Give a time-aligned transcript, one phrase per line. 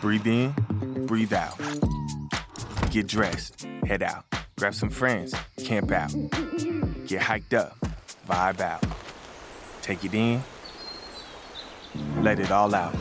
[0.00, 1.58] Breathe in, breathe out.
[2.90, 4.24] Get dressed, head out.
[4.56, 5.34] Grab some friends,
[5.64, 6.14] camp out.
[7.06, 7.76] Get hiked up,
[8.28, 8.84] vibe out.
[9.82, 10.42] Take it in,
[12.20, 12.94] let it all out.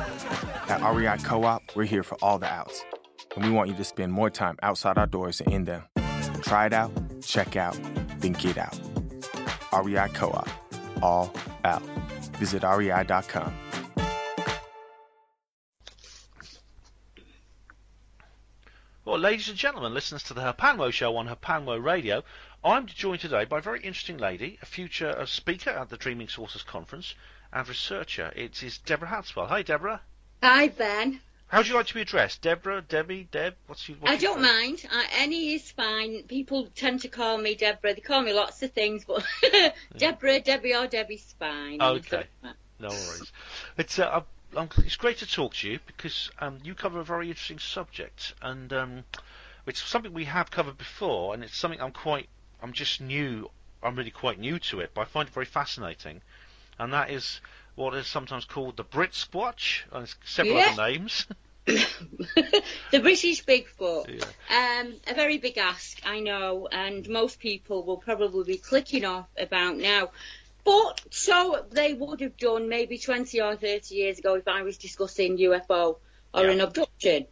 [0.70, 2.84] At REI Co op, we're here for all the outs.
[3.36, 5.84] And we want you to spend more time outside our doors and in them.
[6.42, 6.92] Try it out,
[7.22, 7.80] check out,
[8.20, 8.80] then get out.
[9.72, 10.50] REI Co op,
[11.04, 11.32] all
[11.64, 11.84] out.
[12.40, 13.54] Visit rei.com.
[19.08, 22.26] Well, ladies and gentlemen, listeners to the Hpanwo Show on Hpanwo Radio,
[22.62, 26.28] I'm joined today by a very interesting lady, a future uh, speaker at the Dreaming
[26.28, 27.16] Sources Conference
[27.54, 28.34] and researcher.
[28.36, 29.48] It is Deborah Hatswell.
[29.48, 30.02] Hi, Deborah.
[30.44, 31.22] Hi, Ben.
[31.48, 32.42] How would you like to be addressed?
[32.42, 33.56] Deborah, Debbie, Deb?
[33.68, 34.86] What's your, what's I don't mind.
[34.92, 36.24] Uh, any is fine.
[36.24, 37.94] People tend to call me Deborah.
[37.94, 39.24] They call me lots of things, but
[39.98, 41.82] Deborah, Debbie, or Debbie's fine.
[41.82, 42.26] Okay.
[42.78, 43.32] No worries.
[43.78, 44.24] It's uh,
[44.56, 48.72] It's great to talk to you because um, you cover a very interesting subject, and
[48.74, 49.04] um,
[49.66, 52.28] it's something we have covered before, and it's something I'm quite,
[52.62, 53.50] I'm just new,
[53.84, 56.22] I'm really quite new to it, but I find it very fascinating,
[56.80, 57.42] and that is
[57.76, 60.70] what is sometimes called the Brit Squatch, and it's several Yeah.
[60.70, 61.28] other names.
[61.68, 64.24] the British Bigfoot.
[64.50, 69.28] Um, a very big ask, I know, and most people will probably be clicking off
[69.38, 70.12] about now.
[70.68, 74.78] But so they would have done maybe 20 or 30 years ago if I was
[74.78, 75.96] discussing UFO
[76.34, 76.52] or Yeah.
[76.52, 77.26] an abduction.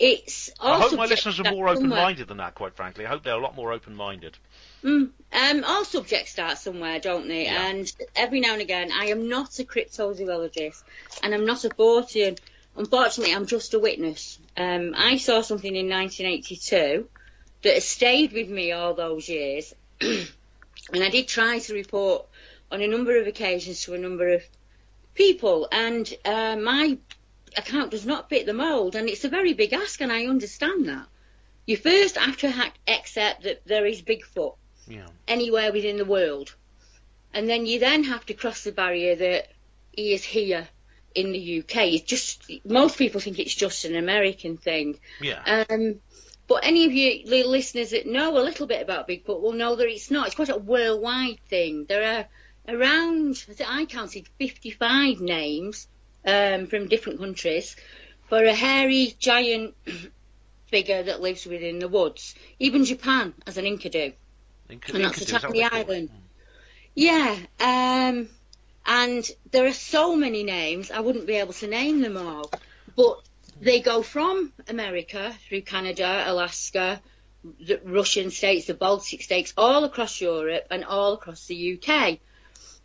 [0.00, 2.56] It's I hope my listeners are more open-minded than that.
[2.56, 4.36] Quite frankly, I hope they're a lot more open-minded.
[4.82, 7.44] Mm, um, all subjects start somewhere, don't they?
[7.44, 7.68] Yeah.
[7.68, 10.82] And every now and again, I am not a cryptozoologist,
[11.22, 12.36] and I'm not a Fortean.
[12.76, 14.40] Unfortunately, I'm just a witness.
[14.56, 17.08] Um, I saw something in 1982
[17.62, 20.26] that has stayed with me all those years, and
[20.94, 22.26] I did try to report
[22.72, 24.42] on a number of occasions to a number of
[25.14, 26.98] people, and uh, my
[27.56, 30.88] account does not fit the mould, and it's a very big ask, and I understand
[30.88, 31.06] that.
[31.66, 34.56] You first have to ha- accept that there is Bigfoot
[34.88, 35.06] Yeah.
[35.28, 36.54] anywhere within the world.
[37.34, 39.48] And then you then have to cross the barrier that
[39.92, 40.66] he is here
[41.14, 41.76] in the UK.
[41.94, 44.98] It's just most people think it's just an American thing.
[45.20, 45.64] Yeah.
[45.70, 46.00] Um,
[46.48, 49.76] but any of you li- listeners that know a little bit about Bigfoot will know
[49.76, 50.26] that it's not.
[50.26, 51.86] It's quite a worldwide thing.
[51.88, 52.26] There are
[52.68, 55.88] around, I think I counted 55 names
[56.26, 57.76] um, from different countries
[58.28, 59.74] for a hairy giant
[60.66, 62.34] figure that lives within the woods.
[62.58, 63.66] Even Japan has an.
[63.66, 64.14] Inca- And
[64.70, 65.72] that's Incadu, a is that what tiny they it?
[65.72, 66.10] island.
[66.94, 68.28] Yeah, um,
[68.84, 72.50] and there are so many names, I wouldn't be able to name them all.
[72.96, 73.20] But
[73.60, 77.00] they go from America through Canada, Alaska,
[77.60, 82.18] the Russian states, the Baltic states, all across Europe and all across the UK.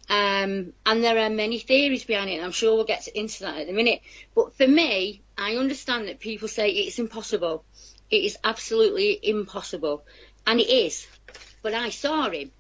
[0.09, 3.57] Um, and there are many theories behind it, and I'm sure we'll get into that
[3.57, 4.01] in a minute.
[4.35, 7.65] But for me, I understand that people say it's impossible.
[8.09, 10.05] It is absolutely impossible.
[10.45, 11.05] And it is.
[11.61, 12.51] But I saw him,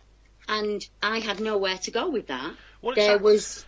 [0.49, 2.53] and I had nowhere to go with that.
[2.81, 3.65] What there exactly- was.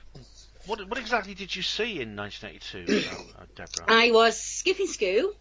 [0.65, 3.85] What, what exactly did you see in 1982, uh, uh, Deborah?
[3.87, 5.31] I was skipping school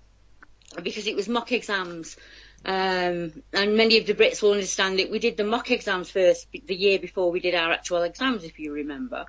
[0.82, 2.16] because it was mock exams.
[2.64, 6.48] Um, and many of the Brits will understand that we did the mock exams first
[6.66, 9.26] the year before we did our actual exams, if you remember.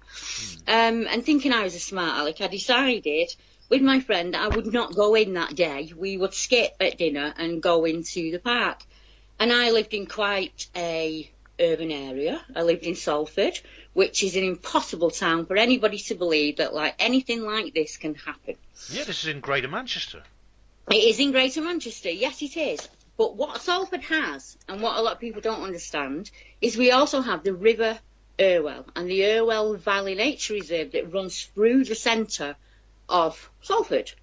[0.68, 3.34] Um, and thinking I was a smart aleck, I decided
[3.70, 5.94] with my friend that I would not go in that day.
[5.96, 8.82] We would skip at dinner and go into the park.
[9.40, 12.42] And I lived in quite a urban area.
[12.56, 13.60] I lived in Salford,
[13.94, 18.16] which is an impossible town for anybody to believe that like anything like this can
[18.16, 18.56] happen.
[18.90, 20.24] yeah, this is in Greater Manchester.
[20.92, 22.90] It is in Greater Manchester, yes it is.
[23.20, 26.32] But what Salford has, and what a lot of people don't understand,
[26.62, 28.00] is we also have the River
[28.40, 32.56] Irwell and the Irwell Valley Nature Reserve that runs through the centre
[33.10, 34.14] of Salford.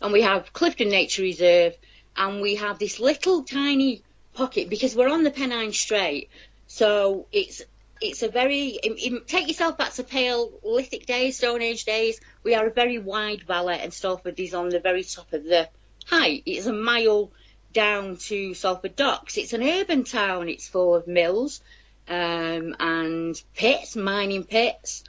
[0.00, 1.76] And we have Clifton Nature Reserve,
[2.16, 4.02] and we have this little tiny
[4.32, 6.30] pocket because we're on the Pennine Strait,
[6.66, 7.60] so it's
[8.00, 8.78] it's a very
[9.26, 12.18] take yourself back to Paleolithic days, Stone Age days.
[12.44, 15.68] We are a very wide valley, and Salford is on the very top of the
[16.06, 16.44] height.
[16.46, 17.30] It's a mile
[17.72, 19.36] down to Salford Docks.
[19.36, 20.48] It's an urban town.
[20.48, 21.60] It's full of mills
[22.08, 25.04] um, and pits, mining pits.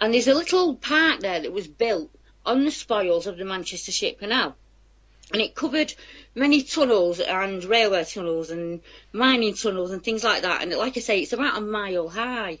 [0.00, 2.10] And there's a little park there that was built
[2.46, 4.56] on the spoils of the Manchester Ship Canal.
[5.32, 5.94] And it covered
[6.34, 8.80] many tunnels and railway tunnels and
[9.12, 10.62] mining tunnels and things like that.
[10.62, 12.60] And like I say, it's about a mile high.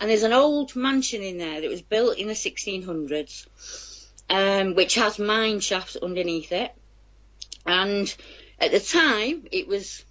[0.00, 3.46] And there's an old mansion in there that was built in the 1600s,
[4.30, 6.72] um, which has mine shafts underneath it.
[7.66, 8.12] And
[8.60, 10.04] at the time, it was,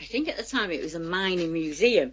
[0.00, 2.12] I think at the time it was a mining museum.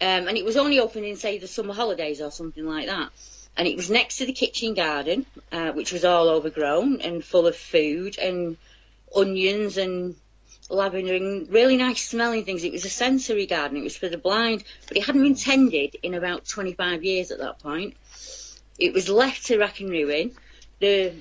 [0.00, 3.10] Um, and it was only open in, say, the summer holidays or something like that.
[3.56, 7.46] And it was next to the kitchen garden, uh, which was all overgrown and full
[7.46, 8.56] of food and
[9.14, 10.16] onions and
[10.68, 12.64] lavender and really nice smelling things.
[12.64, 13.76] It was a sensory garden.
[13.76, 17.38] It was for the blind, but it hadn't been tended in about 25 years at
[17.38, 17.94] that point.
[18.78, 20.32] It was left to rack and ruin.
[20.80, 21.12] The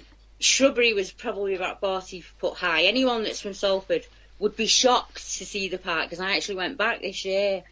[0.43, 2.83] shrubbery was probably about 40 foot high.
[2.83, 4.05] Anyone that's from Salford
[4.39, 7.63] would be shocked to see the park because I actually went back this year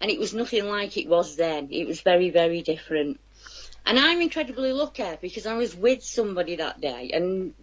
[0.00, 1.68] and it was nothing like it was then.
[1.70, 3.20] It was very, very different.
[3.86, 7.54] And I'm incredibly lucky because I was with somebody that day and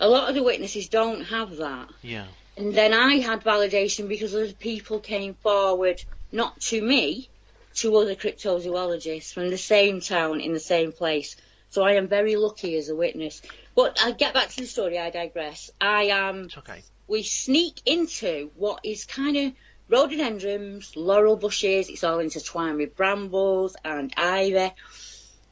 [0.00, 1.88] a lot of the witnesses don't have that.
[2.02, 2.26] Yeah.
[2.56, 7.28] And then I had validation because other people came forward, not to me,
[7.74, 11.36] to other cryptozoologists from the same town in the same place.
[11.70, 13.42] So I am very lucky as a witness.
[13.74, 15.70] But I get back to the story, I digress.
[15.80, 16.44] I am.
[16.44, 16.82] It's okay.
[17.06, 19.52] We sneak into what is kind of
[19.88, 24.72] rhododendrons, laurel bushes, it's all intertwined with brambles and ivy.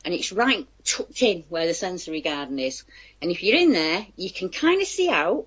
[0.05, 2.85] And it's right tucked in where the sensory garden is.
[3.21, 5.47] And if you're in there, you can kind of see out,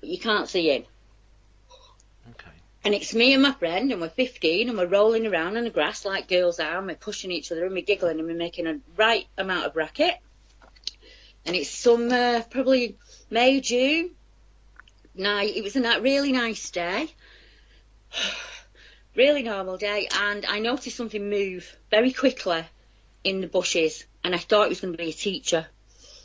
[0.00, 0.84] but you can't see in.
[2.32, 2.50] Okay.
[2.84, 5.70] And it's me and my friend, and we're 15, and we're rolling around in the
[5.70, 8.66] grass like girls are, and we're pushing each other, and we're giggling, and we're making
[8.66, 10.14] a right amount of racket.
[11.46, 12.98] And it's summer, probably
[13.30, 14.10] May, June.
[15.14, 15.56] Night.
[15.56, 17.08] It was a really nice day.
[19.14, 22.64] really normal day, and I noticed something move very quickly
[23.24, 25.66] in the bushes, and I thought it was going to be a teacher.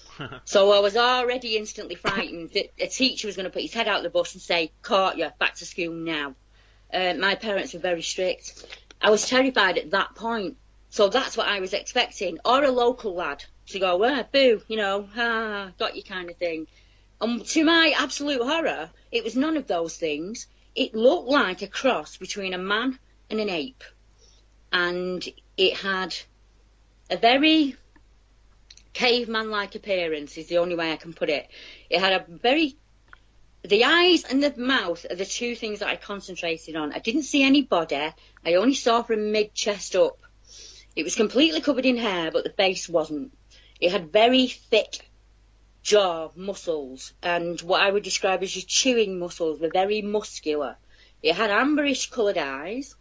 [0.46, 3.88] so I was already instantly frightened that a teacher was going to put his head
[3.88, 6.36] out of the bush and say, "Caught you, back to school now."
[6.94, 8.66] Uh, my parents were very strict.
[9.02, 10.58] I was terrified at that point,
[10.90, 14.78] so that's what I was expecting, or a local lad to go, "Well, boo," you
[14.78, 16.68] know, ah, got you kind of thing.
[17.20, 20.48] And to my absolute horror, it was none of those things.
[20.76, 22.98] It looked like a cross between a man
[23.30, 23.84] and an ape,
[24.72, 25.28] and
[25.58, 26.16] it had
[27.10, 27.76] a very
[28.94, 31.48] caveman-like appearance is the only way I can put it.
[31.90, 32.78] It had a very
[33.64, 36.94] the eyes and the mouth are the two things that I concentrated on.
[36.94, 38.12] I didn't see any body.
[38.46, 40.18] I only saw from mid chest up.
[40.96, 43.32] It was completely covered in hair, but the face wasn't.
[43.82, 45.10] It had very thick
[45.82, 50.78] jaw muscles, and what I would describe as your chewing muscles were very muscular.
[51.24, 52.96] It had amberish coloured eyes,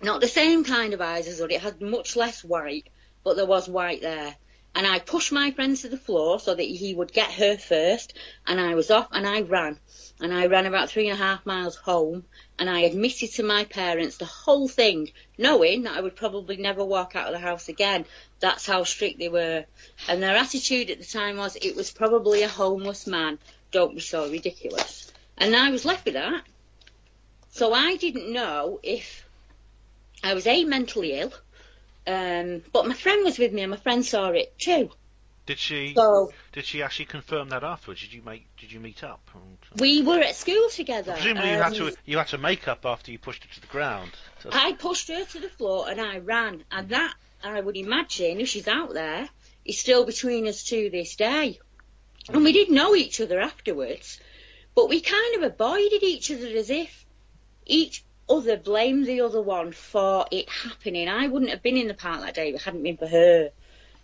[0.00, 1.40] not the same kind of eyes as.
[1.40, 2.86] It had much less white,
[3.22, 4.34] but there was white there.
[4.74, 8.14] And I pushed my friend to the floor so that he would get her first,
[8.46, 9.78] and I was off and I ran.
[10.20, 12.24] And I ran about three and a half miles home,
[12.62, 16.84] and I admitted to my parents the whole thing, knowing that I would probably never
[16.84, 18.04] walk out of the house again.
[18.38, 19.64] That's how strict they were.
[20.08, 23.40] And their attitude at the time was, it was probably a homeless man.
[23.72, 25.10] Don't be so ridiculous.
[25.36, 26.44] And I was left with that.
[27.50, 29.26] So I didn't know if
[30.22, 31.32] I was A, mentally ill,
[32.06, 34.88] um, but my friend was with me and my friend saw it too.
[35.44, 35.94] Did she?
[35.94, 38.00] So Did she actually confirm that afterwards?
[38.00, 38.46] Did you make?
[38.56, 39.20] Did you meet up?
[39.34, 41.12] And, we were at school together.
[41.14, 43.60] presumably you had um, to you had to make up after you pushed her to
[43.60, 44.12] the ground.
[44.40, 48.40] So- I pushed her to the floor and I ran, and that I would imagine
[48.40, 49.28] if she's out there
[49.64, 51.58] is still between us to this day.
[52.28, 54.20] And we did know each other afterwards,
[54.76, 57.04] but we kind of avoided each other as if
[57.66, 61.08] each other blamed the other one for it happening.
[61.08, 63.50] I wouldn't have been in the park that day if it hadn't been for her.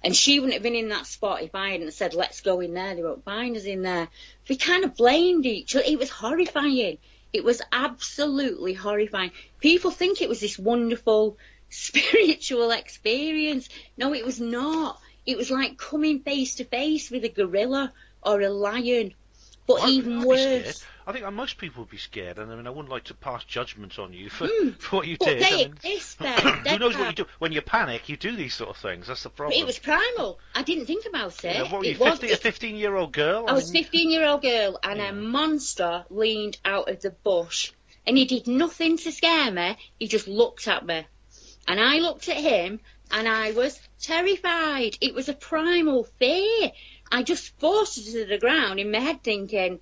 [0.02, 2.74] And she wouldn't have been in that spot if I hadn't said, let's go in
[2.74, 2.94] there.
[2.94, 4.08] They won't find us in there.
[4.48, 5.84] We kind of blamed each other.
[5.86, 6.98] It was horrifying.
[7.32, 9.32] It was absolutely horrifying.
[9.60, 11.36] People think it was this wonderful
[11.70, 13.68] spiritual experience.
[13.96, 15.00] No, it was not.
[15.26, 19.14] It was like coming face to face with a gorilla or a lion.
[19.68, 20.84] But even I'd worse.
[21.06, 23.44] I think most people would be scared, and I mean, I wouldn't like to pass
[23.44, 24.70] judgment on you for, hmm.
[24.78, 25.18] for what you.
[25.18, 25.42] But did.
[25.42, 28.08] they I mean, exist who knows what you do when you panic?
[28.08, 29.08] You do these sort of things.
[29.08, 29.60] That's the problem.
[29.60, 30.38] It was primal.
[30.54, 31.54] I didn't think about it.
[31.56, 33.44] You know, what were you, it was, a fifteen-year-old girl?
[33.46, 35.10] I was mean, 15 year old girl and Yeah.
[35.10, 37.72] a monster leaned out of the bush
[38.06, 39.76] and he did nothing to scare me.
[39.98, 41.06] He just looked at me
[41.66, 44.96] and I looked at him and I was terrified.
[45.00, 46.72] It was a primal fear.
[47.10, 49.80] I just forced her to the ground in my head thinking,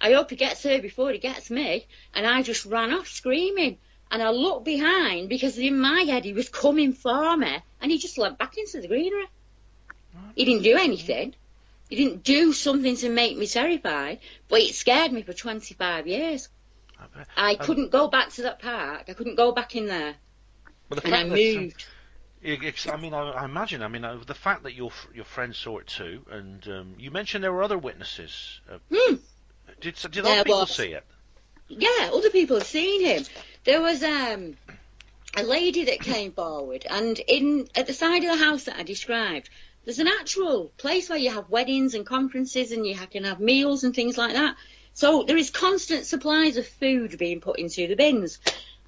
[0.00, 1.86] I hope he gets her before he gets me.
[2.14, 3.78] And I just ran off screaming.
[4.10, 7.98] And I looked behind because in my head he was coming for me and he
[7.98, 9.26] just went back into the greenery.
[10.36, 11.34] He didn't do anything.
[11.88, 16.48] He didn't do something to make me terrified, but it scared me for 25 years.
[17.36, 17.50] I.
[17.50, 19.04] I Um, couldn't go back to that park.
[19.08, 20.14] I couldn't go back in there.
[20.88, 21.86] Well, the And I um, moved.
[22.44, 23.82] I mean, I, I imagine.
[23.82, 27.10] I mean, uh, the fact that your your friend saw it too, and um, you
[27.10, 28.60] mentioned there were other witnesses.
[28.70, 29.16] Uh, Hmm.
[29.80, 30.74] Did did other people was.
[30.74, 31.04] see it?
[31.68, 33.24] Yeah, other people have seen him.
[33.64, 34.56] There was um,
[35.36, 38.82] a lady that came forward, and in at the side of the house that I
[38.82, 39.48] described,
[39.84, 43.84] there's an actual place where you have weddings and conferences, and you can have meals
[43.84, 44.56] and things like that.
[44.94, 48.38] So there is constant supplies of food being put into the bins.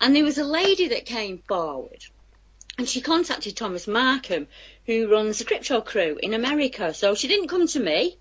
[0.01, 2.05] And there was a lady that came forward,
[2.79, 4.47] and she contacted Thomas Marcum,
[4.85, 6.93] who runs the Crypto Crew in America.
[6.93, 8.19] So she didn't come to me.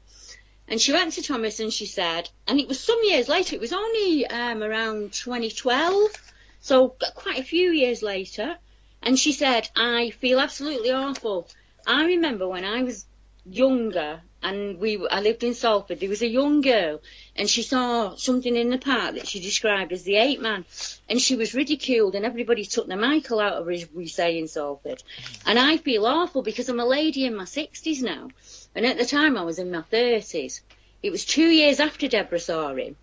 [0.67, 3.61] And she went to Thomas and she said, and it was some years later, it
[3.61, 6.11] was only um, around 2012,
[6.59, 8.57] so quite a few years later.
[9.03, 11.47] And she said, I feel absolutely awful.
[11.85, 13.05] I remember when I was
[13.45, 17.01] younger and we I lived in Salford, there was a young girl
[17.35, 20.65] and she saw something in the park that she described as the ape man.
[21.09, 24.37] And she was ridiculed and everybody took the Michael out of her, as we say
[24.37, 25.01] in Salford.
[25.45, 28.29] And I feel awful because I'm a lady in my 60s now.
[28.75, 30.61] And at the time I was in my 30s.
[31.01, 32.95] It was two years after Deborah saw him.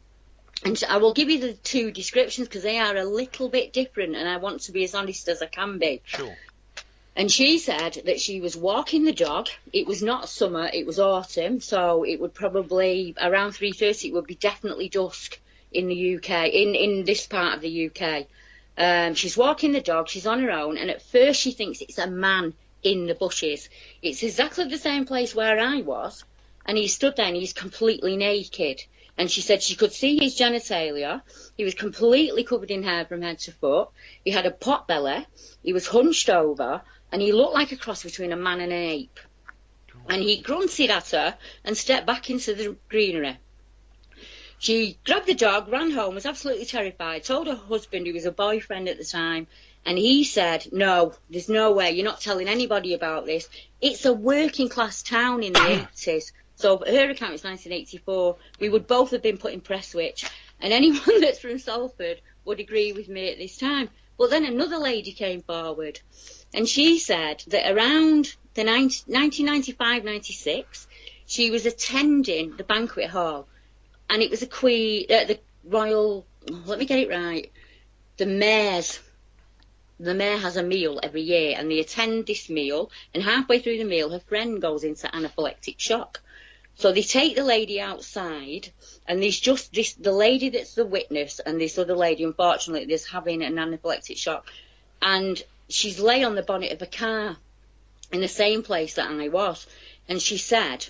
[0.64, 4.14] And I will give you the two descriptions because they are a little bit different
[4.14, 6.02] and I want to be as honest as I can be.
[6.04, 6.36] Sure.
[7.14, 9.48] And she said that she was walking the dog.
[9.72, 14.26] It was not summer, it was autumn, so it would probably around 3:30 it would
[14.26, 15.38] be definitely dusk
[15.70, 18.26] in the UK, in in this part of the UK.
[18.78, 21.98] Um, she's walking the dog, she's on her own, and at first she thinks it's
[21.98, 23.68] a man in the bushes.
[24.00, 26.24] It's exactly the same place where I was,
[26.64, 28.82] and he stood there and he's completely naked.
[29.18, 31.20] And she said she could see his genitalia.
[31.58, 33.90] He was completely covered in hair from head to foot.
[34.24, 35.26] He had a pot belly.
[35.62, 36.80] He was hunched over,
[37.12, 39.20] and he looked like a cross between a man and an ape.
[40.08, 43.38] And he grunted at her and stepped back into the greenery.
[44.58, 48.32] She grabbed the dog, ran home, was absolutely terrified, told her husband, who was a
[48.32, 49.46] boyfriend at the time,
[49.84, 53.48] and he said, No, there's no way, you're not telling anybody about this.
[53.80, 55.58] It's a working class town in the
[55.94, 56.32] 80s.
[56.54, 58.36] So her account is 1984.
[58.60, 62.92] We would both have been put in Prestwich, and anyone that's from Salford would agree
[62.92, 63.90] with me at this time.
[64.16, 66.00] But then another lady came forward,
[66.54, 70.86] and she said that around the 1995-96,
[71.26, 73.48] she was attending the banquet hall,
[74.10, 76.26] and it was a queen, uh, the royal.
[76.66, 77.50] Let me get it right.
[78.18, 79.00] The mayor's.
[79.98, 82.90] The mayor has a meal every year, and they attend this meal.
[83.14, 86.20] And halfway through the meal, her friend goes into anaphylactic shock.
[86.74, 88.70] So they take the lady outside,
[89.06, 93.06] and there's just this the lady that's the witness, and this other lady, unfortunately, is
[93.06, 94.46] having an anaphylactic shock,
[95.00, 97.36] and she's lay on the bonnet of a car
[98.12, 99.66] in the same place that I was,
[100.08, 100.86] and she said,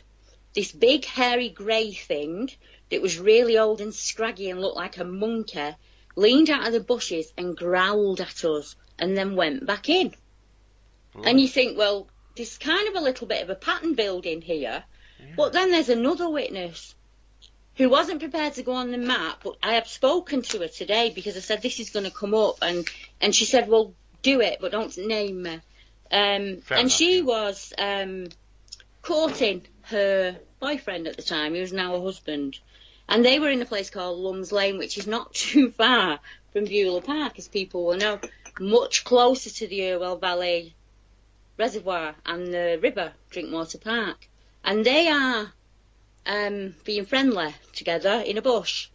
[0.54, 2.50] this big hairy grey thing
[2.90, 5.74] that was really old and scraggy and looked like a monkey
[6.14, 10.14] leaned out of the bushes and growled at us, and then went back in.
[11.24, 14.84] And you think, well, there's kind of a little bit of a pattern building here.
[15.36, 16.94] But then there's another witness
[17.76, 21.10] who wasn't prepared to go on the map, but I have spoken to her today
[21.14, 22.86] because I said this is going to come up, and
[23.20, 25.54] and she said, well, do it, but don't name me.
[25.54, 25.60] Um,
[26.10, 27.24] and enough, she yeah.
[27.24, 28.28] was um,
[29.02, 32.58] courting her boyfriend at the time, who is now a husband,
[33.08, 36.20] and they were in a place called Lumns Lane, which is not too far
[36.52, 38.20] from Beulah Park, as people will know,
[38.60, 40.74] much closer to the Irwell Valley
[41.58, 44.28] Reservoir and the river, Drinkwater Park.
[44.64, 45.52] And they are
[46.26, 48.88] um, being friendly together in a bush.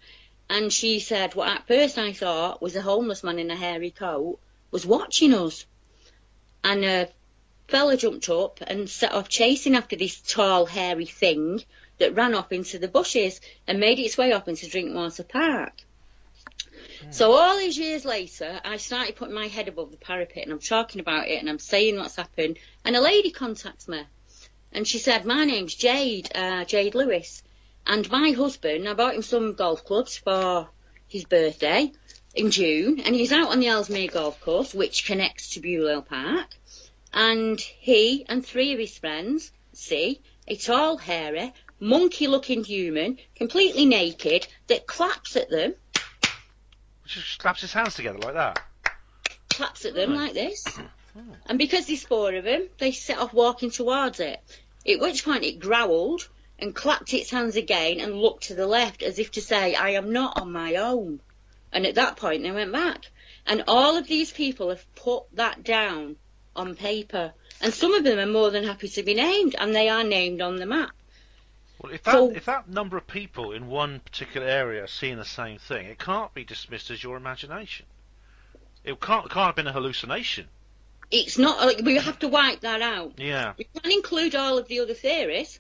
[0.50, 3.92] And she said, what at first I thought was a homeless man in a hairy
[3.92, 4.40] coat
[4.72, 5.66] was watching us.
[6.64, 7.10] And a
[7.68, 11.64] fella jumped up and set off chasing after this tall, hairy thing
[11.98, 15.74] that ran off into the bushes and made its way up into Drinkwater Park.
[17.12, 20.60] So all these years later, I started putting my head above the parapet and I'm
[20.60, 22.58] talking about it and I'm saying what's happened.
[22.84, 24.04] And a lady contacts me
[24.72, 27.44] and she said, my name's Jade, uh, Jade Lewis.
[27.86, 30.70] And my husband, I bought him some golf clubs for
[31.08, 31.92] his birthday
[32.38, 36.48] in June and he's out on the Ellesmere Golf Course, which connects to Beulah Park.
[37.14, 44.48] And he and three of his friends see a tall, hairy, monkey-looking human, completely naked,
[44.68, 45.74] that claps at them
[47.06, 48.60] Just claps his hands together like that.
[49.50, 50.64] claps at them like this.
[51.18, 51.36] Oh.
[51.48, 54.40] And because there's four of them, they set off walking towards it.
[54.88, 56.30] At which point it growled
[56.60, 59.92] and clapped its hands again and looked to the left as if to say, I
[59.92, 61.20] am not on my own.
[61.72, 63.06] And at that point they went back.
[63.46, 66.18] And all of these people have put that down
[66.56, 67.34] on paper.
[67.62, 70.42] And some of them are more than happy to be named, and they are named
[70.42, 70.92] on the map.
[71.80, 75.18] Well, if that So- if that number of people in one particular area are seeing
[75.18, 77.86] the same thing, it can't be dismissed as your imagination.
[78.84, 80.48] It can't it can't have been a hallucination.
[81.12, 81.66] It's not.
[81.66, 83.14] Like, we have to wipe that out.
[83.18, 83.54] Yeah.
[83.58, 85.60] We can include all of the other theories,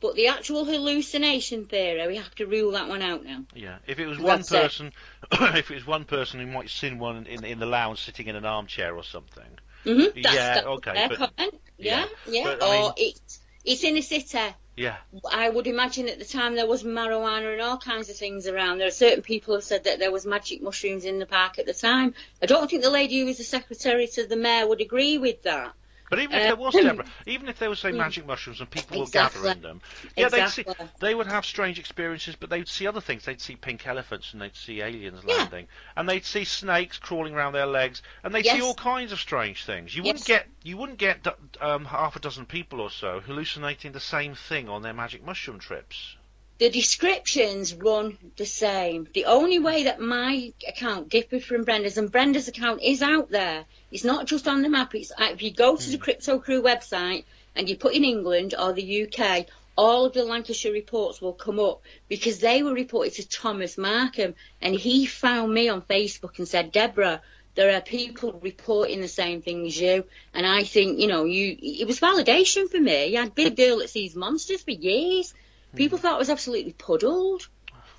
[0.00, 3.44] but the actual hallucination theory, we have to rule that one out now.
[3.54, 4.92] Yeah, if it was one person,
[5.32, 8.36] if it was one person who might seen one in in the lounge sitting in
[8.36, 9.58] an armchair or something.
[9.84, 11.32] hmm Yeah, that's okay, but-.
[11.38, 12.44] Yeah, yeah, yeah.
[12.44, 14.54] but, I or mean- it's it's in a city.
[14.76, 14.96] Yeah,
[15.30, 18.78] I would imagine at the time there was marijuana and all kinds of things around.
[18.78, 21.66] There are certain people who said that there was magic mushrooms in the park at
[21.66, 22.14] the time.
[22.40, 25.42] I don't think the lady who was the secretary to the mayor would agree with
[25.42, 25.74] that.
[26.10, 28.70] But even if Uh, there was Deborah, even if there was say magic mushrooms and
[28.70, 29.40] people were Exactly.
[29.40, 29.80] gathering them,
[30.16, 30.66] yeah, they'd see
[30.98, 33.24] they would have strange experiences, but they'd see other things.
[33.24, 35.34] They'd see pink elephants and they'd see aliens Yeah.
[35.36, 39.20] landing, and they'd see snakes crawling around their legs, and they'd see all kinds of
[39.20, 39.96] strange things.
[39.96, 41.26] You wouldn't get you wouldn't get
[41.60, 45.58] um, half a dozen people or so hallucinating the same thing on their magic mushroom
[45.58, 46.16] trips.
[46.60, 49.08] The descriptions run the same.
[49.14, 53.64] The only way that my account differs from Brenda's, and Brenda's account is out there.
[53.90, 54.94] It's not just on the map.
[54.94, 57.24] It's uh, if you go to the Crypto Crew website
[57.56, 61.58] and you put in England or the UK, all of the Lancashire reports will come
[61.58, 66.46] up because they were reported to Thomas Marcum, and he found me on Facebook and
[66.46, 67.22] said, Deborah.
[67.54, 71.56] There are people reporting the same thing as you, and I think you know you.
[71.58, 73.16] It was validation for me.
[73.16, 75.32] I'd been a girl that sees monsters for years.
[75.70, 75.76] Hmm.
[75.76, 77.48] People thought I was absolutely puddled.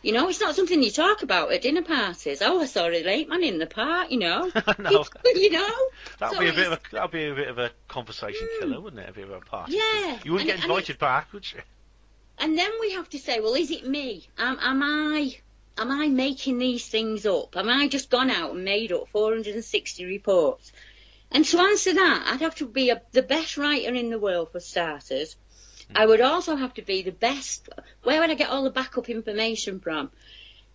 [0.02, 2.42] You know, it's not something you talk about at dinner parties.
[2.42, 4.10] Oh, I saw a late man in the park.
[4.10, 5.06] You know, No.
[5.26, 5.74] you know.
[6.18, 8.60] That'd So be a bit of a that'd be a bit of a conversation hmm.
[8.70, 9.10] killer, wouldn't it?
[9.10, 9.74] A bit of a party.
[9.74, 11.60] Yeah, You wouldn't and- get invited back, would you?
[12.40, 14.28] And then we have to say, well, is it me?
[14.40, 15.38] Am, am I
[15.78, 17.56] am I making these things up?
[17.56, 20.72] Am I just gone out and made up 460 reports?
[21.32, 24.52] And to answer that, I'd have to be a, the best writer in the world
[24.52, 25.38] for starters.
[25.96, 27.70] I would also have to be the best.
[28.04, 30.12] Where would I get all the backup information from?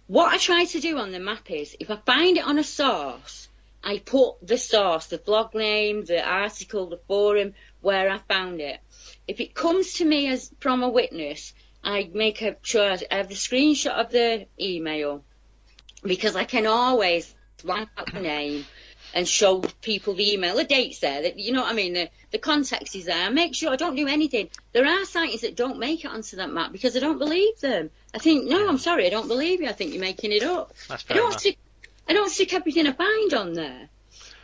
[0.06, 2.64] What I try to do on the map is, if I find it on a
[2.64, 3.49] source,
[3.82, 8.80] I put the source, the blog name, the article, the forum, where I found it.
[9.26, 13.28] If it comes to me as from a witness, I make a sure I have
[13.28, 15.25] the screenshot of the email
[16.02, 17.32] because I can always
[17.64, 18.67] write out the name
[19.14, 21.23] and show people the email, the dates there.
[21.23, 21.95] That you know what I mean.
[21.95, 23.26] The the context is there.
[23.26, 24.50] I make sure I don't do anything.
[24.75, 27.88] There are sightings that don't make it onto that map because I don't believe them.
[28.12, 29.68] I think no, I'm sorry, I don't believe you.
[29.68, 30.75] I think you're making it up.
[30.86, 31.40] That's I fair don't enough.
[31.40, 31.58] stick.
[32.06, 33.88] I don't stick everything I find on there.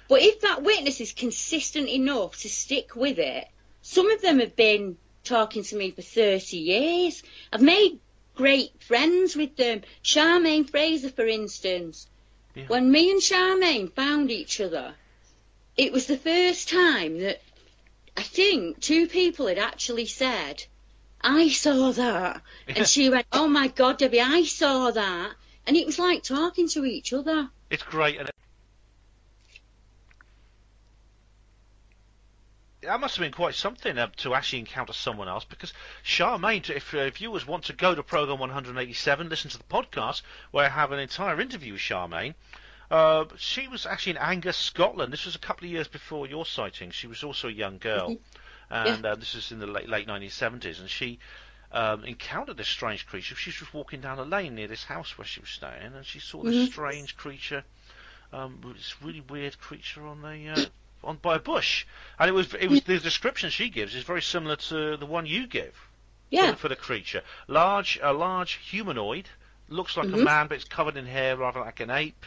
[0.09, 3.47] But if that witness is consistent enough to stick with it,
[3.83, 7.23] some of them have been talking to me for 30 years.
[7.53, 8.01] I've made
[8.35, 9.83] great friends with them.
[10.03, 12.09] Charmaine Fraser, for instance.
[12.55, 12.65] Yeah.
[12.69, 14.95] When me and Charmaine found each other,
[15.77, 17.43] it was the first time that
[18.17, 20.65] I think two people had actually said,
[21.21, 22.43] I saw that.
[22.69, 25.33] And she went, Oh my God, Debbie, I saw that.
[25.67, 27.49] And it was like talking to each other.
[27.71, 28.29] It's great, and
[32.83, 35.45] that must have been quite something uh, to actually encounter someone else.
[35.45, 35.73] Because
[36.05, 40.65] Charmaine, if uh, viewers want to go to program 187, listen to the podcast where
[40.65, 42.35] I have an entire interview with Charmaine.
[42.93, 45.11] Uh, she was actually in Angus, Scotland.
[45.13, 46.91] This was a couple of years before your sighting.
[46.91, 48.19] She was also a young girl,
[48.69, 50.79] and uh, this is in the late late 1970s.
[50.79, 51.19] And she
[51.73, 53.35] um, encountered this strange creature.
[53.35, 56.05] She was just walking down a lane near this house where she was staying, and
[56.05, 57.65] she saw this strange creature,
[58.31, 60.67] um, this really weird creature on the uh,
[61.03, 61.87] on by a bush.
[62.19, 65.25] And it was it was the description she gives is very similar to the one
[65.25, 65.75] you give
[66.29, 66.45] Yeah.
[66.45, 67.23] for, the, for the creature.
[67.49, 69.31] Large, a large humanoid,
[69.71, 70.25] looks like a Mhm.
[70.25, 72.27] man, but it's covered in hair rather like an ape.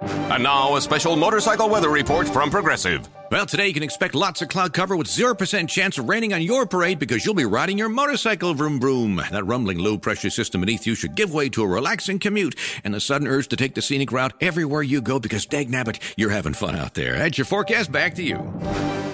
[0.00, 3.08] And now, a special motorcycle weather report from Progressive.
[3.30, 6.42] Well, today you can expect lots of cloud cover with 0% chance of raining on
[6.42, 9.22] your parade because you'll be riding your motorcycle vroom vroom.
[9.30, 12.92] That rumbling low pressure system beneath you should give way to a relaxing commute and
[12.92, 16.30] the sudden urge to take the scenic route everywhere you go because dag nabbit, you're
[16.30, 17.16] having fun out there.
[17.16, 17.92] That's your forecast.
[17.92, 18.52] Back to you.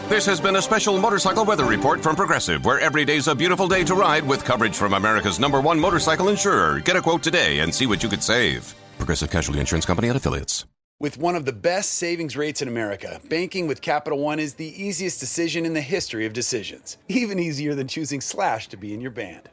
[0.08, 3.68] This has been a special motorcycle weather report from Progressive, where every day's a beautiful
[3.68, 6.80] day to ride with coverage from America's number one motorcycle insurer.
[6.80, 8.74] Get a quote today and see what you could save.
[9.00, 10.66] Progressive Casualty Insurance Company and affiliates.
[11.00, 14.66] With one of the best savings rates in America, banking with Capital One is the
[14.66, 16.98] easiest decision in the history of decisions.
[17.08, 19.48] Even easier than choosing Slash to be in your band.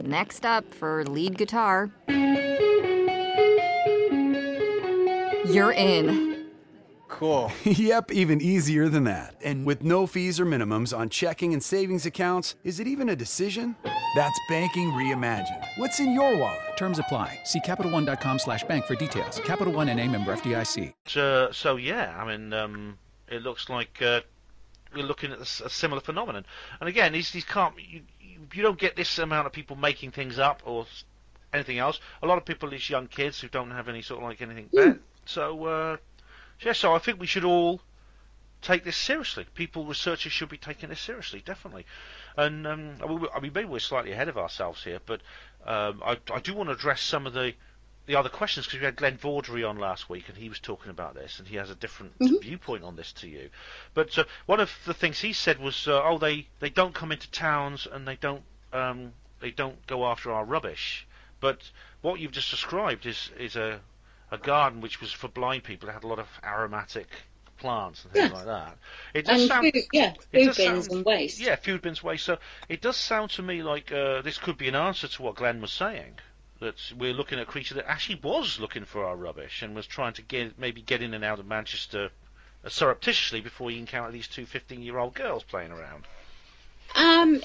[0.00, 1.90] Next up for lead guitar.
[5.46, 6.31] You're in.
[7.12, 7.52] Cool.
[7.64, 9.36] yep, even easier than that.
[9.44, 13.14] And with no fees or minimums on checking and savings accounts, is it even a
[13.14, 13.76] decision?
[14.16, 15.62] That's banking reimagined.
[15.76, 16.58] What's in your wallet?
[16.76, 17.38] Terms apply.
[17.44, 19.40] See CapitalOne.com slash bank for details.
[19.44, 20.94] Capital One and a member FDIC.
[21.14, 22.98] Uh, so yeah, I mean, um,
[23.28, 24.22] it looks like uh,
[24.94, 26.46] we're looking at a similar phenomenon.
[26.80, 30.12] And again, these these can't you, you you don't get this amount of people making
[30.12, 30.86] things up or
[31.52, 32.00] anything else.
[32.22, 34.70] A lot of people, these young kids who don't have any sort of like anything.
[34.72, 34.98] bad.
[35.24, 35.96] So uh,
[36.62, 37.80] yeah, so I think we should all
[38.62, 39.46] take this seriously.
[39.54, 41.84] People, researchers should be taking this seriously, definitely.
[42.36, 45.20] And um, I mean, I mean, maybe we're slightly ahead of ourselves here, but
[45.66, 47.54] um, I, I do want to address some of the
[48.06, 50.90] the other questions because we had Glenn Vaudrey on last week and he was talking
[50.90, 53.48] about this and he has a different viewpoint on this to you.
[53.94, 57.12] But uh, one of the things he said was, uh, oh, they, they don't come
[57.12, 61.06] into towns and they don't um, they don't go after our rubbish.
[61.38, 61.70] But
[62.00, 63.80] what you've just described is is a
[64.32, 65.88] a garden which was for blind people.
[65.88, 67.06] It had a lot of aromatic
[67.58, 68.36] plants and things Yeah.
[68.36, 68.78] like that.
[69.14, 71.38] It does And sound, food, yeah, food bins sound- and waste.
[71.38, 72.24] Yeah, food bins and waste.
[72.24, 75.36] So it does sound to me like uh, this could be an answer to what
[75.36, 76.18] Glenn was saying.
[76.60, 79.86] That we're looking at a creature that actually was looking for our rubbish and was
[79.86, 82.10] trying to get maybe get in and out of Manchester
[82.64, 86.04] uh, surreptitiously before he encountered these two 15-year-old girls playing around.
[86.94, 87.42] Um,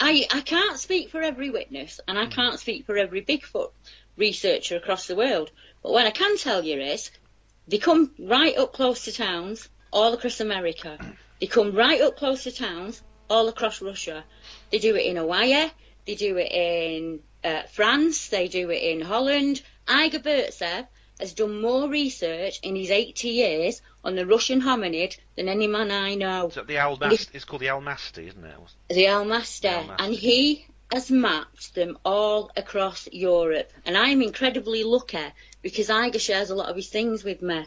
[0.00, 3.70] I I can't speak for every witness, and I can't speak for every Bigfoot
[4.16, 5.50] researcher across the world.
[5.82, 7.10] But what I can tell you is,
[7.66, 10.98] they come right up close to towns all across America.
[11.40, 14.24] They come right up close to towns all across Russia.
[14.70, 15.70] They do it in Hawaii.
[16.06, 18.28] They do it in uh, France.
[18.28, 19.62] They do it in Holland.
[19.88, 20.86] Igor Burtsev
[21.20, 25.90] has done more research in his 80 years on the Russian hominid than any man
[25.90, 26.48] I know.
[26.48, 27.30] Is that the Almast?
[27.34, 28.56] It's called the Almasty, isn't it?
[28.88, 33.70] The Almaster, and he has mapped them all across Europe.
[33.84, 35.18] And I'm incredibly lucky
[35.62, 37.64] because Igor shares a lot of his things with me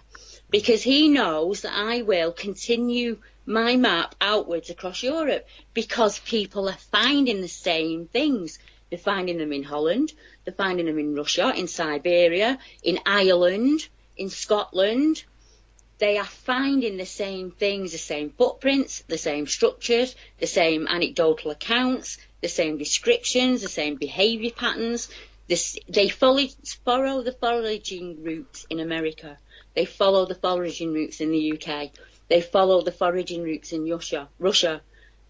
[0.50, 6.78] because he knows that I will continue my map outwards across Europe because people are
[6.92, 8.60] finding the same things.
[8.90, 10.12] They're finding them in Holland,
[10.44, 15.24] they're finding them in Russia, in Siberia, in Ireland, in Scotland,
[16.02, 21.52] they are finding the same things, the same footprints, the same structures, the same anecdotal
[21.52, 25.10] accounts, the same descriptions, the same behaviour patterns.
[25.52, 26.48] This, they follow,
[26.86, 29.38] follow the foraging routes in America.
[29.76, 31.92] They follow the foraging routes in the UK.
[32.30, 34.30] They follow the foraging routes in Russia.
[34.40, 34.82] Russia.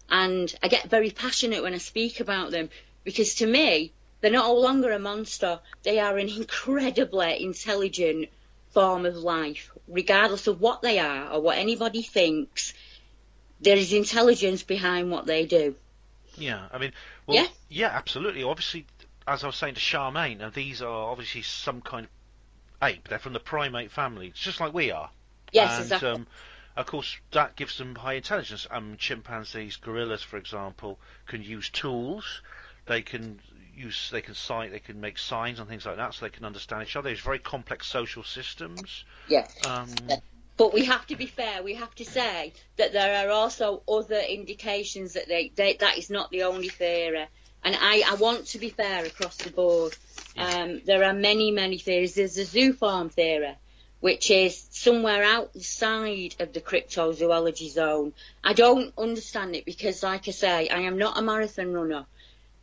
[0.08, 2.70] And I get very passionate when I speak about them
[3.02, 5.58] because to me, they're no longer a monster.
[5.82, 8.28] They are an incredibly intelligent
[8.70, 12.74] form of life, regardless of what they are or what anybody thinks.
[13.60, 15.74] There is intelligence behind what they do.
[16.36, 16.92] Yeah, I mean,
[17.26, 17.48] well, Yeah?
[17.68, 18.44] yeah, absolutely.
[18.44, 18.86] Obviously,
[19.26, 23.08] as I was saying to Charmaine, now these are obviously some kind of ape.
[23.08, 25.10] They're from the primate family, It's just like we are.
[25.52, 26.10] Yes, and, exactly.
[26.10, 26.26] Um,
[26.76, 28.66] of course, that gives them high intelligence.
[28.70, 32.40] Um, chimpanzees, gorillas, for example, can use tools.
[32.86, 33.40] They can
[33.76, 36.44] use, they can sign, they can make signs and things like that, so they can
[36.44, 37.10] understand each other.
[37.10, 39.04] There's very complex social systems.
[39.28, 39.54] Yes.
[39.66, 39.88] Um,
[40.56, 41.62] But we have to be fair.
[41.62, 46.10] We have to say that there are also other indications that they, they that is
[46.10, 47.26] not the only theory.
[47.64, 49.96] And I, I want to be fair across the board.
[50.36, 52.14] Um, there are many, many theories.
[52.14, 53.54] There's the zooform theory,
[54.00, 58.14] which is somewhere outside of the cryptozoology zone.
[58.42, 62.06] I don't understand it because, like I say, I am not a marathon runner,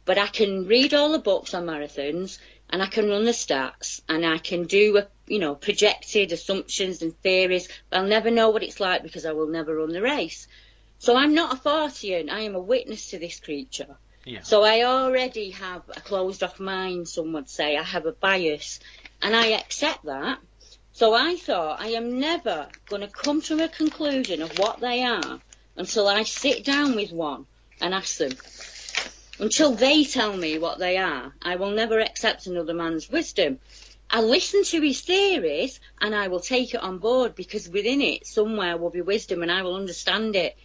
[0.03, 4.01] but I can read all the books on marathons and I can run the stats
[4.09, 7.67] and I can do, a, you know, projected assumptions and theories.
[7.89, 10.47] But I'll never know what it's like because I will never run the race.
[10.99, 12.29] So I'm not a Fortean.
[12.29, 13.97] I am a witness to this creature.
[14.29, 14.41] Yeah.
[14.41, 17.75] So I already have a closed off mind, some would say.
[17.77, 18.79] I have a bias.
[19.23, 20.37] And I accept that.
[20.91, 25.03] So I thought I am never going to come to a conclusion of what they
[25.03, 25.39] are
[25.75, 27.47] until I sit down with one
[27.81, 28.33] and ask them.
[29.39, 33.57] Until they tell me what they are, I will never accept another man's wisdom.
[34.11, 38.27] I listen to his theories and I will take it on board because within it
[38.27, 40.55] somewhere will be wisdom and I will understand it.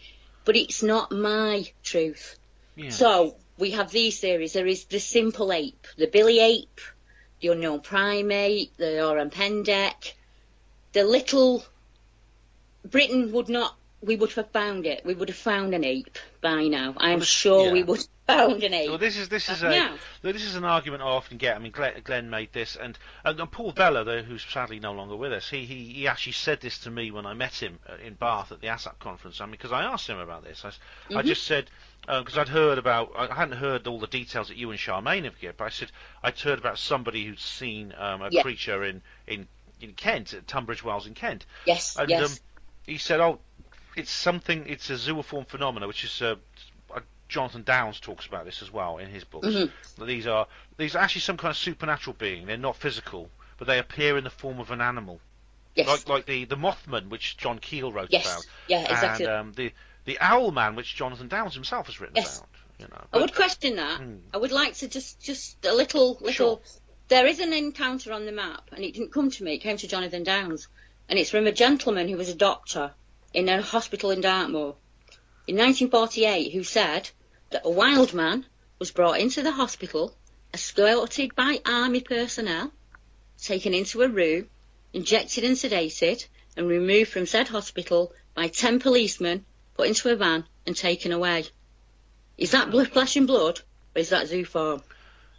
[0.44, 2.38] But it's not my truth.
[2.77, 2.90] Yeah.
[2.90, 4.52] So we have these theories.
[4.52, 6.80] There is the simple ape, the billy ape,
[7.40, 10.14] the unknown primate, the Orang Pendek,
[10.92, 11.64] the little.
[12.84, 13.76] Britain would not.
[14.02, 15.04] We would have found it.
[15.06, 16.94] We would have found an ape by now.
[16.98, 17.84] I'm sure we yeah.
[17.86, 18.06] would.
[18.26, 18.88] found an ape.
[18.88, 21.56] Well, this is this is a this is an argument I often get.
[21.56, 24.92] I mean, Glenn, Glenn made this, and, and and Paul Bella, though, who's sadly no
[24.92, 27.78] longer with us, he, he he actually said this to me when I met him
[27.88, 29.40] uh, in Bath at the ASSAP conference.
[29.40, 30.78] I mean, because I asked him about this, I, s-
[31.14, 31.70] I just said
[32.06, 35.38] because I'd heard about I hadn't heard all the details that you and Charmaine have
[35.40, 35.90] given, but I said
[36.22, 38.42] I'd heard about somebody who'd seen um, a Yeah.
[38.42, 39.48] creature in in
[39.80, 41.46] in Kent at Tunbridge Wells in Kent.
[41.66, 42.30] Yes, And yes.
[42.32, 42.38] um,
[42.86, 43.38] he said, "Oh,
[43.96, 44.66] it's something.
[44.66, 46.36] It's a zooform phenomena, which is uh,
[46.94, 49.46] uh, Jonathan Downes talks about this as well in his books.
[49.48, 49.70] Mhm.
[49.98, 52.46] That These are these are actually some kind of supernatural being.
[52.46, 55.20] They're not physical, but they appear in the form of an animal.
[55.74, 55.88] Yes.
[55.88, 58.26] Like like the the Mothman, which John Keel wrote Yes.
[58.30, 58.46] about.
[58.68, 59.26] Yeah, exactly.
[59.26, 59.72] And um, the
[60.04, 62.38] the Owl Man, which Jonathan Downes himself has written Yes.
[62.38, 62.48] about.
[62.78, 64.00] You know, I would question that.
[64.00, 64.16] Hmm.
[64.32, 66.62] I would like to just just a little little.
[67.08, 69.54] There is an encounter on the map, and it didn't come to me.
[69.54, 70.68] It came to Jonathan Downes,
[71.08, 72.92] and it's from a gentleman who was a doctor
[73.32, 74.74] in a hospital in Dartmoor
[75.46, 77.10] in 1948, who said
[77.50, 78.46] that a wild man
[78.78, 80.16] was brought into the hospital,
[80.52, 82.72] escorted by army personnel,
[83.38, 84.48] taken into a room,
[84.92, 90.44] injected and sedated, and removed from said hospital by ten policemen, put into a van,
[90.66, 91.44] and taken away.
[92.38, 93.60] Is that blood, flesh and blood,
[93.94, 94.82] or is that zooform?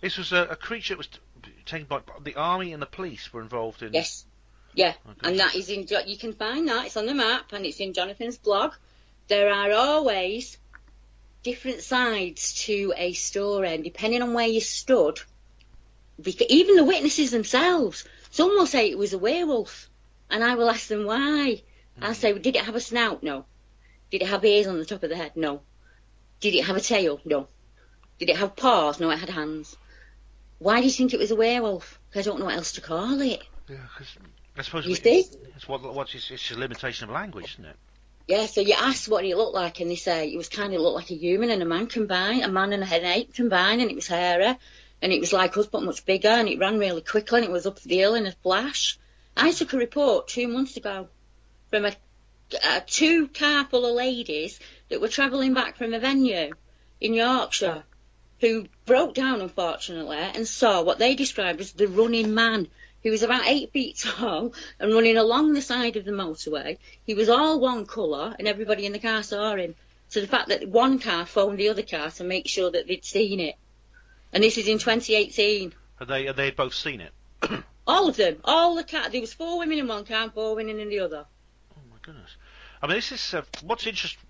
[0.02, 3.34] this was a, a creature that was t- taken by the army and the police
[3.34, 3.92] were involved in.
[3.92, 4.24] Yes.
[4.76, 5.30] Yeah, Okay.
[5.30, 5.88] and that is in.
[6.06, 6.86] You can find that.
[6.86, 8.74] It's on the map, and it's in Jonathan's blog.
[9.30, 10.58] There are always
[11.44, 15.22] different sides to a story, and depending on where you stood,
[16.24, 19.90] even the witnesses themselves, some will say it was a werewolf,
[20.30, 21.62] and I will ask them why.
[22.02, 22.14] I'll hmm.
[22.14, 23.24] say, did it have a snout?
[23.24, 23.46] No.
[24.12, 25.34] Did it have ears on the top of the head?
[25.36, 25.62] No.
[26.40, 27.20] Did it have a tail?
[27.26, 27.48] No.
[28.20, 29.00] Did it have paws?
[29.00, 29.76] No, it had hands.
[30.60, 32.00] Why do you think it was a werewolf?
[32.14, 33.42] I don't know what else to call it.
[33.70, 34.08] Yeah, 'cause
[34.58, 35.26] I suppose You we- see?
[35.56, 37.76] it's what what's it's, it's a limitation of language, isn't it?
[38.28, 40.82] Yeah, so you ask what it looked like, and they say it was kind of
[40.82, 43.82] looked like a human and a man combined, a man and a an ape combined,
[43.82, 44.56] and it was hairy,
[45.02, 47.52] and it was like us but much bigger, and it ran really quickly, and it
[47.52, 48.98] was up the hill in a flash.
[49.38, 51.10] I took a report two months ago
[51.70, 51.92] from a,
[52.64, 56.52] a two car full of ladies that were travelling back from a venue
[57.02, 57.84] in Yorkshire,
[58.40, 62.68] who broke down unfortunately and saw what they described as the running man.
[63.02, 66.78] He was about eight feet tall and running along the side of the motorway.
[67.06, 69.76] He was all one colour and everybody in the car saw him.
[70.10, 73.04] So the fact that one car phoned the other car to make sure that they'd
[73.04, 73.56] seen it.
[74.32, 75.74] And this is in 2018.
[75.98, 77.12] Had they had they both seen it?
[77.88, 78.38] All of them.
[78.44, 79.10] All the car.
[79.10, 81.26] There was four women in one car and four women in the other.
[82.06, 82.38] Goodness.
[82.82, 84.22] I mean, this is uh, what's interesting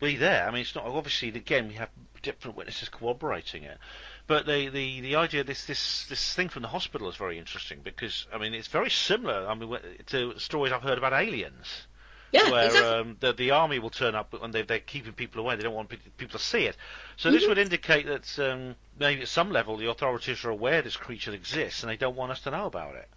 [0.00, 0.46] there.
[0.46, 1.88] I mean, it's not obviously again we have
[2.22, 3.78] different witnesses corroborating it,
[4.26, 7.80] but the the the idea this this this thing from the hospital is very interesting
[7.82, 9.46] because I mean it's very similar.
[9.48, 11.86] I mean to stories I've heard about aliens.
[12.32, 13.00] Yeah, where exactly.
[13.00, 15.56] um, the the army will turn up and they they're keeping people away.
[15.56, 16.76] They don't want pe- people to see it.
[17.16, 17.48] So this Mhm.
[17.48, 21.82] would indicate that um, maybe at some level the authorities are aware this creature exists
[21.82, 23.08] and they don't want us to know about it.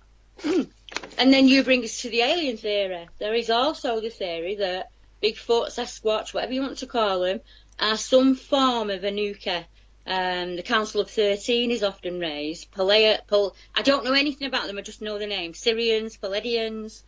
[0.43, 3.07] And then you bring us to the alien theory.
[3.19, 4.89] There is also the theory that
[5.21, 7.41] Bigfoot, Sasquatch, whatever you want to call them,
[7.79, 9.65] are some form of Anuka.
[10.05, 12.71] Um, the Council of Thirteen is often raised.
[12.71, 14.77] Palea, Pal- I don't know anything about them.
[14.77, 15.53] I just know the name.
[15.53, 17.03] Syrians, Pleiadians.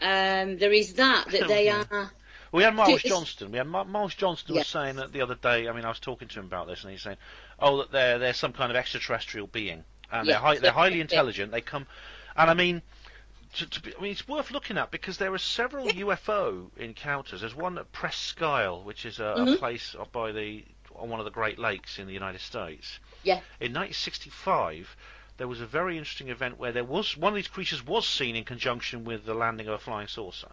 [0.00, 2.10] Um, there is that that they are.
[2.52, 3.50] We had Miles Johnston.
[3.50, 4.68] We had Miles Johnston was Yes.
[4.68, 5.68] saying that the other day.
[5.68, 7.16] I mean, I was talking to him about this, and he's saying,
[7.58, 11.00] "Oh, that they're they're some kind of extraterrestrial being, and they're Yeah, high, they're highly
[11.00, 11.50] intelligent.
[11.50, 11.86] They come,
[12.36, 12.82] and I mean."
[13.58, 17.40] To, to be, I mean, it's worth looking at because there are several UFO encounters.
[17.40, 19.58] There's one at Presque Isle, which is a, a Mhm.
[19.60, 20.64] place up by the
[20.96, 22.98] on one of the Great Lakes in the United States.
[23.22, 23.34] Yeah.
[23.60, 24.96] In 1965,
[25.36, 28.34] there was a very interesting event where there was one of these creatures was seen
[28.34, 30.50] in conjunction with the landing of a flying saucer.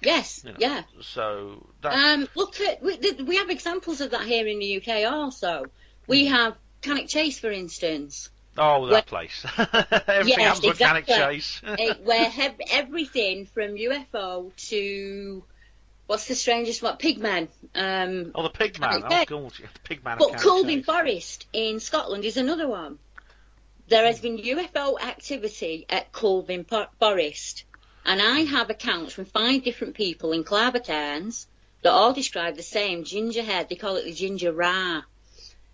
[0.00, 0.42] Yes.
[0.44, 0.82] You know, Yeah.
[1.02, 2.28] So that Um,
[2.82, 5.66] we, we have examples of that here in the UK also.
[6.08, 6.32] We Hmm.
[6.34, 8.30] have Cannock Chase, for instance.
[8.58, 9.44] Oh, that Where- place.
[9.58, 11.14] Everything Yes, happens exactly.
[11.14, 11.62] Chase.
[11.78, 15.44] Eh, where hev- everything from UFO to
[16.06, 16.96] what's the strangest one?
[16.96, 17.48] Pigmen.
[17.74, 18.92] Um, oh, the Pigman.
[18.92, 19.28] Oh, God.
[19.28, 20.18] The Pigman.
[20.18, 20.84] but Chase.
[20.84, 22.98] Forest in Scotland is another one.
[23.88, 26.64] There has been UFO activity at Culbin
[26.98, 27.64] Forest,
[28.04, 31.46] and I have accounts from five different people in Clavercairns
[31.82, 33.68] that all describe the same ginger head.
[33.68, 35.02] They call it the ginger ra.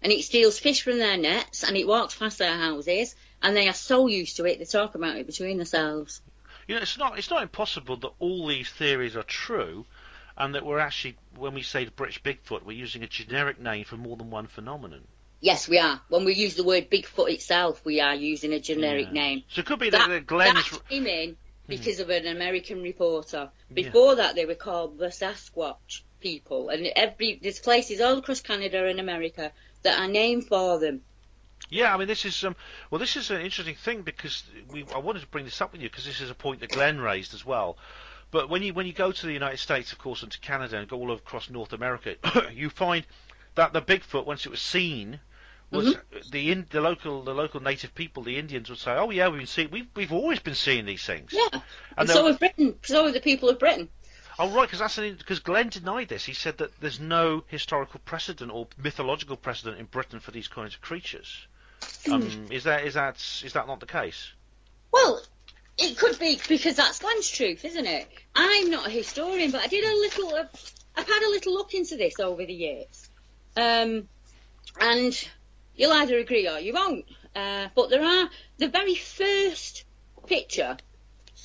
[0.06, 3.66] And it steals fish from their nets and it walks past their houses and they
[3.66, 6.22] are so used to it they talk about it between themselves.
[6.68, 7.18] You know, it's not.
[7.18, 9.84] It's not impossible that all these theories are true,
[10.36, 13.84] and that we're actually, when we say the British Bigfoot, we're using a generic name
[13.84, 15.02] for more than one phenomenon.
[15.40, 16.00] Yes, we are.
[16.08, 19.12] When we use the word Bigfoot itself, we are using a generic Yeah.
[19.12, 19.42] name.
[19.48, 20.70] So it could be that, that Glenn is.
[20.70, 21.36] that came in hmm.
[21.66, 23.50] because of an American reporter.
[23.74, 28.86] Before that, they were called the Sasquatch people, and every there's places all across Canada
[28.86, 29.50] and America
[29.86, 31.00] that are named for them.
[31.70, 32.54] Yeah, I mean this is um,
[32.90, 35.80] well, this is an interesting thing because we I wanted to bring this up with
[35.80, 37.76] you because this is a point that Glenn raised as well.
[38.30, 40.78] But when you when you go to the United States, of course, and to Canada
[40.78, 42.16] and go all across North America,
[42.52, 43.06] you find
[43.54, 45.20] that the Bigfoot, once it was seen,
[45.70, 46.30] was Mm-hmm.
[46.30, 49.38] the in, the local the local native people, the Indians would say, "Oh yeah, we've
[49.38, 51.62] been seeing we've we've always been seeing these things." Yeah, And
[51.96, 52.78] and, so have Britain.
[52.82, 53.88] So have the people of Britain.
[54.38, 56.24] Oh right, because that's because Glenn denied this.
[56.24, 60.74] He said that there's no historical precedent or mythological precedent in Britain for these kinds
[60.74, 61.46] of creatures.
[62.04, 62.12] Hmm.
[62.12, 64.32] Um, is that is that is that not the case?
[64.92, 65.22] Well,
[65.78, 68.08] it could be because that's Glenn's truth, isn't it?
[68.34, 70.34] I'm not a historian, but I did a little.
[70.34, 70.44] Uh,
[70.96, 73.08] I've had a little look into this over the years,
[73.56, 74.08] um,
[74.80, 75.28] and
[75.74, 77.06] you'll either agree or you won't.
[77.34, 79.84] Uh, but there are the very first
[80.26, 80.76] picture,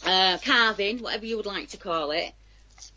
[0.06, 2.32] uh, carving, whatever you would like to call it,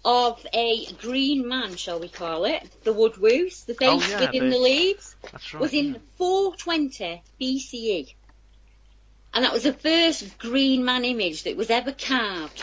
[0.04, 4.50] of a green man, shall we call it, the woodwose, the face Oh, yeah, within
[4.50, 5.60] the- the leaves, right.
[5.60, 8.14] was in 420 BCE.
[9.32, 12.62] And that was the first green man image that was ever carved.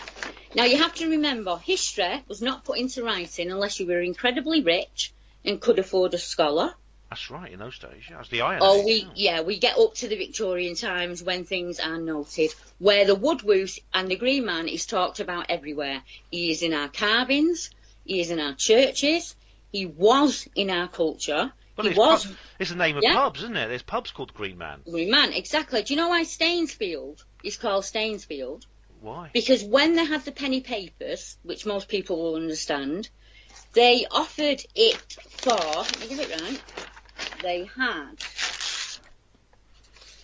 [0.53, 4.61] Now you have to remember, history was not put into writing unless you were incredibly
[4.61, 5.11] rich
[5.43, 6.75] and could afford a scholar.
[7.11, 7.51] That's right.
[7.51, 8.61] In those days, yeah, that's the Iron Age.
[8.63, 13.05] Oh, we, yeah, we get up to the Victorian times when things are noted, where
[13.05, 16.01] the woodwose and the green man is talked about everywhere.
[16.31, 17.69] He is in our carvings,
[18.05, 19.35] he is in our churches,
[19.73, 23.13] he was in our culture, Well, he it's, was pub- it's the name of Yeah.
[23.15, 23.67] pubs, isn't it?
[23.67, 24.79] There's pubs called Green Man.
[24.89, 25.83] Green Man, exactly.
[25.83, 28.65] Do you know why Stainsfield is called Stainsfield?
[29.01, 29.31] Why?
[29.33, 33.09] Because when they had the penny papers, which most people will understand,
[33.73, 36.61] they offered it for, let me get it right,
[37.41, 38.23] they had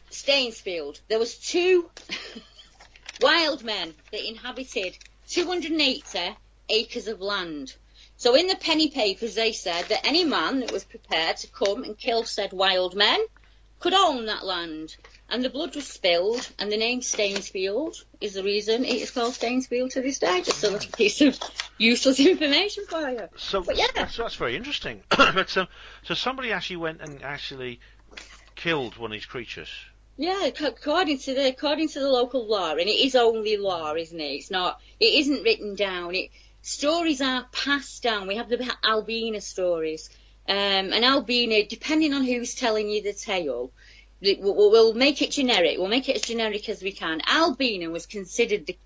[0.10, 1.00] Stainsfield.
[1.08, 1.90] There was two
[3.22, 6.38] wild men that inhabited 280
[6.70, 7.76] acres of land.
[8.18, 11.84] So in the penny papers they said that any man that was prepared to come
[11.84, 13.20] and kill said wild men
[13.80, 14.96] could own that land.
[15.30, 19.34] And the blood was spilled, and the name Stainsfield is the reason it is called
[19.34, 20.42] Stainsfield to this day.
[20.42, 21.38] Just a little piece of
[21.78, 23.28] useless information for you.
[23.36, 23.88] So But yeah.
[23.94, 25.04] that's, that's very interesting.
[25.10, 25.68] but um,
[26.04, 27.82] so somebody actually went and actually
[28.56, 29.70] killed one of these creatures.
[30.18, 34.20] Yeah, according to the according to the local law, and it is only law, isn't
[34.20, 34.24] it?
[34.24, 34.80] It's not.
[35.00, 36.16] It isn't written down.
[36.16, 36.32] It
[36.64, 38.28] stories are passed down.
[38.28, 40.10] We have the Albina stories,
[40.50, 43.72] um, and Albina, depending on who's telling you the tale,
[44.22, 45.78] we'll, make it generic.
[45.78, 47.22] We'll make it as generic as we can.
[47.28, 48.78] Albina was considered the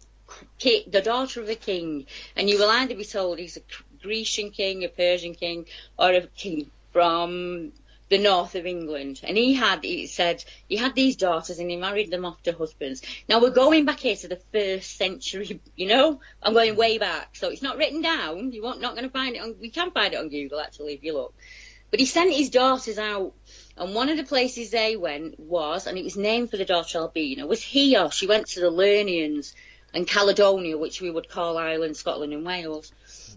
[0.59, 2.05] the daughter of a king,
[2.37, 3.61] and you will either be told he's a
[4.01, 5.65] Grecian king, a Persian king,
[5.99, 7.73] or a king from
[8.11, 9.21] the north of England.
[9.23, 12.51] And he had, he said, he had these daughters and he married them off to
[12.51, 13.01] husbands.
[13.29, 16.19] Now we're going back here to the first century, you know?
[16.43, 17.35] I'm going way back.
[17.37, 18.51] So it's not written down.
[18.51, 20.93] You're not not going to find it on, we can find it on Google actually
[20.93, 21.33] if you look.
[21.89, 23.33] But he sent his daughters out
[23.77, 26.99] and one of the places they went was, and it was named for the daughter
[26.99, 28.11] Albina, was here.
[28.11, 29.53] She went to the Lernians
[29.93, 32.91] and Caledonia, which we would call Ireland, Scotland and Wales.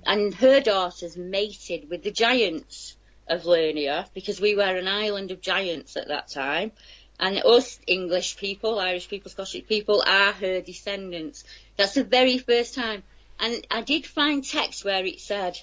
[0.06, 5.40] And her daughters mated with the giants of Lernia because we were an island of
[5.40, 6.72] giants at that time.
[7.18, 11.44] And us English people, Irish people, Scottish people are her descendants.
[11.76, 13.04] That's the very first time.
[13.38, 15.58] And I did find text where it said,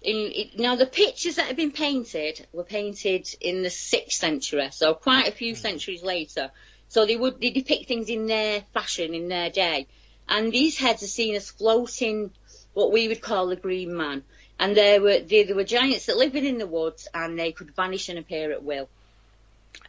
[0.00, 4.68] in, it, now the pictures that have been painted were painted in the sixth century,
[4.70, 6.50] so quite a few centuries later.
[6.88, 9.86] So they would they depict things in their fashion, in their day.
[10.28, 12.30] And these heads are seen as floating,
[12.74, 14.22] what we would call the green man.
[14.58, 17.74] And there were there, there were giants that lived in the woods, and they could
[17.74, 18.88] vanish and appear at will.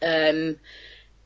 [0.01, 0.57] Um,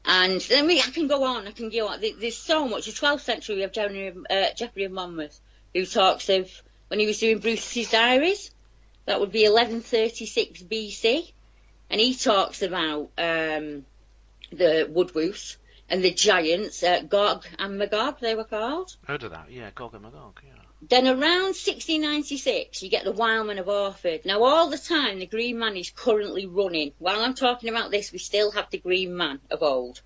[0.06, 2.02] and then we, I can go on, I can go on.
[2.02, 2.86] There's so much.
[2.86, 5.40] The 12th century, we have Geoffrey, of- uh, Geoffrey of Monmouth,
[5.74, 6.50] who talks of
[6.90, 8.52] when he was doing Bruce's diaries.
[9.06, 11.32] That would be 1136 BC,
[11.90, 13.86] and he talks about um,
[14.52, 15.58] the woodwose
[15.90, 18.96] and the giants, uh, Gog and Magog, they were called.
[19.06, 19.52] Heard of that?
[19.52, 20.40] Yeah, Gog and Magog.
[20.46, 20.54] Yeah.
[20.90, 24.26] Then around 1696, you get the Wildman of Orford.
[24.26, 26.92] Now, all the time, the Green Man is currently running.
[27.00, 30.02] While I'm talking about this, we still have the Green Man of old.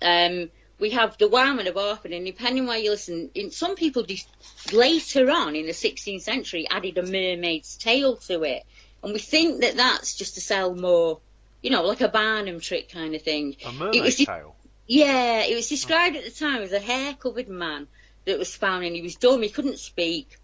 [0.00, 4.02] Um, we have the Wildman of Orford, and depending where you listen, in, some people
[4.02, 4.28] just
[4.72, 8.64] later on in the 16th century added a mermaid's tail to it.
[9.02, 11.20] And we think that that's just to sell more,
[11.62, 13.56] you know, like a Barnum trick kind of thing.
[13.64, 13.72] A
[14.02, 14.56] was de- tail.
[14.86, 17.86] yeah, it was described at the time as a hair-covered man
[18.24, 19.42] that was found, and he was dumb.
[19.42, 20.38] He couldn't speak.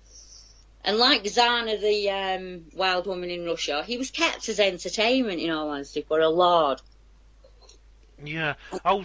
[0.85, 5.51] And like Zana, the um, wild woman in Russia, he was kept as entertainment, in
[5.51, 6.81] all honesty, for a lord.
[8.23, 8.55] Yeah.
[8.85, 9.05] Oh,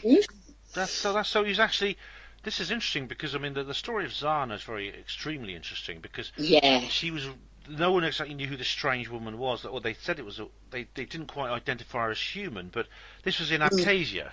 [0.75, 1.13] that's so.
[1.13, 1.43] That's so.
[1.43, 1.97] He's actually.
[2.43, 5.99] This is interesting because I mean the, the story of Zana is very extremely interesting
[5.99, 6.81] because Yeah.
[6.89, 7.27] she was
[7.67, 9.65] no one exactly knew who the strange woman was.
[9.65, 10.39] Or they said it was.
[10.39, 12.87] A, they they didn't quite identify her as human, but
[13.23, 13.71] this was in Mm.
[13.71, 14.31] Abkhazia.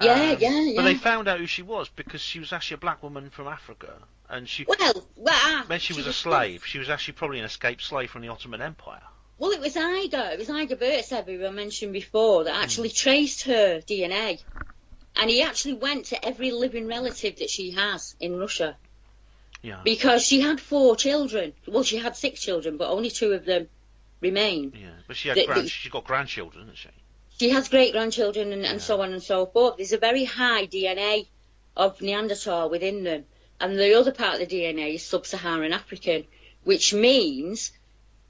[0.00, 2.78] Yeah, Um, yeah, But they found out who she was because she was actually a
[2.78, 3.94] black woman from Africa,
[4.28, 4.64] and she.
[4.64, 8.10] Well, well, ah, When she was a slave, she was actually probably an escaped slave
[8.10, 9.02] from the Ottoman Empire.
[9.38, 10.30] Well, it was Igor.
[10.32, 12.96] It was Igor Burtsev, who I mentioned before, that actually Hmm.
[12.96, 14.40] traced her DNA.
[15.16, 18.76] And he actually went to every living relative that she has in Russia.
[19.62, 19.80] Yeah.
[19.84, 21.52] Because she had four children.
[21.66, 23.68] Well, she had six children, but only two of them
[24.20, 24.72] remain.
[24.74, 26.88] Yeah, but she had The- grand, the- she's got grandchildren, hasn't she?
[27.38, 29.76] She has great grandchildren and, and so on and so forth.
[29.76, 31.26] There's a very high DNA
[31.76, 33.24] of Neanderthal within them.
[33.60, 36.24] And the other part of the DNA is sub Saharan African,
[36.64, 37.72] which means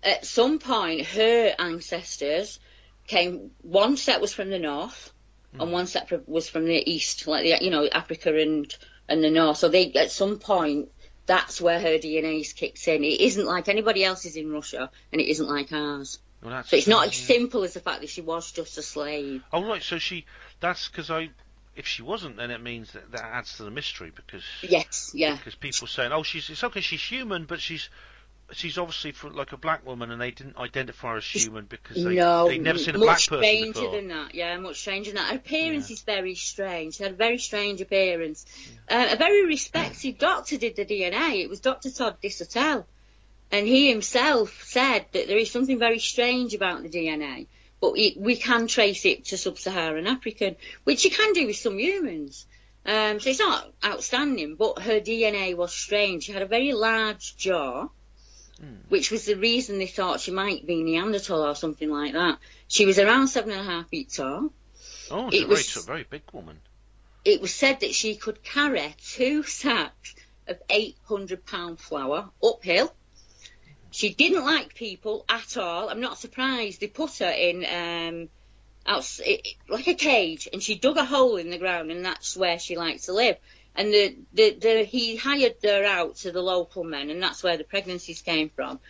[0.03, 2.59] at some point her ancestors
[3.07, 5.12] came, one set was from the north
[5.59, 5.73] and mm.
[5.73, 8.75] one set was from the east, like the, you know, Africa and,
[9.09, 9.59] and the north.
[9.59, 10.91] So they, at some point,
[11.27, 13.05] that's where her DNA's kicks in.
[13.05, 16.19] It isn't like anybody else's in Russia and it isn't like ours.
[16.43, 17.37] Well, that's, So it's not as yeah.
[17.37, 19.43] simple as the fact that she was just a slave.
[19.53, 20.27] Oh right, so she.
[20.61, 21.31] That's because I.
[21.75, 24.43] If she wasn't, then it means that that adds to the mystery because.
[24.61, 25.37] Yes, yeah.
[25.37, 27.89] Because people saying, oh, she's it's okay, she's human, but she's.
[28.53, 32.03] She's obviously for, like a black woman, and they didn't identify her as human because
[32.05, 33.97] they no, they'd never seen a black person Much stranger before.
[33.97, 34.35] than that.
[34.35, 35.31] Yeah, much stranger than that.
[35.31, 36.97] Her appearance is very strange.
[36.97, 38.45] She had a very strange appearance.
[38.91, 41.43] Uh, a very respected doctor did the DNA.
[41.43, 41.91] It was Dr.
[41.91, 42.85] Todd Disotell,
[43.51, 47.47] and he himself said that there is something very strange about the DNA,
[47.81, 51.79] but it, we can trace it to sub-Saharan African, which you can do with some
[51.79, 52.47] humans.
[52.85, 56.25] Um, so it's not outstanding, but her DNA was strange.
[56.25, 57.89] She had a very large jaw
[58.89, 62.39] which was the reason they thought she might be Neanderthal or something like that.
[62.69, 64.51] She was around seven and a half feet tall.
[65.11, 66.61] Oh, It she's a was- a very big woman.
[67.25, 70.15] It was said that she could carry two sacks
[70.49, 72.93] of 800 pound flour uphill.
[73.91, 75.89] She didn't like people at all.
[75.89, 76.81] I'm not surprised.
[76.81, 78.29] They put her in um,
[78.87, 82.59] it, like a cage, and she dug a hole in the ground, and that's where
[82.59, 83.37] she liked to live.
[83.75, 87.57] And the, the, the he hired her out to the local men, and that's where
[87.57, 88.81] the pregnancies came from.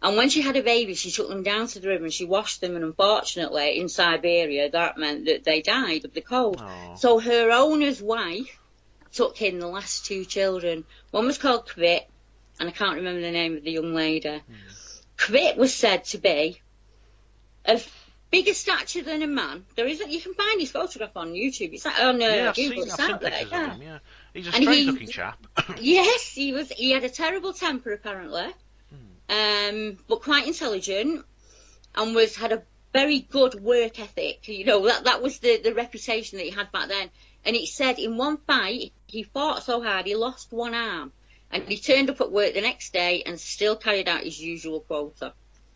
[0.00, 2.24] And when she had a baby, she took them down to the river and she
[2.24, 2.76] washed them.
[2.76, 6.62] And unfortunately, in Siberia, that meant that they died of the cold.
[6.96, 8.60] So her owner's wife
[9.12, 10.84] took in the last two children.
[11.10, 12.02] One was called Kvit,
[12.60, 14.40] and I can't remember the name of the young lady.
[15.16, 16.60] Kvit was said to be
[17.64, 17.86] of
[18.30, 19.64] bigger stature than a man.
[19.74, 21.72] There is a, you can find his photograph on YouTube.
[21.72, 22.54] It's like, on uh, yeah, Google.
[22.54, 23.46] seen, It's out there.
[23.50, 23.74] Yeah.
[23.74, 23.82] him.
[23.82, 23.98] Yeah,
[24.38, 25.46] he's a he- strange-looking chap.
[25.80, 26.70] yes, he was.
[26.70, 28.46] He had a terrible temper apparently,
[28.90, 29.34] Hmm.
[29.38, 31.24] um, but quite intelligent,
[31.94, 32.62] and was had a
[32.92, 34.48] very good work ethic.
[34.48, 37.10] You know that that was the the reputation that he had back then.
[37.44, 41.12] And it said in one fight he fought so hard he lost one arm,
[41.50, 44.80] and he turned up at work the next day and still carried out his usual
[44.80, 45.32] quota.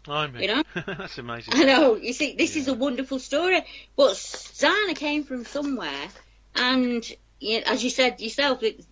[0.08, 0.62] I mean, You know?
[0.86, 1.54] that's amazing.
[1.54, 1.94] I know.
[1.94, 3.62] You see, this is a wonderful story.
[3.96, 6.08] But Zana came from somewhere,
[6.56, 7.04] and
[7.66, 8.84] as you said yourself, it,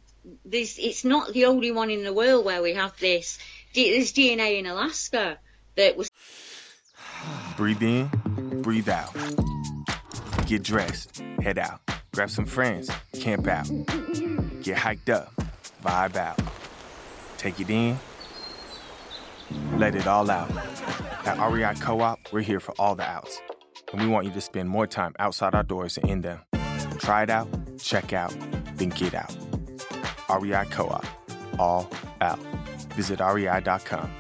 [0.51, 3.39] it's not the only one in the world where we have this.
[3.75, 5.39] There's DNA in Alaska
[5.77, 6.09] that was.
[7.57, 8.09] Breathe in,
[8.63, 9.15] breathe out.
[10.47, 11.81] Get dressed, head out.
[12.13, 12.91] Grab some friends,
[13.21, 13.71] camp out.
[14.63, 15.33] Get hiked up,
[15.85, 16.41] vibe out.
[17.37, 17.99] Take it in,
[19.77, 20.51] let it all out.
[21.25, 23.41] At REI Co op, we're here for all the outs.
[23.93, 26.41] And we want you to spend more time outside our doors and in them.
[26.99, 27.49] Try it out,
[27.83, 28.35] check out,
[28.77, 29.35] then get out.
[30.29, 31.07] REI Co op,
[31.59, 32.39] all out.
[32.95, 34.11] Visit rei.com.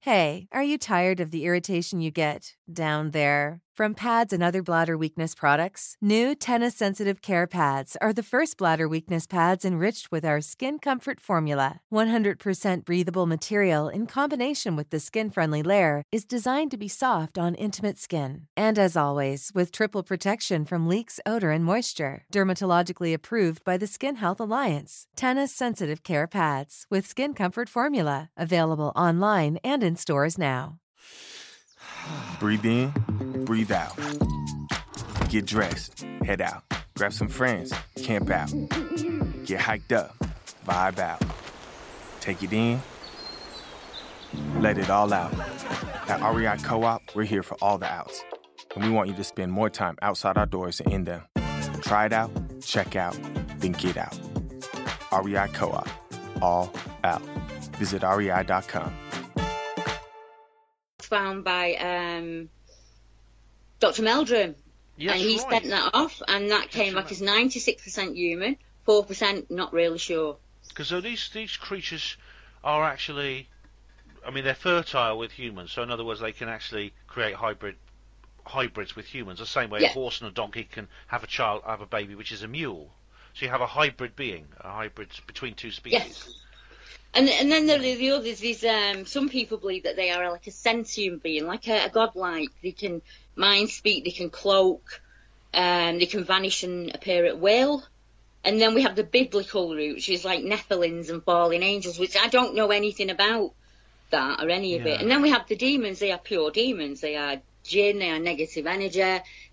[0.00, 3.60] Hey, are you tired of the irritation you get down there?
[3.78, 8.56] From pads and other bladder weakness products, new TENA Sensitive Care Pads are the first
[8.58, 11.80] bladder weakness pads enriched with our Skin Comfort formula.
[11.94, 17.38] 100% breathable material in combination with the skin friendly layer is designed to be soft
[17.38, 18.48] on intimate skin.
[18.56, 23.86] And as always, with triple protection from leaks, odor, and moisture, dermatologically approved by the
[23.86, 25.06] Skin Health Alliance.
[25.14, 30.80] TENA Sensitive Care Pads with Skin Comfort formula, available online and in stores now.
[32.40, 33.96] Breathe in, breathe out.
[35.28, 36.62] Get dressed, head out.
[36.96, 37.72] Grab some friends,
[38.02, 38.50] camp out.
[39.44, 40.16] Get hiked up,
[40.66, 41.22] vibe out.
[42.20, 42.80] Take it in,
[44.56, 45.32] let it all out.
[46.08, 48.22] At REI Co op, we're here for all the outs.
[48.74, 51.22] And we want you to spend more time outside our doors and in them.
[51.82, 52.30] Try it out,
[52.62, 53.18] check out,
[53.58, 54.18] then get out.
[55.12, 55.88] REI Co op,
[56.42, 56.72] all
[57.04, 57.22] out.
[57.76, 59.07] Visit rei.com.
[61.08, 62.48] found by um,
[63.80, 64.02] Dr.
[64.02, 64.54] Meldrum.
[64.96, 65.50] Yes, and he right.
[65.50, 68.56] sent that off, and that came back as 96% human,
[68.86, 70.36] 4% not really sure.
[70.68, 72.16] Because so these these creatures
[72.64, 73.48] are actually
[74.26, 77.76] I mean, they're fertile with humans, so in other words, they can actually create hybrid
[78.44, 79.38] hybrids with humans.
[79.38, 79.90] The same way Yeah.
[79.90, 82.48] a horse and a donkey can have a child, have a baby, which is a
[82.48, 82.94] mule.
[83.34, 86.00] So you have a hybrid being, a hybrid between two species.
[86.00, 86.42] Yes.
[87.14, 90.30] And and then there are the others is um, some people believe that they are
[90.30, 92.50] like a sentient being, like a, a godlike.
[92.62, 93.02] They can
[93.34, 95.00] mind speak, they can cloak,
[95.54, 97.82] um, they can vanish and appear at will.
[98.44, 102.16] And then we have the biblical route, which is like Nephilims and fallen angels, which
[102.16, 103.52] I don't know anything about
[104.10, 104.94] that or any of Yeah.
[104.94, 105.00] it.
[105.00, 105.98] And then we have the demons.
[105.98, 107.00] They are pure demons.
[107.00, 107.98] They are jinn.
[107.98, 109.00] They are negative energy.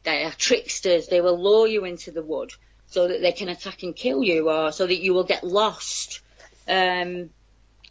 [0.04, 1.08] They are tricksters.
[1.08, 2.52] They will lure you into the wood
[2.88, 6.22] so that they can attack and kill you, or so that you will get lost.
[6.68, 7.32] Um,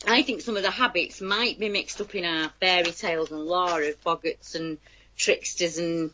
[0.06, 3.40] I think some of the habits might be mixed up in our fairy tales and
[3.40, 4.78] lore of boggarts and
[5.16, 6.10] tricksters and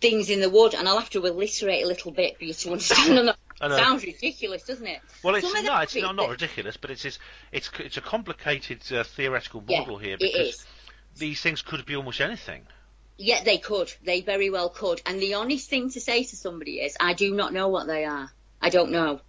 [0.00, 2.72] things in the wood, and I'll have to alliterate a little bit for you to
[2.72, 3.34] understand.
[3.58, 5.00] And Sounds ridiculous, doesn't it?
[5.22, 7.18] Well, it's no, it's not, not ridiculous, but it's it's
[7.52, 10.66] it's, it's a complicated uh, theoretical Yeah, model here because
[11.16, 12.66] these things could be almost anything.
[13.16, 13.90] Yeah, they could.
[14.04, 15.00] They very well could.
[15.06, 18.04] And the honest thing to say to somebody is, I do not know what they
[18.04, 18.30] are.
[18.60, 19.20] I don't know.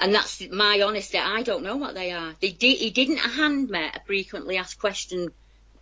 [0.00, 1.18] And that's my honesty.
[1.18, 2.34] I don't know what they are.
[2.40, 5.30] They di- he didn't hand me a frequently asked question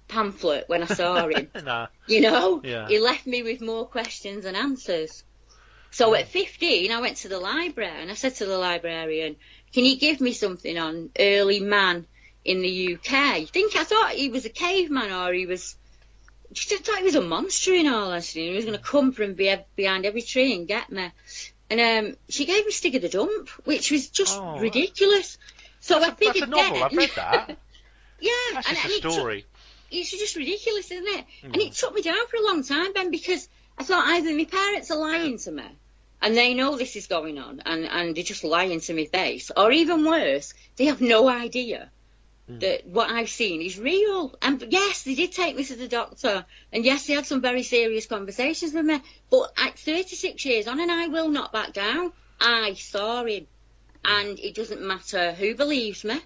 [0.09, 1.49] pamphlet when I saw him.
[1.65, 1.87] nah.
[2.07, 2.89] You know, Yeah.
[2.89, 5.23] he left me with more questions than answers.
[5.91, 6.17] So hmm.
[6.17, 9.37] at 15, I went to the library and I said to the librarian,
[9.73, 12.07] "Can you give me something on early man
[12.45, 15.77] in the UK?" I think I thought he was a caveman or he was.
[16.53, 18.49] Just thought he was a monster in all honesty.
[18.49, 21.11] He was going to come from behind every tree and get me.
[21.71, 25.37] And um, she gave me Stig of the Dump, which was just Oh, ridiculous.
[25.81, 26.83] So I That's a novel.
[26.85, 27.57] I've read that.
[28.21, 29.45] yeah, That's and, and a it took- story.
[29.91, 31.25] it's just ridiculous, isn't it?
[31.43, 31.53] Mm.
[31.53, 34.45] And it took me down for a long time, Ben, because I thought either my
[34.45, 35.63] parents are lying to me
[36.21, 39.51] and they know this is going on and, and they're just lying to my face,
[39.57, 41.91] or even worse, they have no idea
[42.49, 42.61] Hmm.
[42.61, 44.35] that what I've seen is real.
[44.41, 47.63] And yes, they did take me to the doctor, and yes, they had some very
[47.63, 52.13] serious conversations with me, but at 36 years on, and I will not back down,
[52.41, 53.47] I saw him.
[54.03, 56.21] And it doesn't matter who believes me,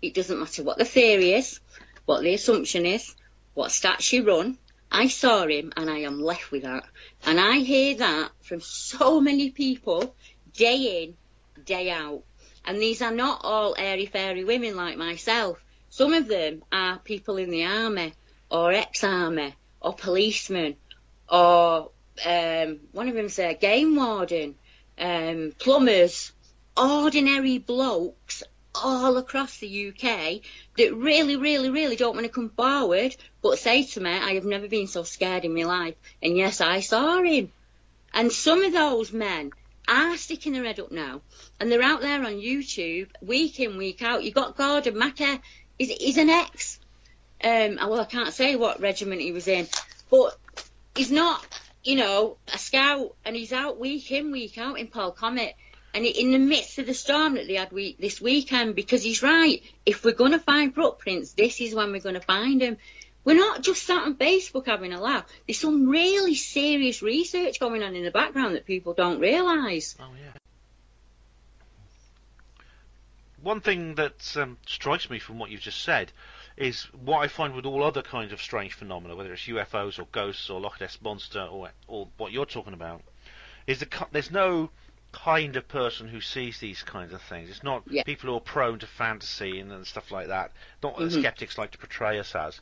[0.00, 1.58] it doesn't matter what the theory is,
[2.04, 3.12] what the assumption is,
[3.54, 4.58] what stats you run.
[4.92, 6.84] I saw him and I am left with that.
[7.26, 10.14] And I hear that from so many people
[10.52, 11.16] day in,
[11.64, 12.22] day out.
[12.64, 15.63] And these are not all airy fairy women like myself.
[15.94, 18.14] Some of them are people in the army
[18.50, 20.74] or ex-army or policemen
[21.30, 21.92] or
[22.26, 24.56] um, one of them's a game warden,
[24.98, 26.32] um, plumbers,
[26.76, 28.42] ordinary blokes
[28.74, 30.40] all across the UK
[30.78, 34.44] that really, really, really don't want to come forward, but say to me, I have
[34.44, 35.94] never been so scared in my life.
[36.20, 37.52] And yes, I saw him.
[38.12, 39.52] And some of those men
[39.86, 41.20] are sticking their head up now,
[41.60, 44.24] and they're out there on YouTube week in, week out.
[44.24, 45.40] You've got Gordon Mackay,
[45.78, 46.78] he's, he's an ex.
[47.42, 49.66] Um, well, I can't say what regiment he was in,
[50.10, 50.36] but
[50.94, 51.44] he's not,
[51.82, 55.54] you know, a scout, and he's out week in, week out in Paul Comet.
[55.92, 59.22] And in the midst of the storm that they had week, this weekend, because he's
[59.22, 62.78] right, if we're going to find footprints, this is when we're going to find them.
[63.24, 65.24] We're not just sat on Facebook having a laugh.
[65.46, 69.96] There's some really serious research going on in the background that people don't realise.
[70.00, 70.32] Oh yeah.
[73.44, 76.10] One thing that um, strikes me from what you've just said
[76.56, 80.06] is what I find with all other kinds of strange phenomena, whether it's UFOs or
[80.12, 83.02] ghosts or Loch Ness monster or or what you're talking about,
[83.66, 84.70] is the there's no
[85.12, 87.50] kind of person who sees these kinds of things.
[87.50, 90.50] It's not people who are prone to fantasy and, and stuff like that.
[90.82, 91.12] Not what Mhm.
[91.12, 92.60] the skeptics like to portray us as.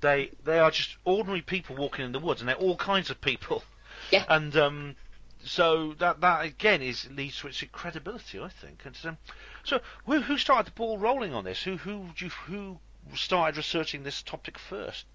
[0.00, 3.20] They they are just ordinary people walking in the woods, and they're all kinds of
[3.20, 3.62] people.
[4.10, 4.24] Yeah.
[4.28, 4.96] And um,
[5.44, 8.82] so that that again is leads to its credibility, I think.
[8.84, 9.18] And um,
[9.64, 11.62] so who who started the ball rolling on this?
[11.62, 12.78] Who who you, who
[13.14, 15.06] started researching this topic first?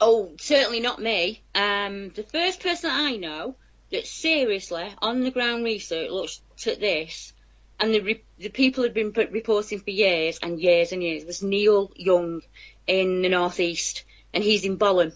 [0.00, 1.42] Oh, certainly not me.
[1.54, 3.56] Um, the first person I know
[3.90, 7.32] that seriously, on the ground research, looked at this,
[7.78, 11.24] and the re- the people had been put, reporting for years and years and years
[11.24, 12.42] was Neil Young
[12.86, 15.12] in the northeast, and he's in Bolam.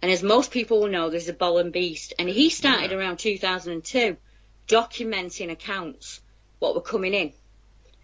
[0.00, 4.16] And as most people will know, there's a Bolam beast, and he started around 2002,
[4.68, 6.20] documenting accounts
[6.58, 7.32] what were coming in.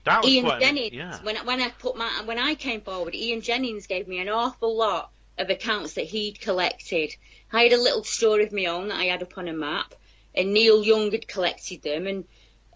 [0.05, 1.19] That Ian quite Jennings, yeah.
[1.23, 4.77] when when I put my when I came forward, Ian Jennings gave me an awful
[4.77, 7.17] lot of accounts that he'd collected.
[7.53, 9.95] I had a little story of my own that I had up on a map,
[10.35, 12.25] and Neil Young had collected them, and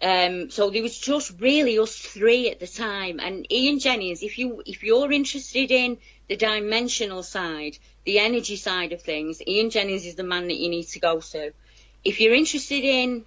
[0.01, 3.19] um, so there was just really us three at the time.
[3.19, 8.91] And Ian Jennings, if you if you're interested in the dimensional side, the energy side
[8.93, 11.53] of things, Ian Jennings is the man that you need to go to.
[12.03, 13.25] If you're interested in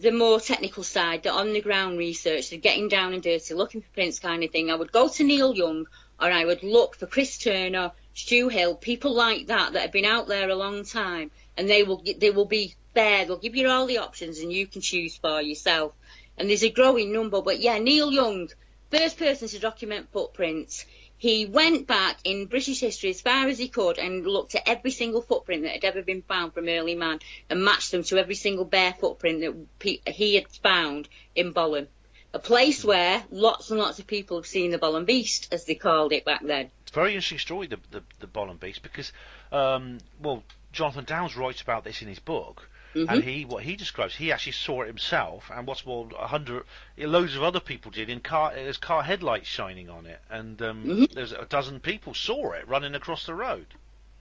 [0.00, 3.80] the more technical side, the on the ground research, the getting down and dirty, looking
[3.80, 5.86] for prints kind of thing, I would go to Neil Young
[6.20, 10.04] or I would look for Chris Turner, Stu Hill, people like that that have been
[10.04, 13.24] out there a long time, and they will they will be there.
[13.24, 15.92] They'll give you all the options, and you can choose for yourself.
[16.36, 18.48] And there's a growing number, but yeah, Neil Young,
[18.90, 20.84] first person to document footprints.
[21.16, 24.92] He went back in British history as far as he could and looked at every
[24.92, 27.18] single footprint that had ever been found from early man
[27.50, 31.88] and matched them to every single bare footprint that he had found in Bolam.
[32.32, 35.74] A place where lots and lots of people have seen the Bolam Beast, as they
[35.74, 36.70] called it back then.
[36.82, 39.12] It's a very interesting story, the, the, the Bolam Beast, because,
[39.50, 42.68] um, well, Jonathan Downes writes about this in his book.
[42.98, 43.14] Mm-hmm.
[43.14, 46.64] And he, what he describes, he actually saw it himself, and what's more, a hundred,
[46.96, 48.52] loads of other people did in car.
[48.54, 51.14] There's car headlights shining on it, and um, Mm-hmm.
[51.14, 53.66] there's a dozen people saw it running across the road.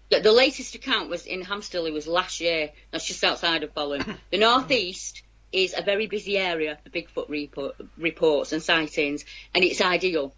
[0.09, 1.85] The, the latest account was in Hampstead.
[1.85, 2.71] It was last year.
[2.91, 4.17] That's just outside of Bolam.
[4.31, 9.81] the northeast is a very busy area for Bigfoot report, reports and sightings, and it's
[9.81, 10.33] ideal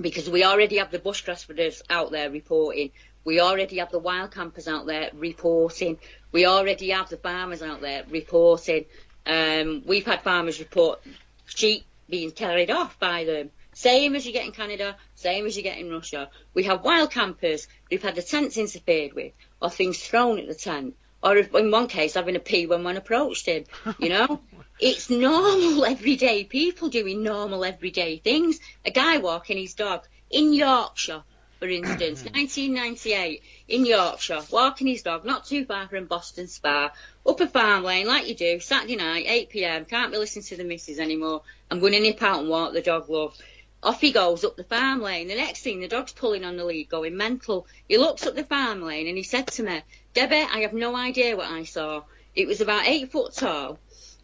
[0.00, 2.90] because we already have the bush grasshoppers out there reporting.
[3.24, 5.98] We already have the wild campers out there reporting.
[6.32, 8.86] We already have the farmers out there reporting.
[9.26, 11.00] Um, we've had farmers report
[11.46, 13.50] sheep being carried off by them.
[13.74, 16.30] Same as you get in Canada, same as you get in Russia.
[16.52, 20.54] We have wild campers who've had the tents interfered with, or things thrown at the
[20.54, 23.64] tent, or if, in one case having a pee when one approached him.
[23.98, 24.40] You know,
[24.80, 28.58] it's normal everyday people doing normal everyday things.
[28.84, 31.24] A guy walking his dog in Yorkshire,
[31.62, 36.90] for instance, 1998 in Yorkshire, walking his dog not too far from Boston Spa,
[37.24, 40.56] up a farm lane like you do, Saturday night, 8 pm, can't be listening to
[40.56, 41.42] the missus anymore.
[41.70, 43.38] I'm going to nip out and walk the dog, love.
[43.80, 45.28] Off he goes up the farm lane.
[45.28, 47.68] The next thing, the dog's pulling on the lead, going mental.
[47.88, 49.82] He looks up the farm lane and he said to me,
[50.14, 52.02] Debbie, I have no idea what I saw.
[52.34, 53.78] It was about eight foot tall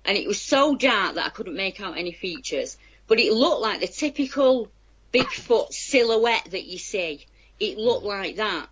[0.04, 2.76] and it was so dark that I couldn't make out any features.
[3.06, 4.72] But it looked like the typical
[5.12, 7.26] Bigfoot silhouette that you see.
[7.60, 8.68] It looked like that.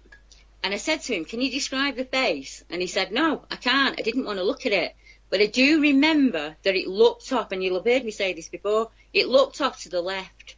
[0.63, 2.65] And I said to him, Can you describe the face?
[2.71, 3.99] And he said, No, I can't.
[3.99, 4.95] I didn't want to look at it.
[5.31, 8.49] But I do remember that it looked up, and you'll have heard me say this
[8.49, 10.57] before, it looked off to the left.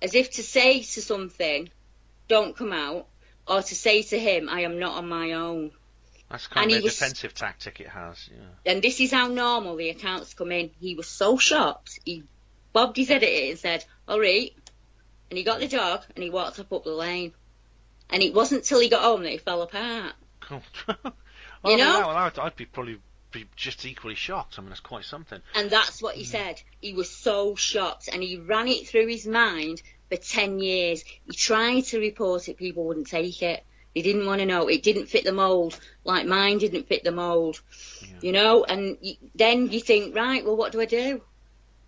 [0.00, 1.68] As if to say to something,
[2.28, 3.06] Don't come out,
[3.46, 5.72] or to say to him, I am not on my own.
[6.30, 8.28] That's kind And of a was- defensive tactic it has.
[8.32, 8.72] Yeah.
[8.72, 10.70] And this is how normal the accounts come in.
[10.80, 12.22] He was so shocked, he
[12.72, 14.52] bobbed his head at it and said, All right.
[15.30, 17.32] And he got the dog and he walked up up the lane.
[18.10, 20.14] And it wasn't till he got home that he fell apart.
[20.40, 20.62] Cool.
[21.72, 22.00] You know?
[22.00, 22.98] Well, I'd, I'd be probably
[23.32, 24.58] be just equally shocked.
[24.58, 25.40] I mean, that's quite something.
[25.54, 26.26] And that's what he mm.
[26.26, 26.62] said.
[26.80, 31.04] He was so shocked and he ran it through his mind for 10 years.
[31.24, 33.64] He tried to report it, people wouldn't take it.
[33.94, 34.68] They didn't want to know.
[34.68, 37.60] It didn't fit the mould, like mine didn't fit the mould.
[38.20, 41.22] You know, and y- then you think, right, well, what do I do?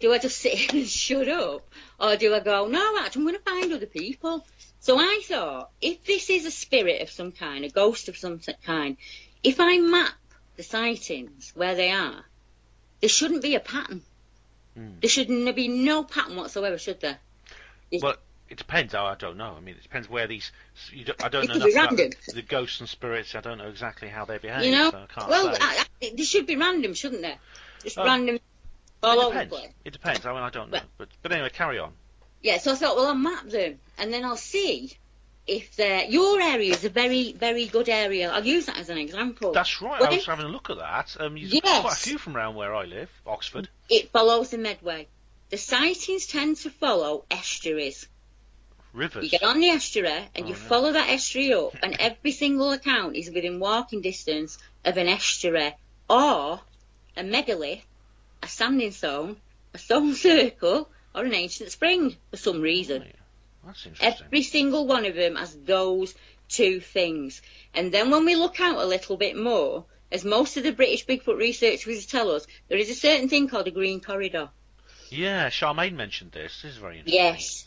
[0.03, 1.66] Do I just sit here and shut up?
[2.00, 4.44] Or do I go, no, actually, I'm going to find other people?
[4.80, 8.40] So I thought, if this is a spirit of some kind, a ghost of some
[8.66, 8.96] kind,
[9.44, 10.12] if I map
[10.57, 12.24] the sightings where they are,
[13.00, 14.03] there shouldn't be a pattern.
[14.76, 14.88] Hmm.
[15.00, 17.18] There shouldn't be no pattern whatsoever, should there?
[17.92, 18.16] Well,
[18.48, 18.94] it depends.
[18.96, 19.55] Oh, I don't know.
[19.57, 20.50] I mean, it depends where these.
[20.92, 22.11] You don't, I don't It know enough about random.
[22.34, 23.36] the, ghosts and spirits.
[23.36, 24.64] I don't know exactly how they behave.
[24.64, 25.48] you know, so I can't well.
[25.61, 27.38] I, I, there should be random, shouldn't there?
[27.84, 28.05] Just Oh.
[28.05, 28.40] random
[29.03, 29.74] all it depends.
[29.84, 30.26] It depends.
[30.26, 30.80] I mean, I don't know.
[30.98, 31.92] But but anyway, carry on.
[32.42, 34.92] Yeah, so I thought, well, I'll map them, and then I'll see
[35.46, 36.05] if they're...
[36.07, 38.32] Your area is a very, very good area.
[38.32, 39.53] I'll use that as an example.
[39.53, 40.00] That's right.
[40.00, 41.16] Well, I was having a look at that.
[41.20, 41.80] Um, there's Yes.
[41.82, 43.68] quite a few from around where I live, Oxford.
[43.88, 45.07] It follows the Medway.
[45.50, 48.09] The sightings tend to follow estuaries.
[48.92, 49.24] Rivers.
[49.24, 52.72] You get on the estuary and Oh, you follow that estuary up, and every single
[52.72, 55.74] account is within walking distance of an estuary
[56.11, 56.61] or
[57.16, 57.82] a megalith,
[58.43, 59.36] a standing stone,
[59.74, 63.05] a stone circle, or an ancient spring for some reason.
[63.05, 64.26] Oh, That's interesting.
[64.26, 66.14] Every single one of them has those
[66.49, 67.43] two things.
[67.74, 71.07] And then when we look out a little bit more, as most of the British
[71.07, 74.51] Bigfoot researchers tell us, there is a certain thing called a green corridor.
[75.09, 76.62] Yeah, Charmaine mentioned this.
[76.62, 77.24] This is very interesting.
[77.24, 77.66] Yes.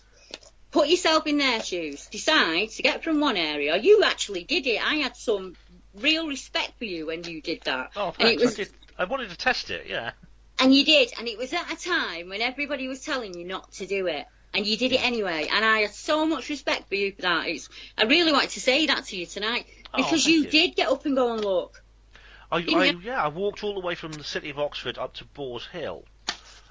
[0.72, 2.08] Put yourself in their shoes.
[2.08, 3.78] Decide to get from one area.
[3.78, 4.86] You actually did it.
[4.86, 5.56] I had some
[5.96, 7.92] real respect for you when you did that.
[7.96, 8.74] Oh, and it was, I did.
[8.98, 9.88] I wanted to test it.
[9.88, 10.12] Yeah.
[10.60, 13.72] And you did, and it was at a time when everybody was telling you not
[13.74, 15.48] to do it, and you did it anyway.
[15.52, 17.48] And I have so much respect for you for that.
[17.48, 20.50] It's, I really wanted to say that to you tonight Oh, because thank you, you.
[20.50, 21.82] did get up and go and look.
[22.52, 25.14] I, I, know- yeah, I walked all the way from the city of Oxford up
[25.16, 26.06] to Boars Hill,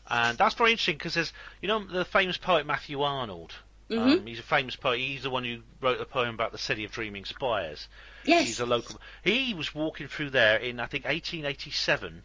[0.08, 3.52] and that's very interesting because there's, you know, the famous poet Matthew Arnold.
[3.90, 4.28] Um, Mhm.
[4.28, 4.98] he's a famous poet.
[4.98, 7.86] He's the one who wrote the poem about the city of dreaming spires.
[8.24, 8.46] Yes.
[8.46, 8.98] He's a local.
[9.22, 12.22] He was walking through there in I think 1887.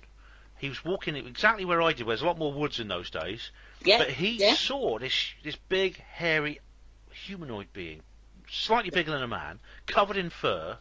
[0.59, 2.05] He was walking exactly where I did.
[2.05, 3.51] Where there's a lot more woods in those days.
[3.83, 4.53] Yeah, But he yeah.
[4.55, 6.59] saw this this big, hairy,
[7.11, 8.01] humanoid being,
[8.49, 10.77] slightly bigger than a man, covered in fur,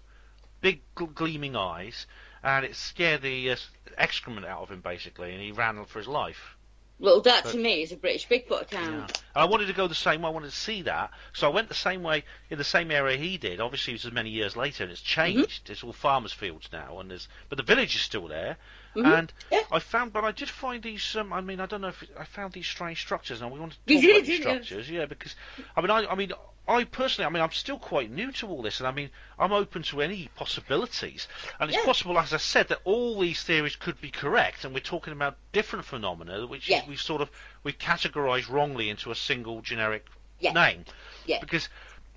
[0.61, 2.07] big gl- gleaming eyes,
[2.43, 3.57] and it scared the uh,
[3.97, 6.57] excrement out of him basically, and he ran for his life.
[7.01, 8.93] Well, that But- to me is a British Bigfoot account.
[8.93, 9.03] Yeah.
[9.05, 10.29] And I wanted to go the same way.
[10.29, 13.17] I wanted to see that, so I went the same way in the same area
[13.17, 13.61] he did.
[13.61, 15.71] Obviously, it was many years later, and it's changed.
[15.71, 18.57] It's all farmers' fields now, and there's but the village is still there.
[18.99, 19.19] Mhm.
[19.19, 19.33] And
[19.71, 21.17] I found, but I did find these.
[21.17, 23.61] Um, I mean, I don't know if it, I found these strange structures, and we
[23.61, 25.35] want to talk about these structures, yeah, because
[25.77, 26.33] I mean, I, I mean.
[26.71, 29.53] I personally, I mean, I'm still quite new to all this, and I mean, I'm
[29.55, 31.27] open to any possibilities.
[31.59, 31.85] And it's Yeah.
[31.87, 35.39] possible, as I said, that all these theories could be correct, and we're talking about
[35.53, 36.85] different phenomena, which Yeah.
[36.87, 37.31] we sort of
[37.63, 40.05] we categorised wrongly into a single generic
[40.41, 40.53] Yeah.
[40.53, 40.85] name.
[41.25, 41.41] Yeah.
[41.41, 41.71] Because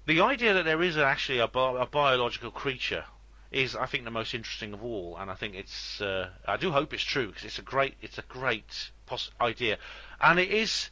[0.06, 3.06] the idea that there is actually a, bi- a biological creature
[3.52, 6.02] is, I think, the most interesting of all, and I think it's.
[6.02, 9.78] Uh, I do hope it's true because it's a great, it's a great pos- idea,
[10.22, 10.90] and it is.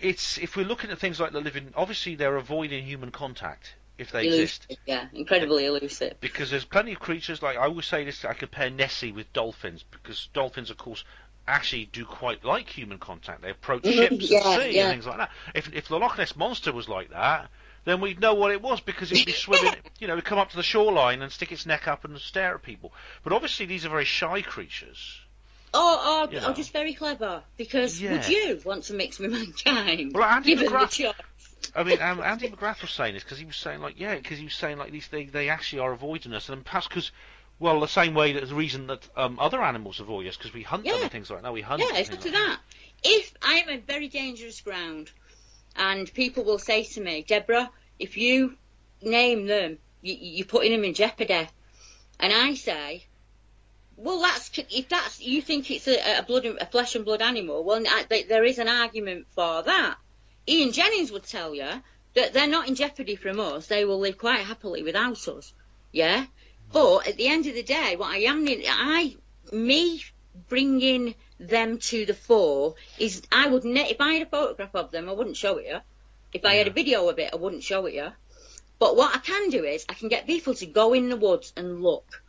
[0.00, 4.10] It's if we're looking at things like the living, obviously they're avoiding human contact if
[4.12, 6.14] they exist yeah, incredibly elusive.
[6.20, 8.24] because there's plenty of creatures like I always say this.
[8.24, 11.04] I compare Nessie with dolphins because dolphins, of course,
[11.46, 13.42] actually do quite like human contact.
[13.42, 14.84] They approach ships yeah, at sea yeah.
[14.84, 15.30] and things like that.
[15.54, 17.50] If if the Loch Ness monster was like that,
[17.84, 19.74] then we'd know what it was because it'd be swimming.
[19.98, 22.54] you know, it'd come up to the shoreline and stick its neck up and stare
[22.54, 22.92] at people.
[23.24, 25.20] But obviously, these are very shy creatures.
[25.72, 27.42] Or, or, or just very clever.
[27.56, 28.12] Because Yeah.
[28.12, 29.30] would you want to mix with
[29.66, 30.12] mankind?
[30.14, 31.14] Well, Andy given the McGrath- choice.
[31.76, 34.38] I mean, um, Andy McGrath was saying this because he was saying like, yeah, because
[34.38, 37.12] he was saying like these they they actually are avoiding us, and perhaps because.
[37.58, 40.62] Well, the same way that the reason that um, other animals avoid us because we
[40.62, 41.52] hunt them and things like that.
[41.52, 41.82] We hunt.
[41.82, 41.90] Them.
[41.92, 42.58] Yeah, it's up to like that.
[43.04, 45.10] If I'm in very dangerous ground,
[45.76, 48.56] and people will say to me, Deborah, if you
[49.02, 51.48] name them, you, you're putting them in jeopardy.
[52.18, 53.06] And I say,
[53.96, 57.64] well, that's if that's you think it's a, a blood, a flesh and blood animal.
[57.64, 59.96] Well, there is an argument for that.
[60.48, 61.68] Ian Jennings would tell you
[62.14, 63.66] that they're not in jeopardy from us.
[63.66, 65.52] They will live quite happily without us.
[65.92, 66.26] Yeah.
[66.72, 69.16] But at the end of the day, what I am, I,
[69.52, 70.02] me
[70.48, 74.90] bringing them to the fore is I would ne- if I had a photograph of
[74.90, 75.78] them, I wouldn't show it you.
[76.32, 78.08] If I had a video of it, I wouldn't show it you.
[78.78, 81.52] But what I can do is I can get people to go in the woods
[81.56, 82.22] and look,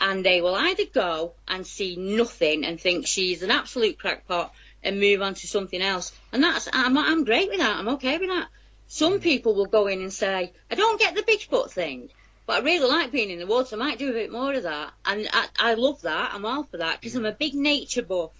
[0.00, 4.52] and they will either go and see nothing and think she's an absolute crackpot
[4.82, 7.76] and move on to something else, and that's I'm I'm great with that.
[7.76, 8.48] I'm okay with that.
[8.86, 9.22] Some mm.
[9.22, 12.10] people will go in and say, I don't get the Bigfoot thing,
[12.46, 13.72] but I really like being in the woods.
[13.72, 16.32] I might do a bit more of that, and I, I love that.
[16.34, 18.32] I'm all for that because I'm a big nature buff.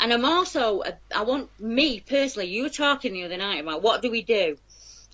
[0.00, 0.82] And I'm also,
[1.14, 2.48] I want me personally.
[2.48, 4.56] You were talking the other night about what do we do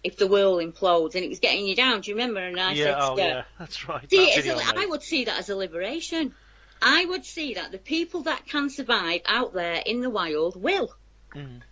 [0.02, 2.00] if the world implodes, and it was getting you down.
[2.00, 2.40] Do you remember?
[2.40, 4.08] And I yeah, said, oh yeah, that's right.
[4.10, 6.34] See, That video a, I would see that as a liberation.
[6.80, 10.94] I would see that the people that can survive out there in the wild will,
[11.34, 11.62] Mhm.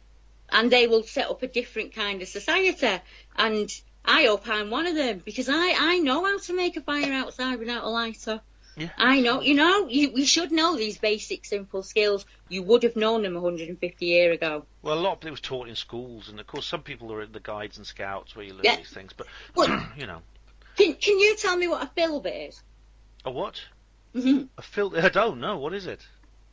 [0.51, 3.01] and they will set up a different kind of society.
[3.37, 3.71] And
[4.05, 7.13] I hope I'm one of them because I I know how to make a fire
[7.13, 8.41] outside without a lighter.
[8.77, 8.91] Yeah.
[8.99, 12.27] I know, you know, you, we should know these basic, simple skills.
[12.51, 14.66] You would have known them 150 years ago.
[14.83, 17.22] Well, a lot of it was taught in schools, and of course, some people are
[17.22, 18.77] in the guides and scouts where you learn Yeah.
[18.77, 19.12] these things.
[19.14, 20.20] But Well- you know,
[20.77, 22.62] Can, can you tell me what a filbert is?
[23.24, 23.61] a what?
[24.12, 25.59] hmm A fil- I don't know.
[25.59, 26.01] What is it?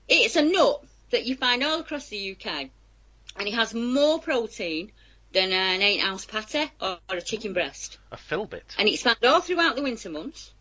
[0.07, 2.69] It's a nut that you find all across the UK,
[3.37, 4.91] and it has more protein
[5.33, 7.97] than an eight ounce patty or, or a chicken breast.
[8.11, 8.61] A filbit.
[8.77, 10.53] And it's found all throughout the winter months.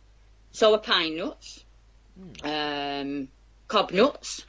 [0.53, 1.64] So are pine nuts,
[2.44, 3.28] um,
[3.68, 4.44] cob nuts.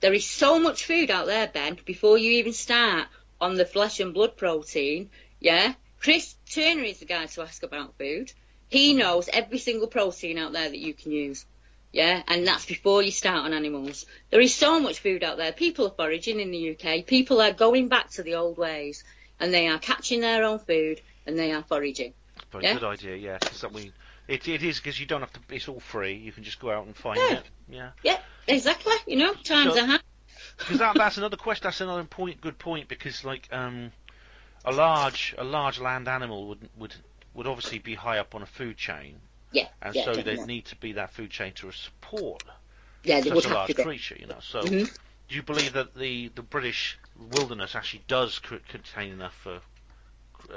[0.00, 3.08] There is so much food out there, Ben, before you even start
[3.40, 5.10] on the flesh and blood protein.
[5.40, 5.74] Yeah?
[6.00, 8.32] Chris Turner is the guy to ask about food.
[8.68, 11.46] He knows every single protein out there that you can use.
[11.92, 14.04] Yeah, and that's before you start on animals.
[14.30, 15.52] There is so much food out there.
[15.52, 17.06] People are foraging in the UK.
[17.06, 19.02] People are going back to the old ways,
[19.40, 22.12] and they are catching their own food and they are foraging.
[22.52, 22.74] Very Yeah.
[22.74, 23.16] good idea.
[23.16, 23.92] Yeah, 'cause that we.
[24.28, 25.40] It, it is because you don't have to.
[25.54, 26.14] It's all free.
[26.14, 27.36] You can just go out and find Yeah.
[27.36, 27.44] it.
[27.68, 27.90] Yeah.
[28.02, 28.18] Yeah,
[28.48, 28.94] exactly.
[29.06, 30.02] You know, times So- are hard.
[30.58, 31.64] Because that, that's another question.
[31.64, 32.40] That's another point.
[32.40, 32.88] Good point.
[32.88, 33.92] Because like um,
[34.64, 36.94] a large a large land animal would would
[37.34, 39.16] would obviously be high up on a food chain,
[39.52, 42.42] Yeah, and yeah, so there'd need to be that food chain to support
[43.04, 44.16] Yeah, such a large creature.
[44.18, 44.38] You know.
[44.40, 44.90] So Mhm.
[45.28, 49.60] do you believe that the the British wilderness actually does c- contain enough for?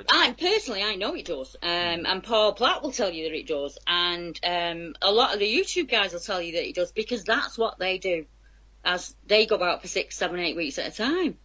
[0.10, 3.48] I personally, I know it does, um, and Paul Platt will tell you that it
[3.48, 6.92] does, and um, a lot of the YouTube guys will tell you that it does
[6.92, 8.26] because that's what they do,
[8.84, 11.38] as they go out for six, seven, eight weeks at a time.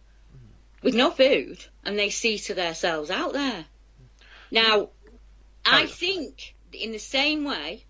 [0.83, 3.65] With no food, and they see to themselves out there.
[4.51, 4.89] Now,
[5.65, 7.83] I think in the same way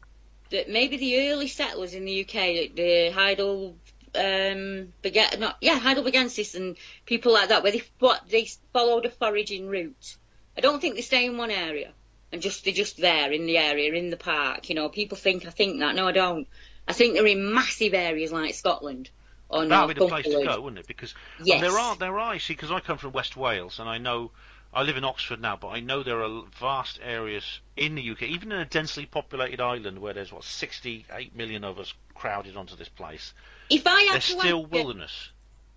[0.51, 3.75] that maybe the early settlers in the UK, the Heidel,
[4.15, 9.09] um, Bega- not yeah, Heidelbergensis and people like that, where they what they followed a
[9.09, 10.15] foraging route.
[10.57, 11.91] I don't think they stay in one area
[12.31, 14.69] and just they're just there in the area in the park.
[14.69, 15.95] You know, people think I think that.
[15.95, 16.47] No, I don't.
[16.87, 19.09] I think they're in massive areas like Scotland
[19.49, 20.87] or that would be the place to go, wouldn't it?
[20.87, 21.61] Because oh, Yes.
[21.61, 24.31] there are there are you see because I come from West Wales and I know
[24.73, 28.23] I live in Oxford now, but I know there are vast areas in the UK,
[28.23, 32.75] even in a densely populated island where there's what 68 million of us crowded onto
[32.75, 33.33] this place.
[33.69, 35.29] If I had There's to still you- wilderness.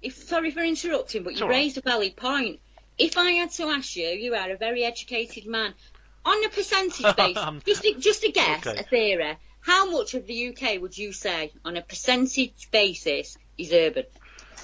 [0.03, 1.57] if sorry for interrupting, but It's you all right.
[1.59, 2.61] raised a valid point.
[2.99, 5.75] If I had to ask you, you are a very educated man.
[6.25, 8.81] On a percentage basis, just a, just a guess, okay.
[8.81, 13.73] a theory, how much of the UK would you say, on a percentage basis, is
[13.73, 14.05] urban?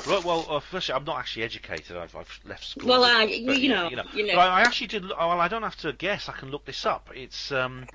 [0.06, 1.96] Right, well, uh, firstly, I'm not actually educated.
[1.96, 2.88] I've, I've left school.
[2.88, 4.34] Well, I- but, you know, you know.
[4.34, 5.04] I, I actually did.
[5.04, 6.28] look- Well, I don't have to guess.
[6.28, 7.10] I can look this up.
[7.14, 7.86] It's um,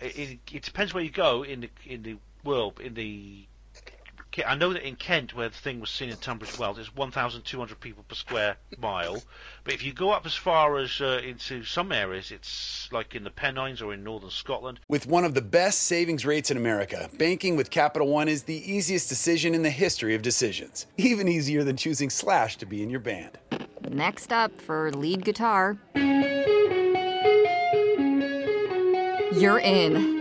[0.00, 2.78] it, it, it depends where you go in the in the world.
[2.80, 3.44] In the,
[4.46, 7.80] I know that in Kent, where the thing was seen in Tunbridge Wells, it's 1,200
[7.80, 9.22] people per square mile.
[9.64, 13.24] But if you go up as far as uh, into some areas, it's like in
[13.24, 14.80] the Pennines or in northern Scotland.
[14.88, 18.72] With one of the best savings rates in America, banking with Capital One is the
[18.72, 20.86] easiest decision in the history of decisions.
[20.96, 23.38] Even easier than choosing Slash to be in your band.
[23.88, 25.78] Next up for lead guitar.
[29.32, 30.19] You're in.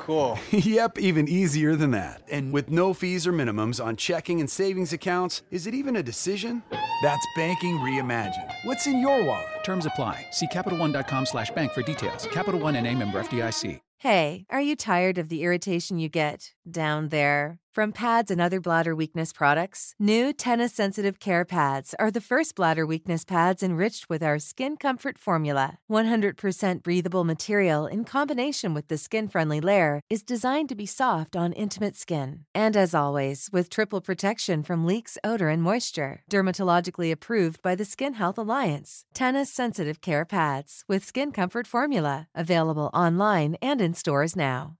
[0.00, 0.38] Cool.
[0.50, 2.22] yep, even easier than that.
[2.30, 6.02] And with no fees or minimums on checking and savings accounts, is it even a
[6.02, 6.62] decision?
[7.02, 8.52] That's banking reimagined.
[8.64, 9.46] What's in your wallet?
[9.62, 10.26] Terms apply.
[10.32, 12.26] See CapitalOne.com slash bank for details.
[12.32, 13.80] Capital One and a member FDIC.
[13.98, 17.59] Hey, are you tired of the irritation you get down there?
[17.72, 22.56] From pads and other bladder weakness products, new TENA Sensitive Care Pads are the first
[22.56, 25.78] bladder weakness pads enriched with our skin comfort formula.
[25.88, 31.36] 100% breathable material in combination with the skin friendly layer is designed to be soft
[31.36, 32.44] on intimate skin.
[32.56, 37.84] And as always, with triple protection from leaks, odor, and moisture, dermatologically approved by the
[37.84, 39.04] Skin Health Alliance.
[39.14, 44.79] TENA Sensitive Care Pads with skin comfort formula, available online and in stores now.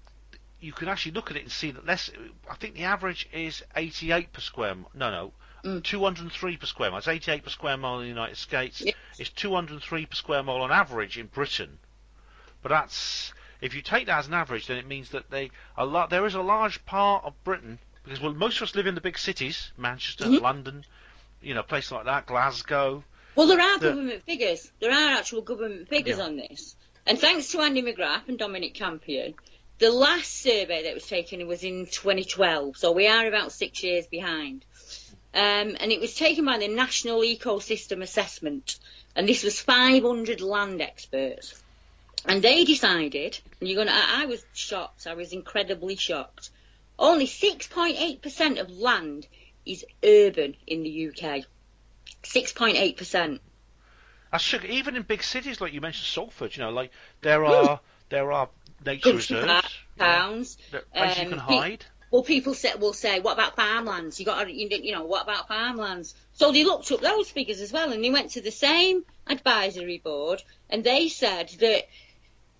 [0.61, 2.09] you can actually look at it and see that less.
[2.49, 4.75] I think the average is 88 per square.
[4.93, 5.31] No,
[5.63, 6.99] no, 203 per square mile.
[6.99, 8.83] It's 88 per square mile in the United States.
[9.17, 11.79] It's 203 per square mile on average in Britain.
[12.61, 15.85] But that's if you take that as an average, then it means that they a
[15.85, 16.09] lot.
[16.09, 19.01] There is a large part of Britain because well, most of us live in the
[19.01, 20.41] big cities, Manchester, Mhm.
[20.41, 20.85] London,
[21.41, 23.03] you know, places like that, Glasgow.
[23.35, 24.71] Well, there are The- government figures.
[24.79, 26.25] There are actual government figures Yeah.
[26.25, 26.75] on this.
[27.05, 29.33] And thanks to Andy McGrath and Dominic Campion,
[29.81, 34.05] the last survey that was taken was in 2012, so we are about six years
[34.05, 34.63] behind.
[35.33, 38.77] Um, and it was taken by the National Ecosystem Assessment,
[39.15, 41.59] and this was 500 land experts.
[42.25, 46.51] And they decided, and you're gonna, I, I was shocked, I was incredibly shocked.
[46.99, 49.25] Only 6.8% of land
[49.65, 51.45] is urban in the UK.
[52.21, 53.39] 6.8%.
[54.31, 54.67] That's sugar.
[54.67, 57.79] Even in big cities like you mentioned, Salford, you know, like there are
[58.09, 58.49] there are
[58.85, 59.67] nature reserves,
[59.97, 60.57] towns.
[60.71, 61.85] that places you um, can pe- hide.
[62.11, 64.19] Well, people say, will say, what about farmlands?
[64.19, 66.13] You got, to, you know, what about farmlands?
[66.33, 69.99] So they looked up those figures as well, and they went to the same advisory
[69.99, 71.87] board, and they said that,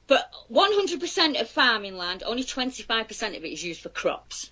[0.07, 4.51] but 100% of farming land, only 25% of it is used for crops.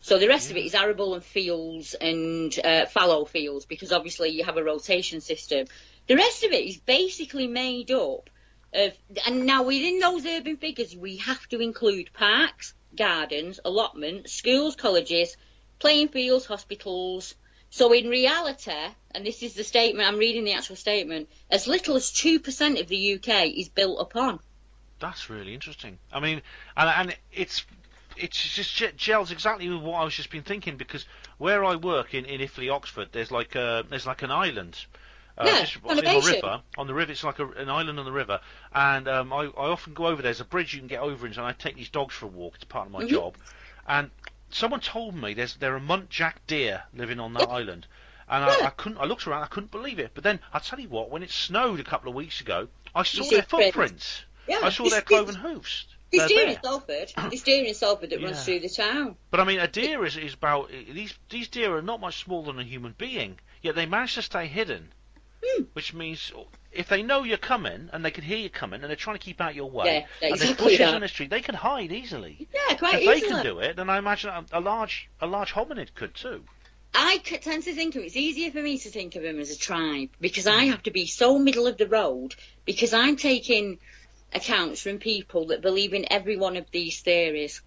[0.00, 4.30] So the rest of it is arable and fields and uh, fallow fields, because obviously
[4.30, 5.66] you have a rotation system.
[6.06, 8.30] The rest of it is basically made up
[8.72, 8.92] of,
[9.26, 15.36] and now within those urban figures, we have to include parks, gardens, allotments, schools, colleges,
[15.78, 17.34] playing fields, hospitals.
[17.70, 18.72] So in reality,
[19.14, 22.88] and this is the statement, I'm reading the actual statement, as little as 2% of
[22.88, 24.40] the UK is built upon.
[25.00, 25.98] That's really interesting.
[26.12, 26.42] I mean,
[26.76, 27.64] and and it's
[28.16, 31.06] it's just ge- gels exactly with what I was just been thinking because
[31.38, 34.76] where I work in, in Iffley, Oxford, there's like a there's like an island.
[35.38, 38.04] Uh, Yeah, just on the river, on the river, it's like a, an island on
[38.04, 38.40] the river,
[38.72, 40.16] and um, I, I often go over.
[40.16, 42.28] There, there's a bridge you can get over, and I take these dogs for a
[42.28, 42.56] walk.
[42.56, 43.08] It's part of my Mhm.
[43.08, 43.36] job,
[43.86, 44.10] and
[44.50, 47.86] someone told me there's there are muntjac deer living on that island,
[48.28, 48.98] and I, I couldn't.
[48.98, 50.10] I looked around, I couldn't believe it.
[50.14, 53.04] But then I tell you what, when it snowed a couple of weeks ago, I
[53.04, 53.50] saw their prints.
[53.50, 54.24] footprints.
[54.48, 55.86] Yeah, I saw their cloven hoofs.
[56.10, 59.16] This deer in Salford, this deer in Salford that runs through the town.
[59.30, 62.46] But I mean, a deer is, is about these these deer are not much smaller
[62.46, 64.88] than a human being, yet they manage to stay hidden.
[65.44, 65.64] Hmm.
[65.72, 66.32] Which means
[66.72, 69.24] if they know you're coming and they can hear you coming and they're trying to
[69.24, 70.94] keep out your way, Yeah, and there's exactly bushes that.
[70.94, 72.48] in the street, they can hide easily.
[72.52, 73.16] Yeah, quite easily.
[73.16, 76.14] if they can do it, then I imagine a, a large a large hominid could
[76.14, 76.42] too.
[76.94, 79.58] I tend to think of it's easier for me to think of them as a
[79.58, 82.34] tribe because I have to be so middle of the road
[82.64, 83.78] because I'm taking
[84.32, 87.62] accounts from people that believe in every one of these theories.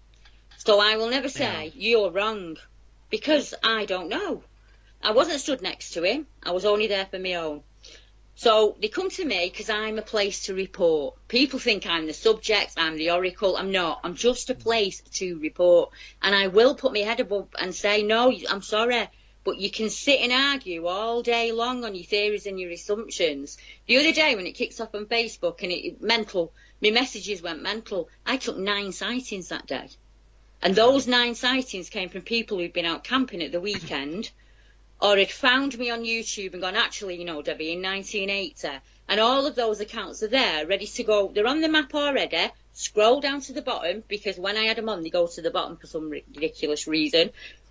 [0.58, 2.56] So I will never say you're wrong
[3.10, 4.42] because I don't know.
[5.02, 6.26] I wasn't stood next to him.
[6.42, 7.62] I was only there for my own.
[8.34, 11.16] So they come to me because I'm a place to report.
[11.28, 13.56] People think I'm the subject, I'm the oracle.
[13.56, 14.00] I'm not.
[14.04, 15.90] I'm just a place to report.
[16.22, 19.08] And I will put my head above and say, no, I'm sorry.
[19.44, 23.58] But you can sit and argue all day long on your theories and your assumptions.
[23.86, 27.60] The other day when it kicks off on Facebook and it, mental, my messages went
[27.60, 29.88] mental, I took nine sightings that day.
[30.62, 34.30] And those nine sightings came from people who'd been out camping at the weekend
[35.02, 38.80] or had found me on YouTube and gone, actually, you know, Debbie, in 1980.
[39.08, 41.26] And all of those accounts are there, ready to go.
[41.34, 42.52] They're on the map already.
[42.72, 45.50] Scroll down to the bottom because when I had them on, they go to the
[45.50, 47.30] bottom for some ridiculous reason.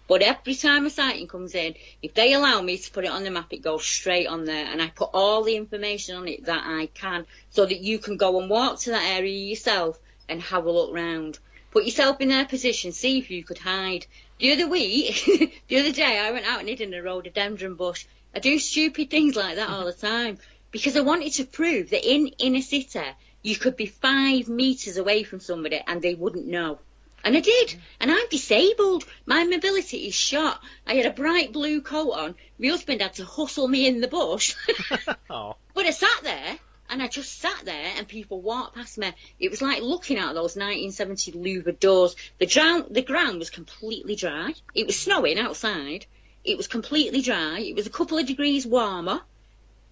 [0.10, 3.24] But every time a sighting comes in, if they allow me to put it on
[3.24, 4.66] the map, it goes straight on there.
[4.66, 8.18] And I put all the information on it that I can so that you can
[8.18, 11.40] go and walk to that area yourself and have a look round.
[11.72, 14.06] Put yourself in their position, see if you could hide.
[14.42, 15.24] The other week,
[15.68, 18.08] the other day, I went out and hid in a rhododendron bush.
[18.34, 20.08] I do stupid things like that all the mm-hmm.
[20.08, 20.40] time
[20.72, 23.04] because I wanted to prove that in inner city,
[23.44, 26.80] you could be five metres away from somebody and they wouldn't know.
[27.24, 27.76] And I did.
[28.00, 29.06] And I'm disabled.
[29.28, 30.60] My mobility is shot.
[30.88, 32.36] I had a bright blue coat on.
[32.58, 34.56] My husband had to hustle me in the bush.
[35.30, 35.56] Oh.
[35.76, 36.58] But I sat there,
[36.92, 39.14] and I just sat there, and people walked past me.
[39.40, 42.16] It was like looking at those 1970 louver doors.
[42.38, 44.54] The, drown, the ground was completely dry.
[44.76, 46.06] It was snowing outside.
[46.44, 47.60] It was completely dry.
[47.60, 49.22] It was a couple of degrees warmer.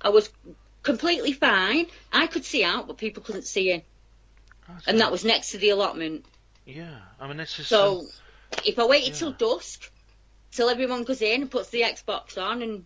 [0.01, 0.29] I was
[0.83, 1.87] completely fine.
[2.11, 3.81] I could see out, but people couldn't see in.
[4.85, 6.25] And that was next to the allotment.
[6.65, 8.07] Yeah, I mean this is So um,
[8.65, 9.89] if I waited till dusk,
[10.51, 12.85] till everyone goes in and puts the Xbox on, and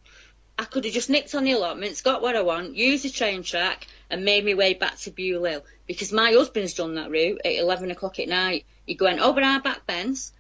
[0.57, 3.43] I could have just nipped on the allotments, got what I want, used the train
[3.43, 5.57] track, and made my way back to Bewley
[5.87, 8.65] because my husband's done that route at 11 o'clock at night.
[8.85, 10.31] He went over our back fence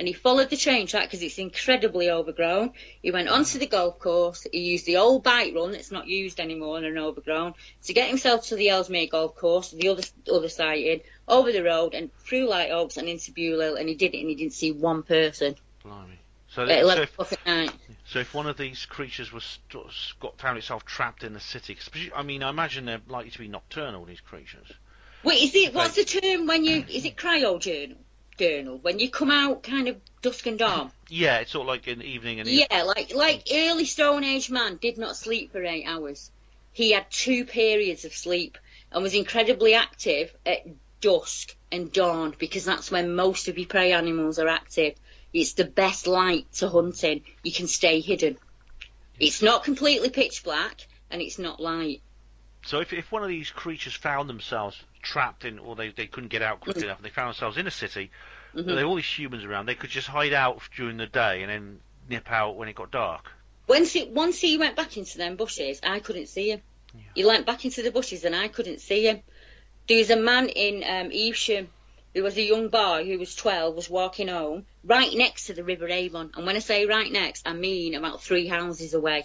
[0.00, 2.72] and he followed the train track because it's incredibly overgrown.
[3.02, 4.46] He went onto the golf course.
[4.50, 7.54] He used the old bike run that's not used anymore and overgrown
[7.84, 10.02] to get himself to the Ellesmere golf course, the other
[10.32, 13.78] other side in, over the road and through Light Oaks and into Bewley.
[13.78, 15.54] And he did it and he didn't see one person
[15.84, 16.18] blimey.
[16.48, 17.72] So, at so 11 if, o'clock at night.
[18.10, 19.86] So if one of these creatures was st-
[20.18, 21.78] got found itself trapped in the city,
[22.12, 24.04] I mean, I imagine they're likely to be nocturnal.
[24.04, 24.66] These creatures.
[25.22, 27.98] Wait, is it what's the term when you is it cryo journal?
[28.36, 30.90] Journal when you come out kind of dusk and dawn.
[31.08, 34.78] Yeah, it's sort of like an evening and Yeah, like like early Stone Age man
[34.80, 36.32] did not sleep for eight hours.
[36.72, 38.58] He had two periods of sleep
[38.90, 40.66] and was incredibly active at
[41.00, 44.96] dusk and dawn because that's when most of your prey animals are active.
[45.32, 47.22] It's the best light to hunt in.
[47.42, 48.36] You can stay hidden.
[49.18, 52.02] It's not completely pitch black and it's not light.
[52.64, 56.28] So if if one of these creatures found themselves trapped in, or they, they couldn't
[56.28, 58.10] get out quickly enough, and they found themselves in a city,
[58.54, 58.66] Mhm.
[58.66, 61.50] there were all these humans around, they could just hide out during the day and
[61.50, 63.30] then nip out when it got dark.
[63.68, 66.62] Once it, once he went back into them bushes, I couldn't see him.
[67.14, 69.22] He went back into the bushes and I couldn't see him.
[69.86, 71.68] There was a man in um, Evesham
[72.14, 75.64] who was a young boy who was 12, was walking home right next to the
[75.64, 76.32] River Avon.
[76.34, 79.24] And when I say right next, I mean about three houses away.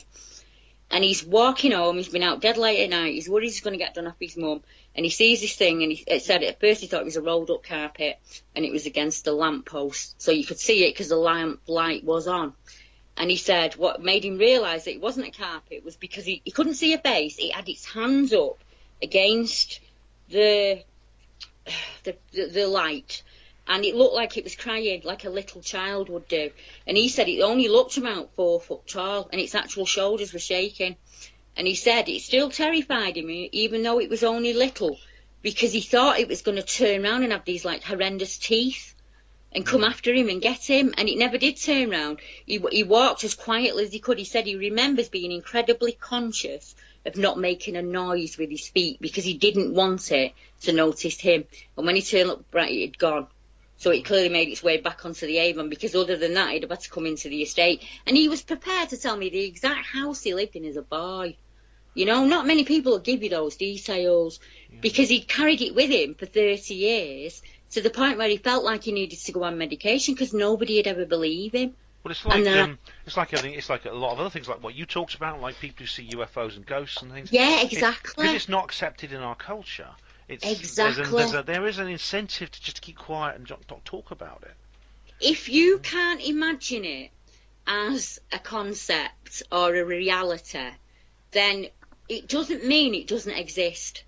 [0.91, 3.73] And he's walking home, he's been out dead late at night, he's worried he's going
[3.73, 4.61] to get done off his mum.
[4.93, 7.21] And he sees this thing and he said at first he thought it was a
[7.21, 8.19] rolled up carpet
[8.55, 10.21] and it was against a lamp post.
[10.21, 12.53] So you could see it because the lamp light was on.
[13.17, 16.41] And he said what made him realise that it wasn't a carpet was because he,
[16.45, 17.37] he couldn't see a face.
[17.39, 18.59] It had its hands up
[19.01, 19.79] against
[20.29, 20.83] the
[22.03, 23.23] the, the the light,
[23.67, 26.51] and it looked like it was crying, like a little child would do.
[26.87, 30.39] And he said it only looked about four foot tall, and its actual shoulders were
[30.39, 30.95] shaking.
[31.57, 34.99] And he said it still terrified him, even though it was only little,
[35.41, 38.94] because he thought it was going to turn round and have these like horrendous teeth
[39.55, 42.19] and come after him and get him, and it never did turn round.
[42.45, 44.19] He, he walked as quietly as he could.
[44.19, 46.75] He said he remembers being incredibly conscious
[47.05, 50.33] of not making a noise with his feet because he didn't want it
[50.63, 51.45] to notice him.
[51.77, 53.27] And when he turned up, right, it had gone.
[53.77, 56.63] So it clearly made its way back onto the Avon because other than that, he'd
[56.63, 57.81] have had to come into the estate.
[58.05, 60.81] And he was prepared to tell me the exact house he lived in as a
[60.81, 61.37] boy.
[61.93, 64.41] You know, not many people will give you those details
[64.81, 67.41] because he'd carried it with him for 30 years
[67.75, 70.77] to the point where he felt like he needed to go on medication because nobody
[70.77, 71.75] would ever believe him.
[72.03, 73.57] Well, it's like then um, it's like everything.
[73.57, 75.87] It's like a lot of other things, like what you talked about, like people who
[75.87, 77.31] see UFOs and ghosts and things.
[77.31, 78.23] Yeah, exactly.
[78.23, 79.89] Because it's not accepted in our culture.
[80.27, 81.03] It's, There's, Exactly.
[81.03, 84.43] an, there's a, there is an incentive to just keep quiet and not talk about
[84.43, 84.53] it.
[85.19, 87.11] if you can't imagine it
[87.67, 90.67] as a concept or a reality,
[91.31, 91.67] then
[92.07, 94.03] it doesn't mean it doesn't exist.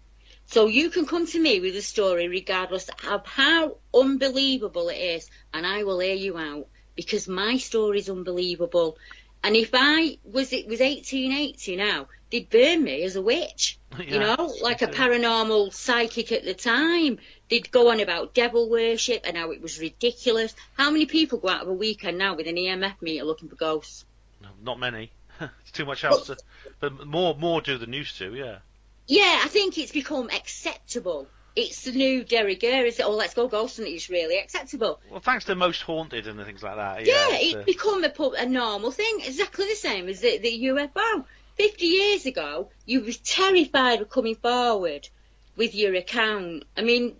[0.48, 5.30] So you can come to me with a story regardless of how unbelievable it is,
[5.54, 8.98] and I will hear you out because my story is unbelievable.
[9.44, 13.78] And if I was it was 1880 now, they'd burn me as a witch.
[14.00, 17.20] you know, like a paranormal psychic at the time.
[17.50, 20.56] They'd go on about devil worship and how it was ridiculous.
[20.78, 23.56] How many people go out of a weekend now with an EMF meter looking for
[23.56, 24.06] ghosts?
[24.42, 25.12] No, Not many.
[25.42, 26.28] it's too much else.
[26.28, 26.38] To,
[26.80, 28.34] but more more do than used to.
[28.34, 28.60] Yeah.
[29.08, 31.28] Yeah, I think it's become acceptable.
[31.56, 33.06] It's the new de rigueur, is it?
[33.06, 33.96] Oh, let's go ghost hunting.
[33.96, 35.00] It's really acceptable.
[35.10, 37.06] Well, thanks to Most Haunted and things like that.
[37.06, 37.38] Yeah, Yeah.
[37.40, 41.26] it's, become a, a normal thing, exactly the same as the, the UFO.
[41.56, 45.10] Fifty years ago, you were terrified of coming forward
[45.56, 46.66] with your account.
[46.78, 47.16] I mean,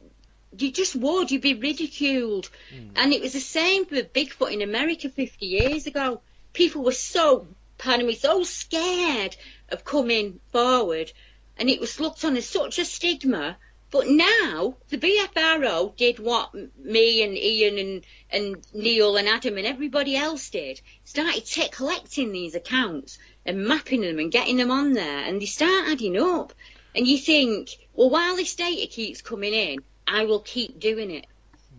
[0.56, 1.32] you just would.
[1.32, 2.50] You'd be ridiculed.
[2.70, 2.90] Hmm.
[2.96, 6.22] And it was the same for Bigfoot in America 50 years ago.
[6.54, 7.48] People were so,
[7.80, 9.36] pardon me, so scared
[9.70, 11.12] of coming forward.
[11.58, 13.58] And it was looked on as such a stigma.
[13.90, 19.66] But now, the BFRO did what me and Ian and, and Neil and Adam and
[19.66, 20.82] everybody else did.
[21.06, 25.20] Started collecting these accounts and mapping them and getting them on there.
[25.20, 26.54] And they start adding up.
[26.94, 31.28] And you think, well, while this data keeps coming in, I will keep doing it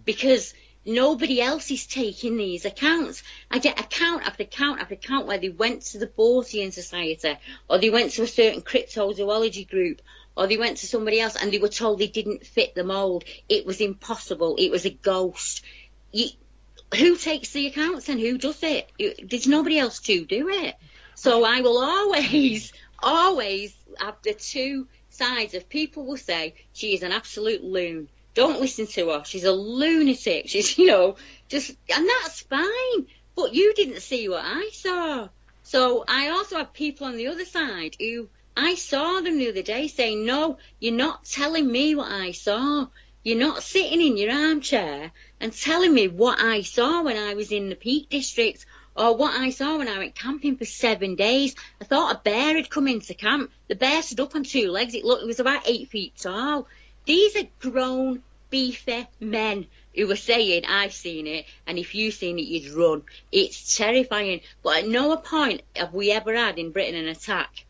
[0.04, 0.54] because
[0.88, 3.22] nobody else is taking these accounts.
[3.50, 7.36] I get account after account after account where they went to the Fortean Society
[7.68, 10.00] or they went to a certain cryptozoology group
[10.36, 13.24] or they went to somebody else and they were told they didn't fit the mould.
[13.48, 14.56] It was impossible.
[14.58, 15.62] It was a ghost.
[16.10, 16.28] You,
[16.96, 18.90] who takes the accounts and who does it?
[19.22, 20.74] There's nobody else to do it.
[21.14, 22.72] So I will always,
[23.02, 28.08] always have the two sides of people will say she is an absolute loon.
[28.38, 29.24] Don't listen to her.
[29.24, 30.48] She's a lunatic.
[30.48, 31.16] She's, you know,
[31.48, 33.06] just, and that's fine.
[33.34, 35.28] But you didn't see what I saw.
[35.64, 39.62] So I also have people on the other side who I saw them the other
[39.62, 42.86] day saying, no, you're not telling me what I saw.
[43.24, 45.10] You're not sitting in your armchair
[45.40, 48.64] and telling me what I saw when I was in the Peak District
[48.94, 51.56] or what I saw when I went camping for seven days.
[51.80, 53.50] I thought a bear had come into camp.
[53.66, 54.94] The bear stood up on two legs.
[54.94, 56.68] It looked, it was about eight feet tall.
[57.04, 62.38] These are grown, beefy men who were saying, I've seen it, and if you've seen
[62.38, 63.02] it, you'd run.
[63.32, 64.40] It's terrifying.
[64.62, 67.64] But at no point have we ever had in Britain an attack.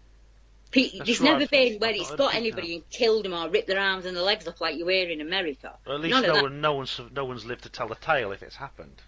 [0.71, 1.33] Pe- There's right.
[1.33, 4.23] never been where it's got anybody and killed them or ripped their arms and their
[4.23, 5.75] legs off like you were in America.
[5.87, 8.33] Or at least None no one, no one's, no one's lived to tell the tale
[8.33, 9.01] if it's happened.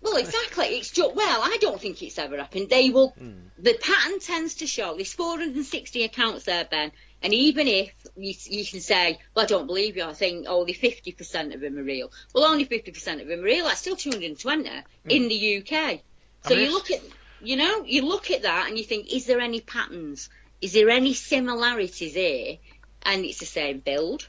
[0.00, 0.66] Well, exactly.
[0.66, 2.68] It's just well, I don't think it's ever happened.
[2.68, 3.10] They will.
[3.10, 3.48] Hmm.
[3.58, 4.94] The pattern tends to show.
[4.94, 6.92] There's 460 accounts there, Ben,
[7.22, 10.74] and even if you, you can say, "Well, I don't believe you," I think only
[10.74, 12.12] 50% of them are real.
[12.34, 13.64] Well, only 50% of them are real.
[13.64, 15.10] That's still 220 hmm.
[15.10, 16.00] in the UK.
[16.44, 17.00] So I mean, you look at,
[17.40, 20.28] you know, you look at that and you think, is there any patterns?
[20.60, 22.58] Is there any similarities here?
[23.02, 24.28] And it's the same build,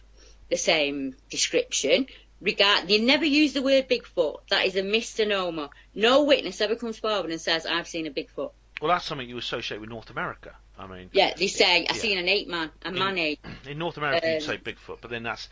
[0.50, 2.08] the same description.
[2.40, 4.48] Regard, they never use the word Bigfoot.
[4.50, 5.70] That is a misnomer.
[5.96, 9.40] No witness ever comes forward and says, "I've seen a Bigfoot." Well, that's something you
[9.40, 10.56] associate with North America.
[10.80, 12.01] I mean, Yeah, they say, "I've Yeah.
[12.01, 15.09] seen an ape man, a man ape." in North America you'd Um, say Bigfoot, but
[15.09, 15.49] then that's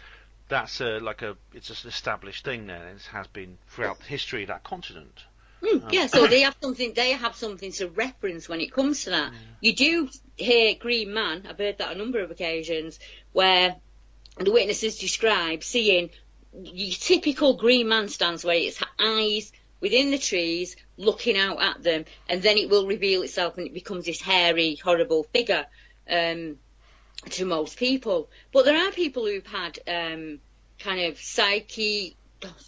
[0.47, 3.99] that's uh, like a it's just an established thing there, and it has been throughout
[3.99, 5.23] the history of that continent.
[5.63, 6.93] Hmm, Um, yeah, so they have something.
[6.93, 9.33] They have something to reference when it comes to that.
[9.61, 11.45] You do hear Green Man.
[11.49, 12.99] I've heard that a number of occasions
[13.31, 13.75] where
[14.37, 16.09] the witnesses describe seeing
[16.53, 19.51] your typical Green Man stance where it's eyes
[19.85, 23.73] within the trees looking out at them, and then it will reveal itself and it
[23.73, 25.65] becomes this hairy, horrible figure.
[26.09, 26.57] Um,
[27.31, 30.39] to most people, but there are people who've had um,
[30.77, 32.15] kind of psyche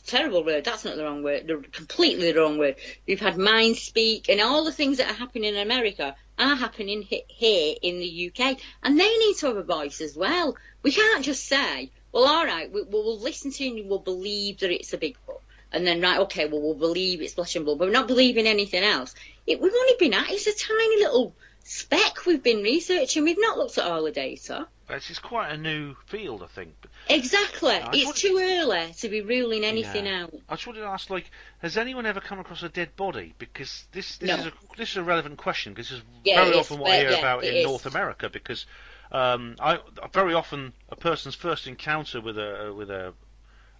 [0.07, 0.63] terrible word.
[0.63, 1.45] That's not the wrong word.
[1.47, 2.75] The, completely the wrong word.
[3.07, 7.03] We've had mind speak and all the things that are happening in America are happening
[7.03, 10.55] here in the UK, and they need to have a voice as well.
[10.83, 14.59] We can't just say, "Well, all right, we, we'll listen to you and we'll believe
[14.59, 15.41] that it's a Bigfoot."
[15.71, 18.47] And then, right, okay, well, we'll believe it's flesh and blood, but we're not believing
[18.47, 19.13] anything else.
[19.45, 23.23] It, we've only been at it's a tiny little speck we've been researching.
[23.23, 24.67] We've not looked at all the data.
[24.89, 26.73] It's, it's quite a new field, I think.
[27.09, 27.73] Exactly.
[27.73, 30.23] I it's too early to be ruling anything Yeah.
[30.23, 30.33] out.
[30.49, 31.29] I just wanted to ask, like,
[31.59, 33.33] has anyone ever come across a dead body?
[33.37, 34.37] Because this this No.
[34.37, 36.79] is a this is a relevant question because this is Yeah, very it is, often
[36.79, 37.63] what I hear yeah, about in is.
[37.65, 38.29] North America.
[38.29, 38.65] Because
[39.11, 39.79] um, I
[40.13, 43.13] very often a person's first encounter with a with a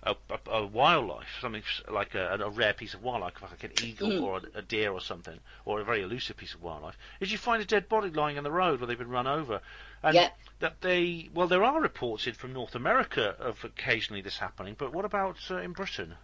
[0.07, 4.09] a, a, a wildlife, something like a, a rare piece of wildlife, like an eagle
[4.11, 4.21] Mm.
[4.21, 7.37] or a, a deer or something, or a very elusive piece of wildlife, is you
[7.37, 9.61] find a dead body lying on the road where they've been run over.
[10.03, 10.29] And Yeah.
[10.59, 14.93] that they, well, there are reports in from North America of occasionally this happening, but
[14.93, 16.15] what about uh, in Britain?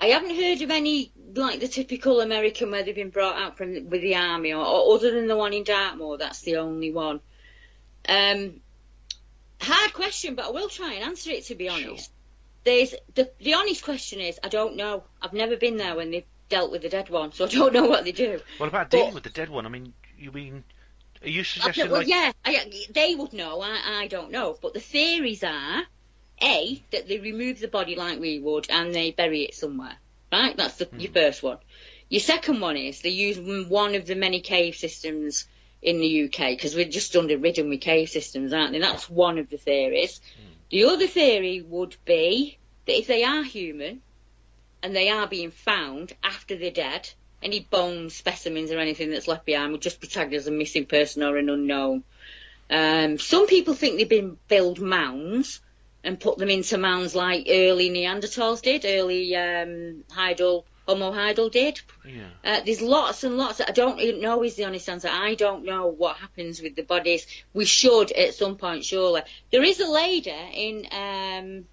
[0.00, 3.88] I haven't heard of any like the typical American where they've been brought out from
[3.88, 6.18] with the army, or, or other than the one in Dartmoor.
[6.18, 7.20] That's the only one.
[8.08, 8.60] Um,
[9.60, 11.44] hard question, but I will try and answer it.
[11.46, 12.10] To be honest,
[12.64, 15.04] there's the the honest question is I don't know.
[15.20, 17.86] I've never been there when they've dealt with the dead one, so I don't know
[17.86, 18.40] what they do.
[18.58, 19.66] What about dealing with the dead one?
[19.66, 20.64] I mean, you mean,
[21.22, 23.60] are you suggesting well, like yeah, I, they would know.
[23.60, 24.56] I, I don't know.
[24.60, 25.82] But the theories are,
[26.42, 29.96] a that they remove the body like we would and they bury it somewhere.
[30.32, 31.14] Right, that's the, your hmm.
[31.14, 31.58] first one.
[32.08, 33.38] Your second one is they use
[33.68, 35.46] one of the many cave systems
[35.82, 38.78] in the UK because we're just underridden with cave systems, aren't they?
[38.78, 40.20] That's one of the theories.
[40.36, 40.50] Hmm.
[40.70, 44.02] The other theory would be that if they are human
[44.82, 47.10] and they are being found after they're dead,
[47.42, 50.86] any bone specimens or anything that's left behind would just be tagged as a missing
[50.86, 52.04] person or an unknown.
[52.70, 55.60] Um, some people think they've been build mounds
[56.04, 61.80] and put them into mounds like early Neanderthals did, early um, Heidel, Homo Heidel did.
[62.04, 62.22] Yeah.
[62.44, 63.60] Uh, there's lots and lots.
[63.60, 65.08] I don't even know is the honest answer.
[65.08, 67.28] I don't know what happens with the bodies.
[67.54, 69.22] We should at some point, surely.
[69.52, 71.64] There is a lady in, um,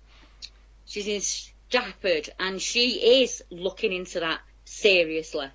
[0.85, 5.48] she's in Stafford, and she is looking into that seriously.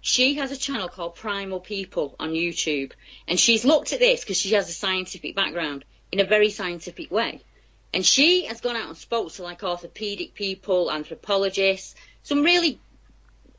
[0.00, 2.92] She has a channel called Primal People on YouTube,
[3.26, 7.10] and she's looked at this because she has a scientific background in a very scientific
[7.10, 7.42] way.
[7.92, 11.94] And she has gone out and spoke to like orthopedic people, anthropologists,
[12.28, 12.78] some really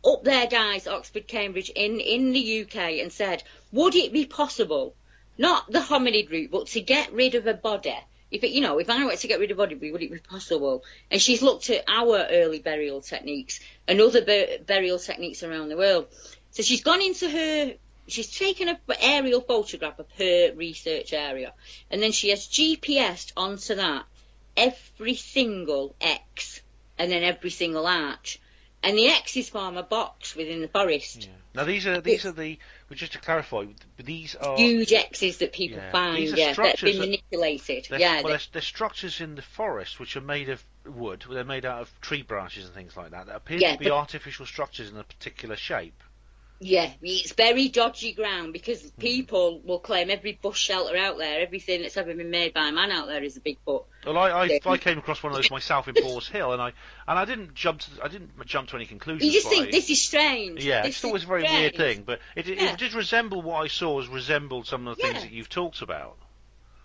[0.05, 3.41] up there guys Oxford, Cambridge in, in the UK and said,
[3.71, 4.93] would it be possible,
[5.39, 7.97] not the hominid route, but to get rid of a body?
[8.29, 10.11] If it, you know, if I were to get rid of a body, would it
[10.11, 10.83] be possible?
[11.09, 15.77] And she's looked at our early burial techniques and other bur- burial techniques around the
[15.77, 16.05] world.
[16.51, 17.73] So she's gone into her,
[18.07, 21.53] she's taken an aerial photograph of her research area,
[21.89, 24.05] and then she has GPSed onto that
[24.55, 26.61] every single X
[26.99, 28.39] and then every single arch.
[28.81, 31.27] And the X's form a box within the forest.
[31.53, 32.57] now these are these are the
[32.93, 33.65] just to clarify,
[33.97, 36.99] these are Huge X's that people Yeah, find, these are yeah, that have structures been
[37.01, 37.87] manipulated.
[37.89, 41.25] They're, yeah, well, they- they're, they're structures in the forest which are made of wood.
[41.29, 43.27] They're made out of tree branches and things like that.
[43.27, 46.01] That appear Yeah, to be but- artificial structures in a particular shape.
[46.61, 48.99] Yeah, it's very dodgy ground because Hmm.
[49.01, 52.71] people will claim every bush shelter out there, everything that's ever been made by a
[52.73, 53.85] man out there is a Bigfoot.
[54.05, 56.73] Well, I, I, I came across one of those myself in Paul's Hill, and I
[57.07, 59.23] and I didn't jump to I didn't jump to any conclusions.
[59.23, 60.65] You just think I- this is strange.
[60.65, 62.73] Yeah, this it's always a very weird thing, but it, it, Yeah.
[62.73, 65.21] it did resemble what I saw as resembled some of the things Yeah.
[65.21, 66.17] that you've talked about.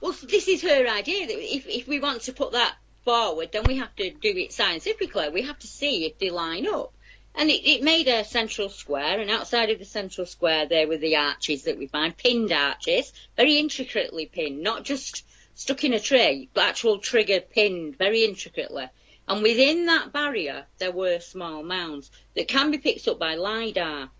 [0.01, 3.65] Well, this is her idea that if, if we want to put that forward, then
[3.67, 5.31] we have to do it scientifically.
[5.31, 6.93] We have to see if they line up.
[7.35, 10.97] And it, it made a central square, and outside of the central square, there were
[10.97, 15.25] the arches that we find, pinned arches, very intricately pinned, not just
[15.55, 18.89] stuck in a tree, but actual trigger pinned very intricately.
[19.27, 24.11] And within that barrier, there were small mounds that can be picked up by LiDAR.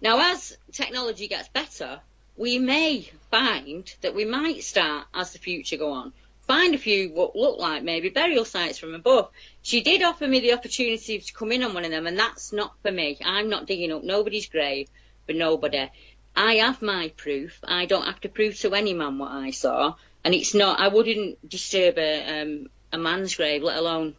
[0.00, 2.00] Now, as technology gets better,
[2.36, 6.12] we may find that we might start, as the future go on,
[6.46, 9.30] find a few what look like maybe burial sites from above.
[9.62, 12.52] She did offer me the opportunity to come in on one of them, and that's
[12.52, 13.18] not for me.
[13.24, 14.88] I'm not digging up nobody's grave
[15.26, 15.88] for nobody.
[16.34, 17.60] I have my proof.
[17.62, 19.94] I don't have to prove to any man what I saw,
[20.24, 20.80] and it's not.
[20.80, 24.16] I wouldn't disturb a um, a man's grave, let alone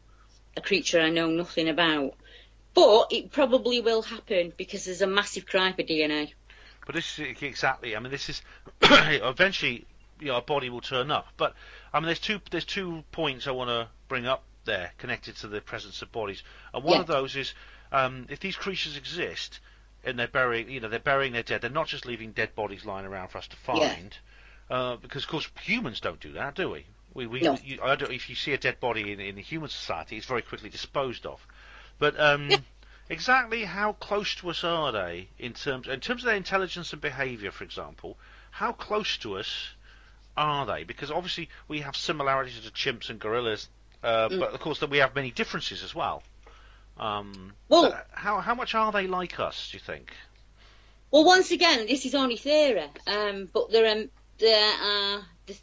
[0.55, 2.15] a creature I know nothing about.
[2.73, 6.31] But it probably will happen because there's a massive cry for DNA.
[6.85, 7.95] But this is exactly.
[7.95, 8.41] I mean, this is
[8.81, 9.85] eventually,
[10.19, 11.27] you know, a body will turn up.
[11.35, 11.53] But
[11.93, 15.47] I mean, there's two there's two points I want to bring up there connected to
[15.47, 16.43] the presence of bodies.
[16.73, 17.01] And one Yeah.
[17.01, 17.53] of those is
[17.91, 19.59] um, if these creatures exist
[20.03, 21.61] and they're burying, you know, they're burying their dead.
[21.61, 23.95] They're not just leaving dead bodies lying around for us to Yeah.
[23.95, 24.17] find.
[24.69, 26.85] Uh, because of course humans don't do that, do we?
[27.13, 27.57] We, we, No.
[27.63, 30.25] you, I don't, if you see a dead body in, in a human society, it's
[30.25, 31.45] very quickly disposed of.
[31.99, 32.65] But um,
[33.09, 37.01] exactly how close to us are they in terms in terms of their intelligence and
[37.01, 38.17] behaviour, for example?
[38.51, 39.69] How close to us
[40.35, 40.83] are they?
[40.83, 43.69] Because obviously we have similarities to chimps and gorillas,
[44.03, 44.39] uh, Mm.
[44.39, 46.23] but of course that we have many differences as well.
[46.97, 49.69] Um, Well- how how much are they like us?
[49.71, 50.11] Do you think?
[51.11, 54.03] Well, once again, this is only theory, um, but there are
[54.39, 55.55] there are the,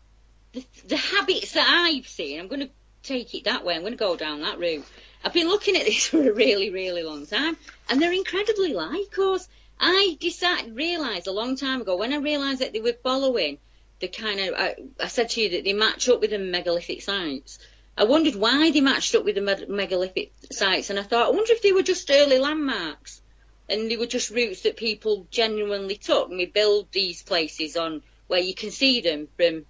[0.52, 2.38] the, the habits that I've seen.
[2.40, 2.70] I'm going to
[3.02, 3.74] take it that way.
[3.74, 4.84] I'm going to go down that route.
[5.24, 7.56] I've been looking at this for a really, really long time,
[7.88, 9.48] and they're incredibly like us.
[9.80, 13.58] I decided, realised a long time ago when I realised that they were following
[14.00, 14.54] the kind of.
[14.56, 17.58] I, I said to you that they match up with the megalithic sites.
[18.00, 21.30] I wondered why they matched up with the me- megalithic sites, and I thought, I
[21.36, 23.20] wonder if they were just early landmarks,
[23.68, 28.02] and they were just routes that people genuinely took, and we build these places on
[28.26, 29.66] where you can see them from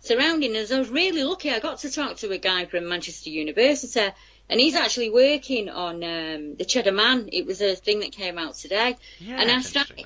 [0.00, 0.70] surrounding us.
[0.70, 1.50] I was really lucky.
[1.50, 4.12] I got to talk to a guy from Manchester University,
[4.50, 7.30] and he's actually working on um, the Cheddar Man.
[7.32, 10.04] It was a thing that came out today, Yeah, and I started.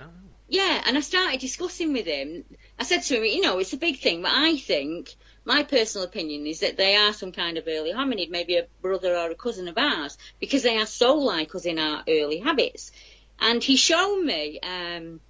[0.48, 2.44] Yeah, and I started discussing with him.
[2.78, 5.16] I said to him, you know, it's a big thing, but I think
[5.47, 9.16] my personal opinion is that they are some kind of early hominid, maybe a brother
[9.16, 12.90] or a cousin of ours, because they are so like us in our early habits.
[13.39, 15.20] And he showed me um,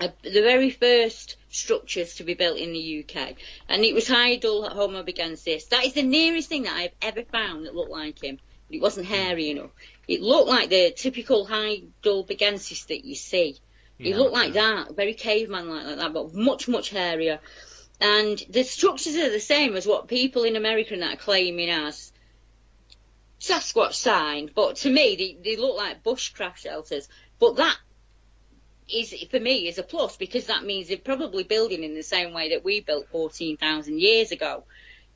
[0.00, 3.36] uh, the very first structures to be built in the UK,
[3.68, 5.68] and it was Hydel Homo begensis.
[5.68, 8.40] That is the nearest thing that I've ever found that looked like him.
[8.70, 9.70] It wasn't hairy enough.
[10.08, 13.56] It looked like the typical Hydel begensis that you see.
[14.02, 17.40] He Yeah, looked like that, very caveman like, like that, but much, much hairier.
[18.00, 21.70] And the structures are the same as what people in America and that are claiming
[21.70, 22.12] as
[23.40, 27.08] Sasquatch sign, but to me they, they look like bushcraft shelters.
[27.38, 27.76] But that
[28.88, 32.32] is for me is a plus because that means they're probably building in the same
[32.32, 34.64] way that we built 14,000 years ago.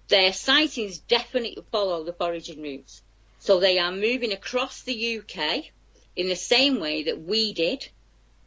[0.09, 3.03] Their sightings definitely follow the foraging routes.
[3.41, 5.65] So they are moving across the UK
[6.17, 7.89] in the same way that we did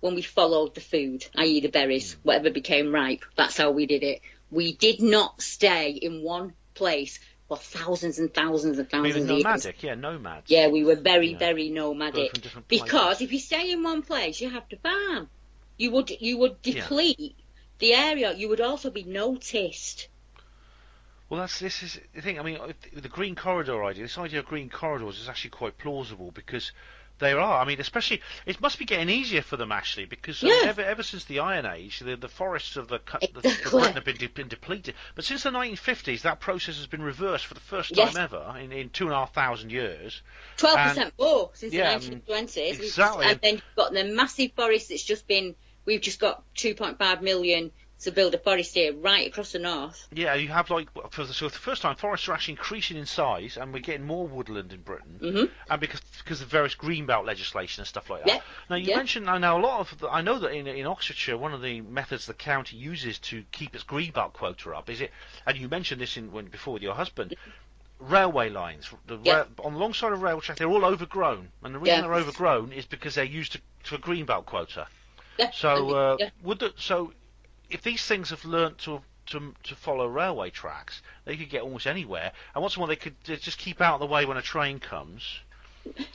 [0.01, 1.61] when we followed the food, i.e.
[1.61, 2.17] the berries, mm.
[2.23, 3.23] whatever became ripe.
[3.37, 4.21] That's how we did it.
[4.51, 9.43] We did not stay in one place for thousands and thousands and thousands of years.
[9.43, 10.49] nomadic, yeah, nomads.
[10.49, 11.37] Yeah, we were very, Yeah.
[11.37, 12.31] very nomadic.
[12.31, 12.83] from different places.
[12.83, 15.29] Because if you stay in one place, you have to farm.
[15.77, 16.81] You would you would Yeah.
[16.81, 17.35] deplete
[17.79, 18.33] the area.
[18.33, 20.07] You would also be noticed.
[21.29, 22.39] Well, that's this is the thing.
[22.39, 22.57] I mean,
[22.93, 26.71] the green corridor idea, this idea of green corridors is actually quite plausible because
[27.21, 27.61] there are.
[27.61, 31.03] I mean, especially it must be getting easier for them actually because um, ever ever
[31.03, 34.49] since the Iron Age, the, the forests of the, the, Britain have been, de- been
[34.49, 34.95] depleted.
[35.15, 38.13] But since the 1950s, that process has been reversed for the first Yes.
[38.13, 40.21] time ever in, in two and a half thousand years.
[40.57, 42.79] Twelve percent more since yeah, the um, nineteen twenties.
[42.79, 43.25] exactly.
[43.27, 45.55] And then you've got the massive forest that's just been.
[45.85, 47.71] We've just got two point five million
[48.01, 50.07] to build a forest here right across the north.
[50.11, 52.97] Yeah, you have like for the, so for the first time, forests are actually increasing
[52.97, 55.49] in size, and we're getting more woodland in Britain, Mhm.
[55.69, 58.33] and because because of various greenbelt legislation and stuff like that.
[58.35, 58.97] Yeah, Now you yeah.
[58.97, 61.61] mentioned I know a lot of the, I know that in in Oxfordshire, one of
[61.61, 65.11] the methods the county uses to keep its greenbelt quota up is it,
[65.45, 67.35] and you mentioned this in when before with your husband.
[67.99, 71.75] Railway lines, the ra- on the long side of rail track, they're all overgrown, and
[71.75, 72.01] the reason Yeah.
[72.01, 74.87] they're overgrown is because they're used to, to a greenbelt quota.
[75.37, 76.29] Yeah, So, uh, yeah.
[76.41, 77.13] would the, so
[77.71, 81.87] if these things have learnt to to to follow railway tracks, they could get almost
[81.87, 82.31] anywhere.
[82.53, 85.39] And what's more, they could just keep out of the way when a train comes.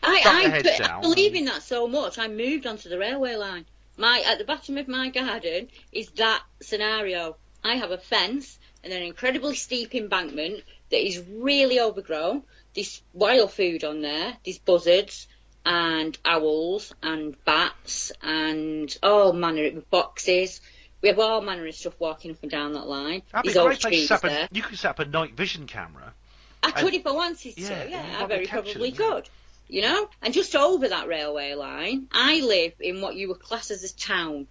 [0.03, 2.19] I, I, I believe in that so much.
[2.19, 3.65] I moved onto the railway line.
[3.97, 7.37] My at the bottom of my garden is that scenario.
[7.65, 12.45] I have a fence and an incredibly steep embankment that is really overgrown.
[12.75, 14.37] There's wild food on there.
[14.45, 15.27] There's buzzards
[15.65, 20.61] and owls and bats and oh all manner of foxes.
[21.03, 23.23] We have all manner of stuff walking up and down that line.
[23.33, 25.35] That'd be There's a oak great place set a, you could set up a night
[25.35, 26.15] vision camera.
[26.63, 27.61] I And- could if I wanted to.
[27.61, 29.15] Yeah, Yeah, I very probably them, yeah.
[29.15, 29.29] could.
[29.69, 33.73] You know, and just over that railway line, I live in what you would class
[33.73, 34.47] as a town,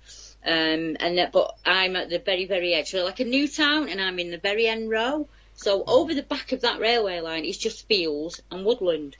[0.45, 3.87] um, and that, but I'm at the very very edge, so like a new town,
[3.87, 5.29] and I'm in the very end row.
[5.55, 9.15] So over the back of that railway line is just fields and woodland,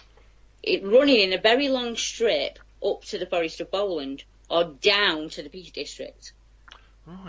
[0.62, 5.30] it running in a very long strip up to the Forest of Bowland or down
[5.30, 6.34] to the Peak District.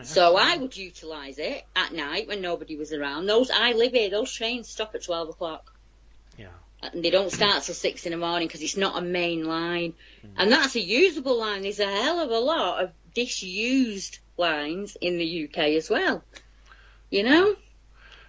[0.02, 3.26] So I would utilise it at night when nobody was around.
[3.26, 4.08] Those I live here.
[4.08, 5.74] Those trains stop at twelve o'clock.
[6.38, 6.48] Yeah.
[6.82, 9.94] And they don't start till six in the morning because it's not a main line,
[10.24, 10.30] mm.
[10.36, 11.62] and that's a usable line.
[11.62, 16.22] There's a hell of a lot of disused lines in the UK as well.
[17.10, 17.56] You know,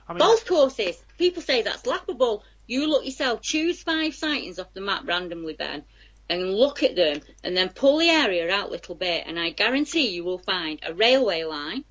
[0.07, 1.01] I mean, golf courses.
[1.17, 2.43] People say that's laughable.
[2.65, 3.41] You look yourself.
[3.41, 5.83] Choose five sightings off the map randomly, Ben,
[6.29, 9.51] and look at them, and then pull the area out a little bit, and I
[9.51, 11.83] guarantee you will find a railway line,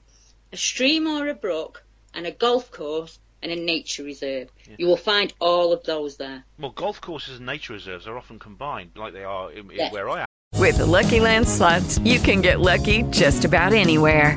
[0.53, 1.85] a stream or a brook,
[2.15, 4.49] and a golf course and a nature reserve.
[4.79, 6.45] You will find all of those there.
[6.59, 9.93] well, golf courses and nature reserves are often combined, like they are in, in Yeah.
[9.93, 10.27] where I am.
[10.59, 14.37] With the Lucky Land slots, you can get lucky just about anywhere.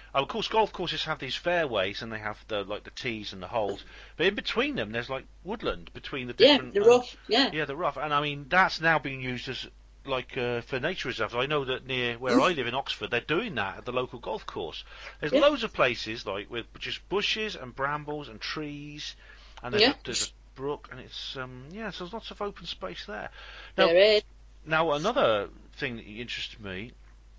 [0.13, 3.31] Oh, of course, golf courses have these fairways, and they have the like the tees
[3.33, 3.83] and the holes.
[4.17, 6.73] But in between them, there's like woodland between the different.
[6.73, 7.49] Yeah, the uh, rough, yeah.
[7.53, 9.67] Yeah, the rough, and I mean that's now being used as
[10.05, 11.33] like uh, for nature reserves.
[11.35, 12.41] I know that near where Mm.
[12.41, 14.83] I live in Oxford, they're doing that at the local golf course.
[15.21, 15.41] There's Yeah.
[15.41, 19.15] loads of places like with just bushes and brambles and trees,
[19.63, 19.91] and there's, Yeah.
[19.91, 23.29] a, there's a brook, and it's um yeah, so there's lots of open space there.
[23.77, 24.23] Now, There is.
[24.65, 26.91] now another thing that interested me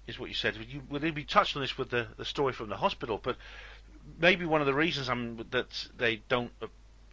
[0.06, 0.56] is what you said.
[0.68, 3.36] You, well, we touched on this with the, the story from the hospital, but
[4.20, 6.50] maybe one of the reasons um, that they don't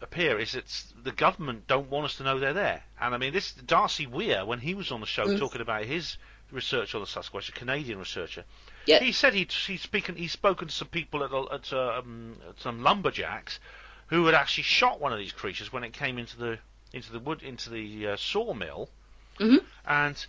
[0.02, 2.84] appear is that the government don't want us to know they're there.
[2.99, 5.38] And I mean, this Darcy Weir, when he was on the show Mm.
[5.40, 6.18] talking about his
[6.52, 8.44] research on the Sasquatch, a Canadian researcher,
[8.86, 8.99] Yeah.
[9.02, 12.60] he said he'd, he'd, speaking, he'd spoken to some people at, at, uh, um, at
[12.60, 13.60] some lumberjacks
[14.07, 16.57] who had actually shot one of these creatures when it came into the
[16.91, 18.90] into the wood into the uh, sawmill,
[19.40, 19.64] Mhm.
[19.86, 20.26] and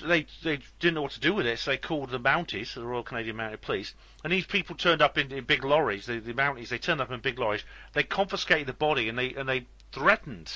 [0.00, 2.84] they they didn't know what to do with it, so they called the Mounties, the
[2.84, 3.94] Royal Canadian Mounted Police,
[4.24, 6.06] and these people turned up in, in big lorries.
[6.06, 7.64] The, the Mounties they turned up in big lorries.
[7.92, 10.52] They confiscated the body and they and they threatened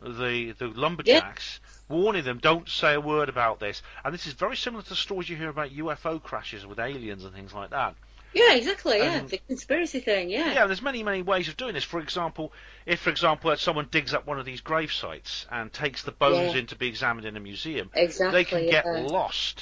[0.00, 3.82] the the lumberjacks, warning them don't say a word about this.
[4.04, 7.34] And this is very similar to stories you hear about UFO crashes with aliens and
[7.34, 7.94] things like that.
[8.34, 8.98] Yeah, exactly.
[8.98, 10.28] Yeah, Um, the conspiracy thing.
[10.28, 10.52] Yeah.
[10.52, 11.84] Yeah, there's many, many ways of doing this.
[11.84, 12.52] For example,
[12.84, 16.52] if, for example, someone digs up one of these grave sites and takes the bones
[16.54, 16.60] Yeah.
[16.60, 19.60] in to be examined in a museum, Exactly, they can get lost.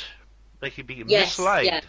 [0.60, 1.66] They can be Yes, mislaid.
[1.66, 1.80] yeah.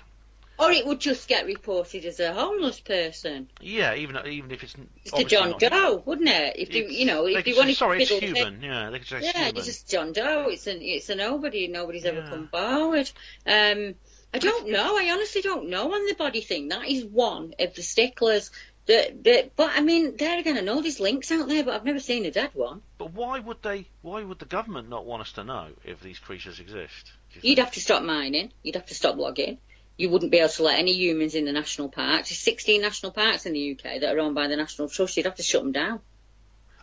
[0.59, 3.49] Or it would just get reported as a homeless person.
[3.59, 6.55] Yeah, even even if it's Just a John not- Doe, wouldn't it?
[6.57, 9.07] If you, It's- you know, if you wanted sorry, to it's it- Yeah, they could
[9.07, 9.57] say it's yeah, human.
[9.57, 10.49] it's just John Doe.
[10.49, 11.67] It's an it's a nobody.
[11.67, 13.09] Nobody's ever come forward.
[13.47, 13.95] Um,
[14.33, 14.97] I don't know.
[14.97, 16.69] I honestly don't know on the body thing.
[16.69, 18.51] That is one of the sticklers.
[18.87, 21.85] That, that, but I mean, there again, I know there's links out there, but I've
[21.85, 22.81] never seen a dead one.
[22.97, 23.87] But why would they?
[24.01, 27.13] Why would the government not want us to know if these creatures exist?
[27.41, 28.51] You'd have to stop mining.
[28.61, 29.59] You'd have to stop logging.
[29.95, 32.29] You wouldn't be able to let any humans in the national parks.
[32.29, 35.15] There's 16 national parks in the UK that are owned by the National Trust.
[35.15, 35.99] You'd have to shut them down.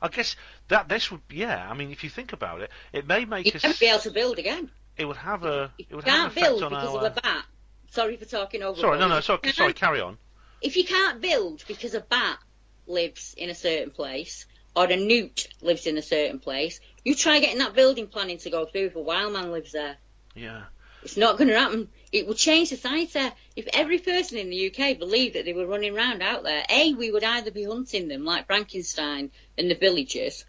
[0.01, 0.37] I guess
[0.69, 1.21] that this would.
[1.31, 3.65] Yeah, I mean, if you think about it, it may make You'd us.
[3.65, 4.71] never be able to build again.
[4.97, 5.73] It would have a.
[5.79, 7.07] It would have can't an effect build on because our.
[7.07, 7.45] of a bat.
[7.91, 8.81] Sorry for talking over.
[8.81, 9.73] Sorry, no, no, sorry, sorry.
[9.73, 10.19] Carry on.
[10.61, 12.39] If you can't build because a bat
[12.87, 14.47] lives in a certain place
[14.77, 18.51] or a newt lives in a certain place, you try getting that building planning to
[18.51, 19.97] go through if a wild man lives there.
[20.35, 20.65] Yeah.
[21.03, 21.89] It's not going to happen.
[22.13, 23.33] It would change society.
[23.57, 26.93] If every person in the UK believed that they were running around out there, A,
[26.93, 30.45] we would either be hunting them like Frankenstein and the villagers,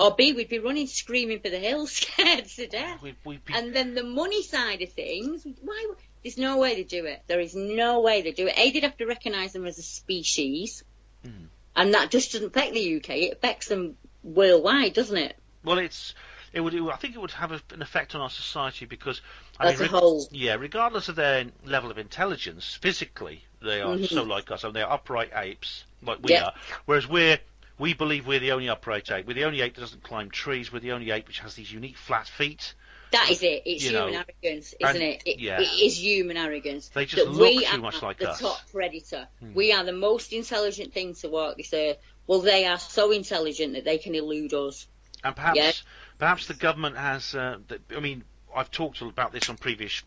[0.00, 3.02] or B, we'd be running screaming for the hills, scared to death.
[3.02, 3.54] We'd, we'd be.
[3.54, 5.92] And then the money side of things, why?
[6.22, 7.22] There's no way they do it.
[7.28, 8.54] There is no way they do it.
[8.58, 10.82] A, they'd have to recognise them as a species,
[11.24, 11.44] Hmm.
[11.76, 13.10] and that just doesn't affect the UK.
[13.10, 15.36] It affects them worldwide, doesn't it?
[15.64, 16.14] Well, it's.
[16.52, 16.74] It would.
[16.74, 19.20] I think it would have an effect on our society because.
[19.58, 20.26] I As mean, a whole.
[20.32, 24.08] Yeah, regardless of their level of intelligence, physically they are Mhm.
[24.08, 26.46] so like us, and they're upright apes like we Yeah.
[26.46, 26.54] are.
[26.86, 27.38] Whereas we're.
[27.80, 29.26] We believe we're the only upright ape.
[29.26, 30.72] We're the only ape that doesn't climb trees.
[30.72, 32.74] We're the only ape which has these unique flat feet.
[33.10, 33.62] That is it.
[33.64, 35.22] It's You human know, arrogance, isn't it?
[35.26, 35.40] it?
[35.40, 35.60] yeah.
[35.60, 36.88] It is human arrogance.
[36.90, 38.38] They just that look we too much like the us.
[38.40, 39.26] top predator.
[39.40, 39.54] Hmm.
[39.54, 41.96] We are the most intelligent thing to walk this earth.
[42.26, 44.86] Well, they are so intelligent that they can elude us.
[45.24, 45.72] And perhaps, Yeah.
[46.18, 47.34] perhaps the government has.
[47.34, 47.58] Uh,
[47.96, 48.22] I mean,
[48.54, 50.02] I've talked about this on previous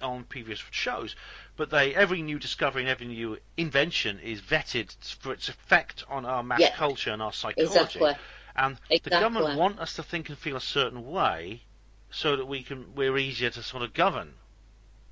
[0.00, 1.16] on previous shows,
[1.56, 6.24] but they every new discovery and every new invention is vetted for its effect on
[6.24, 6.74] our mass Yeah.
[6.76, 7.68] culture and our psychology.
[7.68, 8.14] Exactly.
[8.56, 11.62] And the government want us to think and feel a certain way,
[12.10, 14.34] so that we can we're easier to sort of govern.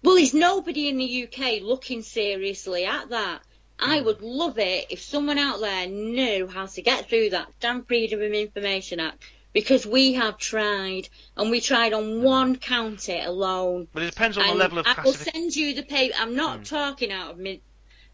[0.03, 3.43] Well, there's nobody in the UK looking seriously at that.
[3.79, 4.05] I Hmm.
[4.07, 8.23] would love it if someone out there knew how to get through that damn Freedom
[8.23, 9.23] of Information Act
[9.53, 13.89] because we have tried and we tried on one county alone.
[13.93, 16.15] But it depends on the level of I will send you the paper.
[16.19, 16.63] I'm not Hmm.
[16.65, 17.61] talking out of me.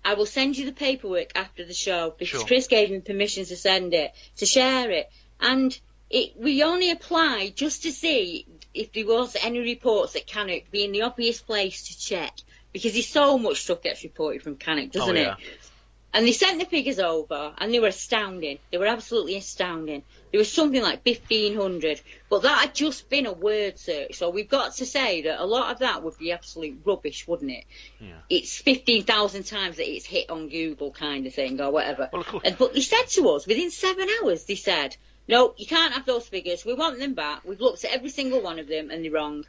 [0.05, 2.47] I will send you the paperwork after the show because Sure.
[2.47, 5.11] Chris gave me permission to send it, to share it.
[5.41, 5.79] And
[6.11, 10.93] it, we only applied just to see if there was any reports that Cannock being
[10.93, 12.33] the obvious place to check
[12.73, 15.35] because there's so much stuff gets reported from Cannock, doesn't oh, yeah.
[15.39, 15.68] it?
[16.13, 18.59] And they sent the figures over, and they were astounding.
[18.73, 20.03] They were absolutely astounding.
[20.33, 24.15] There was something like 1,500, but that had just been a word search.
[24.15, 27.51] So we've got to say that a lot of that would be absolute rubbish, wouldn't
[27.51, 27.65] it?
[28.01, 28.15] Yeah.
[28.31, 32.09] It's 15,000 times that it's hit on Google kind of thing, or whatever.
[32.11, 32.41] Well.
[32.43, 34.97] And, but they said to us, within seven hours, they said,
[35.29, 36.65] no, you can't have those figures.
[36.65, 37.43] We want them back.
[37.45, 39.45] We've looked at every single one of them, and they're wrong.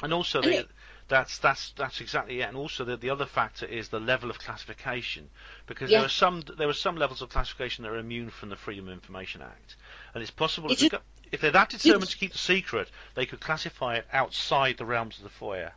[0.00, 0.68] And also, And the, it-
[1.08, 2.48] that's that's that's exactly it.
[2.48, 5.28] And also, the, the other factor is the level of classification,
[5.66, 8.56] because there are some there are some levels of classification that are immune from the
[8.56, 9.76] Freedom of Information Act,
[10.14, 10.98] and it's possible if, go-
[11.32, 15.18] if they're that determined to keep the secret, they could classify it outside the realms
[15.18, 15.70] of the FOIA.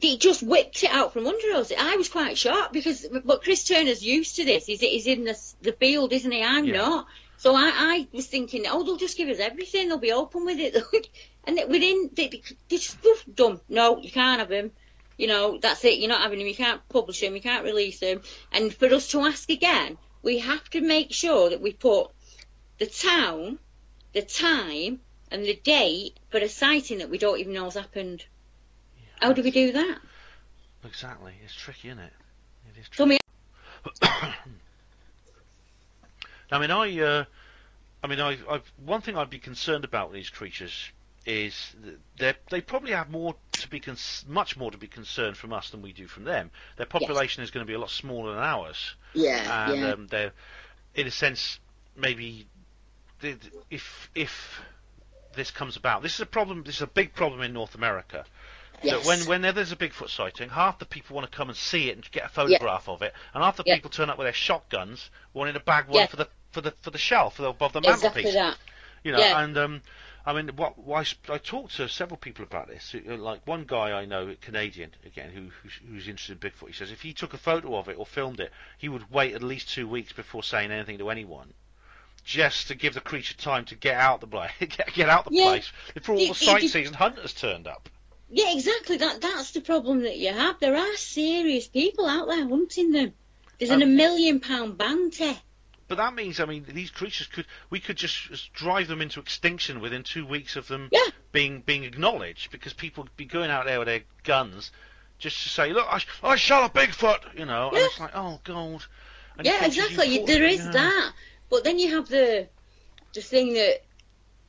[0.00, 1.72] he just whipped it out from under us.
[1.76, 4.66] I was quite shocked because, but Chris Turner's used to this.
[4.66, 6.42] He's, he's in the, the field, isn't he?
[6.42, 6.76] I'm Yeah.
[6.76, 7.06] not.
[7.38, 9.88] So I, I was thinking, oh, they'll just give us everything.
[9.88, 10.76] They'll be open with it.
[11.44, 12.98] and it- within, they, they, they just
[13.34, 13.60] done.
[13.68, 14.72] No, you can't have him.
[15.16, 15.98] You know, that's it.
[15.98, 16.46] You're not having him.
[16.46, 17.34] You can't publish him.
[17.34, 18.22] You can't release him.
[18.52, 22.10] And for us to ask again, we have to make sure that we put
[22.78, 23.58] the town,
[24.12, 25.00] the time,
[25.30, 28.24] and the date for a sighting that we don't even know has happened.
[29.20, 29.98] How do we do that?
[30.84, 31.34] Exactly.
[31.44, 32.12] It's tricky, isn't it?
[32.74, 33.18] It is So me,
[36.50, 37.24] I mean, I, uh,
[38.02, 40.90] I mean, I, I've one thing I'd be concerned about with these creatures
[41.26, 41.74] is
[42.18, 45.70] they they probably have more to be cons- much more to be concerned from us
[45.70, 46.50] than we do from them.
[46.76, 48.94] Their population is going to be a lot smaller than ours.
[49.14, 49.90] Yeah, and yeah.
[49.92, 50.32] Um, they're,
[50.94, 51.58] in a sense,
[51.96, 52.46] maybe
[53.22, 54.60] if if
[55.34, 56.62] this comes about, this is a problem.
[56.64, 58.24] This is a big problem in North America.
[58.82, 59.02] Yes.
[59.02, 61.90] That when when there's a Bigfoot sighting, half the people want to come and see
[61.90, 63.74] it and get a photograph of it, and half the Yeah.
[63.74, 66.06] people turn up with their shotguns, wanting to bag one Yeah.
[66.06, 68.34] for the for the for the shelf the, above the Exactly mantelpiece.
[68.34, 68.56] that.
[69.04, 69.40] You know, Yeah.
[69.42, 69.82] and um,
[70.26, 72.94] I mean, what why I talked to several people about this.
[73.06, 76.66] Like one guy I know, Canadian again, who who's, who's interested in Bigfoot.
[76.66, 79.34] He says if he took a photo of it or filmed it, he would wait
[79.34, 81.52] at least two weeks before saying anything to anyone.
[82.24, 85.30] Just to give the creature time to get out the place, get, get out the
[85.34, 85.44] Yeah.
[85.44, 87.88] place before all the sightseers and hunters turned up.
[88.28, 88.96] yeah, exactly.
[88.98, 90.58] That that's the problem that you have.
[90.60, 93.14] There are serious people out there hunting them.
[93.58, 95.38] There's an a Um, million pound bounty.
[95.88, 99.20] But that means, I mean, these creatures could we could just, just drive them into
[99.20, 100.90] extinction within two weeks of them
[101.32, 104.70] being being acknowledged because people would be going out there with their guns
[105.18, 107.78] just to say, look, I, I shot a Bigfoot, you know, yeah.
[107.78, 108.84] and it's like, oh god.
[109.36, 110.06] And yeah, you exactly.
[110.20, 111.12] You- There is that,
[111.48, 112.48] but then you have the
[113.14, 113.82] the thing that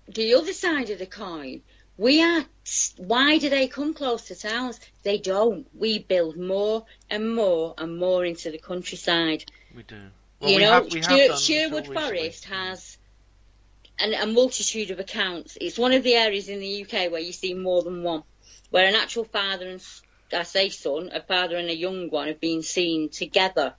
[0.08, 1.62] the other side of the coin.
[1.98, 2.46] We are.
[2.98, 4.80] Why do they come close to towns?
[5.04, 5.68] They don't.
[5.74, 9.44] We build more and more and more into the countryside.
[9.76, 9.98] We do.
[10.42, 11.86] You we know, have- we have Sher- Sherwood.
[11.88, 12.98] Forest has
[13.98, 15.58] an, a multitude of accounts.
[15.60, 18.24] It's one of the areas in the UK where you see more than one,
[18.70, 19.82] where an actual father and
[20.32, 23.74] I say son, a father and a young one have been seen together.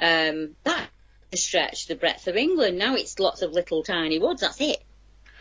[0.00, 0.88] Um, that
[1.34, 2.78] stretch the breadth of England.
[2.78, 4.40] Now it's lots of little tiny woods.
[4.40, 4.82] That's it.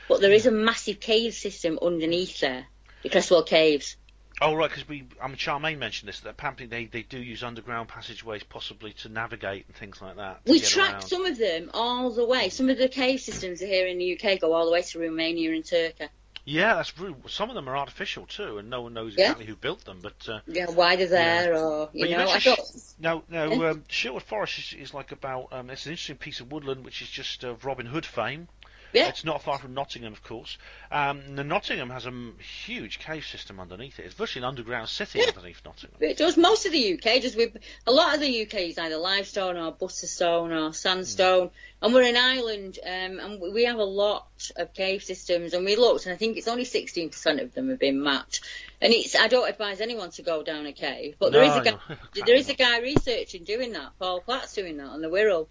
[0.08, 2.66] But there is a massive cave system underneath there,
[3.02, 3.96] the Creswell Caves.
[4.42, 7.44] Oh right, because we, I mean, Charmaine mentioned this that apparently they, they do use
[7.44, 10.42] underground passageways possibly to navigate and things like that.
[10.48, 11.02] We get tracked around.
[11.04, 12.50] some of them all the way.
[12.50, 15.00] Some of the cave systems are here in the UK go all the way to
[15.00, 16.08] Romania and Turkey.
[16.44, 17.16] Yeah, that's true.
[17.28, 19.26] Some of them are artificial too, and no one knows Yeah.
[19.26, 20.00] exactly who built them.
[20.02, 22.58] But uh, Yeah, why they're there or you But know, I mentioned
[23.00, 23.52] no, no.
[23.52, 23.70] Yeah.
[23.70, 25.50] Um, Sherwood Forest is, is like about.
[25.54, 28.48] Um, it's an interesting piece of woodland, which is just of Robin Hood fame.
[28.94, 29.10] Yeah.
[29.10, 30.58] It's not far from Nottingham, of course.
[30.92, 32.32] Um, the Nottingham has a
[32.66, 34.06] huge cave system underneath it.
[34.06, 35.98] It's virtually an underground city underneath Nottingham.
[36.02, 37.22] It does most of the UK.
[37.22, 37.58] Just with
[37.88, 41.52] a lot of the UK is either limestone or butterstone or sandstone,
[41.82, 45.54] and we're an island, um, and we- have a lot of cave systems.
[45.54, 48.42] And we looked, and I think it's only 16% of them have been mapped.
[48.82, 51.62] And it's I don't advise anyone to go down a cave, but there is No,
[51.62, 51.96] a guy, no,
[52.26, 53.92] there is a guy researching doing that.
[54.00, 55.48] Paul Platt's doing that on the Wirral.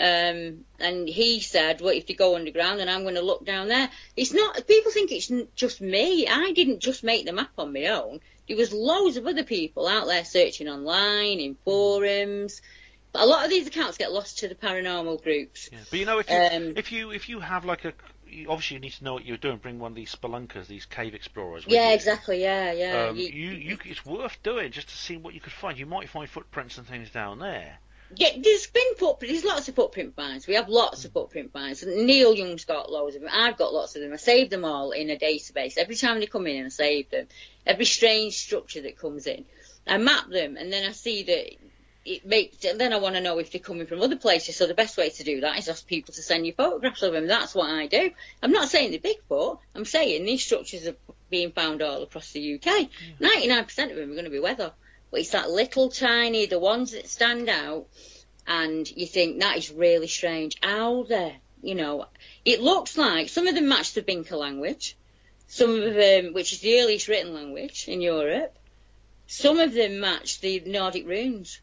[0.00, 3.68] Um, and he said, "Well, if you go underground, then I'm going to look down
[3.68, 4.66] there." It's not.
[4.66, 6.26] People think it's just me.
[6.26, 8.20] I didn't just make the map on my own.
[8.48, 12.62] There was loads of other people out there searching online in forums.
[13.12, 15.68] But a lot of these accounts get lost to the paranormal groups.
[15.90, 17.92] But you know, if you Um, if you if you have like a
[18.26, 19.58] you- obviously you need to know what you're doing.
[19.58, 21.64] Bring one of these spelunkers, these cave explorers.
[21.66, 21.94] Yeah, you.
[21.94, 22.40] exactly.
[22.40, 23.08] Yeah, yeah.
[23.08, 25.78] Um, You- you, you, it's worth doing just to see what you could find.
[25.78, 27.78] You might find footprints and things down there.
[28.16, 29.32] Yeah, there's been footprint.
[29.32, 30.46] There's lots of footprint finds.
[30.46, 31.84] We have lots of footprint finds.
[31.86, 33.30] Neil Young's got loads of them.
[33.32, 34.12] I've got lots of them.
[34.12, 35.78] I save them all in a database.
[35.78, 37.28] Every time they come in, I save them.
[37.64, 39.44] Every strange structure that comes in,
[39.86, 41.54] I map them, and then I see that
[42.04, 42.56] it makes.
[42.58, 44.56] Then I want to know if they're coming from other places.
[44.56, 47.12] So the best way to do that is ask people to send you photographs of
[47.12, 47.28] them.
[47.28, 48.10] That's what I do.
[48.42, 49.58] I'm not saying they're Bigfoot.
[49.74, 50.96] I'm saying these structures are
[51.28, 52.88] being found all across the UK.
[53.20, 54.72] Ninety-nine percent of them are going to be weather.
[55.10, 57.86] But it's that little tiny, the ones that stand out,
[58.46, 60.56] and you think that is really strange.
[60.62, 62.06] How there, you know,
[62.44, 64.96] it looks like some of them match the Vinča language,
[65.48, 68.56] some of them, which is the earliest written language in Europe,
[69.26, 71.60] some of them match the Nordic runes.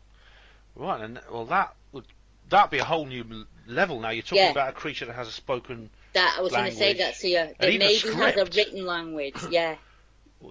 [0.76, 2.06] Right, and well, that would
[2.50, 4.00] that be a whole new level.
[4.00, 4.52] Now you're talking Yeah.
[4.52, 5.90] about a creature that has a spoken.
[6.14, 7.36] That I was going to say that to you.
[7.38, 9.36] That maybe has a written language.
[9.50, 9.76] Yeah.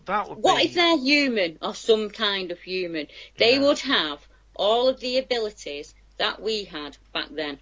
[0.06, 0.64] That would What be.
[0.64, 3.08] if they're human or some kind of human?
[3.36, 7.58] They would have all of the abilities that we had back then.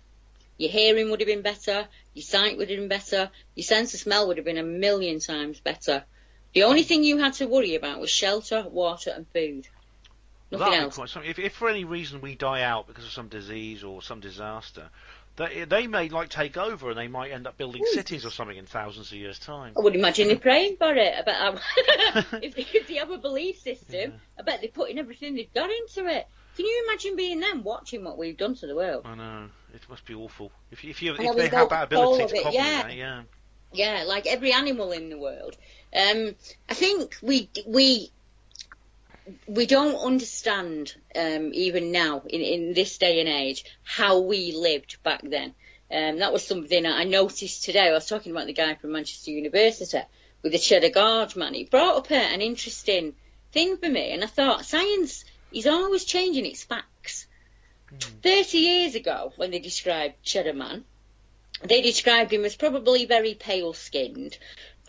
[0.59, 4.01] Your hearing would have been better, your sight would have been better, your sense of
[4.01, 6.05] smell would have been a million times better.
[6.52, 6.88] The only hmm.
[6.88, 9.66] thing you had to worry about was shelter, water, and food.
[10.51, 11.16] Nothing else.
[11.24, 14.90] If, if for any reason we die out because of some disease or some disaster,
[15.36, 18.56] they, they may like take over and they might end up building cities or something
[18.56, 19.73] in thousands of years' time.
[19.77, 21.15] I would imagine they're praying for it.
[21.19, 24.98] I bet I, if, they, if they have a belief system, I bet they're putting
[24.98, 26.27] everything they've got into it.
[26.56, 29.02] Can you imagine being them watching what we've done to the world?
[29.05, 30.52] I know it must be awful.
[30.70, 32.82] If you, if, you, if they have that ability to copy yeah.
[32.82, 33.23] that, yeah.
[33.73, 35.56] Yeah, like every animal in the world.
[35.93, 36.36] Um,
[36.69, 38.12] I think we we
[39.46, 45.02] we don't understand um, even now in, in this day and age how we lived
[45.02, 45.55] back then.
[45.90, 47.88] Um, that was something I noticed today.
[47.88, 50.01] I was talking about the guy from Manchester University
[50.42, 51.55] with the Cheddar Gorge man.
[51.55, 53.14] It brought up a, an interesting
[53.52, 57.26] thing for me, and I thought science is always changing its facts.
[58.22, 60.84] Thirty years ago, when they described Cheddar Man,
[61.62, 64.36] they described him as probably very pale skinned,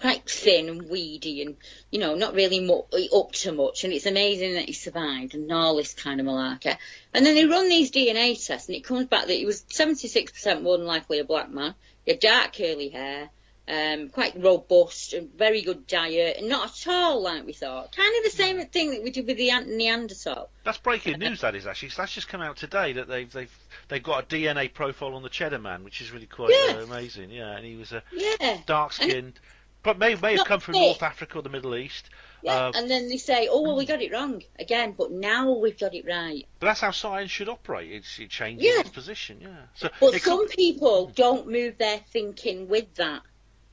[0.01, 1.55] quite thin and weedy, and
[1.91, 2.67] you know, not really
[3.15, 3.83] up to much.
[3.83, 6.77] And it's amazing that he survived and all this kind of malarkey.
[7.13, 10.61] And then they run these DNA tests, and it comes back that he was 76%
[10.61, 11.75] more than likely a black man.
[12.05, 13.29] He had dark curly hair,
[13.67, 17.95] um, quite robust, and very good diet, and not at all like we thought.
[17.95, 20.49] Kind of the same thing that we did with the Neanderthal.
[20.63, 21.41] That's breaking news.
[21.41, 21.89] That is actually.
[21.89, 23.57] So that's just come out today that they've they've
[23.87, 26.75] they've got a DNA profile on the Cheddar Man, which is really quite Yes.
[26.75, 27.31] uh, amazing.
[27.31, 28.57] Yeah, and he was a Yeah.
[28.67, 29.39] dark skinned,
[29.85, 30.73] but may may have come from.
[30.73, 32.09] North Africa or the Middle East.
[32.41, 35.51] Yeah, Uh, and then they say, "Oh well, we got it wrong again," but now
[35.51, 36.45] we've got it right.
[36.59, 37.91] but that's how science should operate.
[37.91, 38.81] It's, it changes Yeah.
[38.81, 39.39] its position.
[39.41, 39.49] Yeah.
[39.75, 43.21] So But some could- people don't move their thinking with that.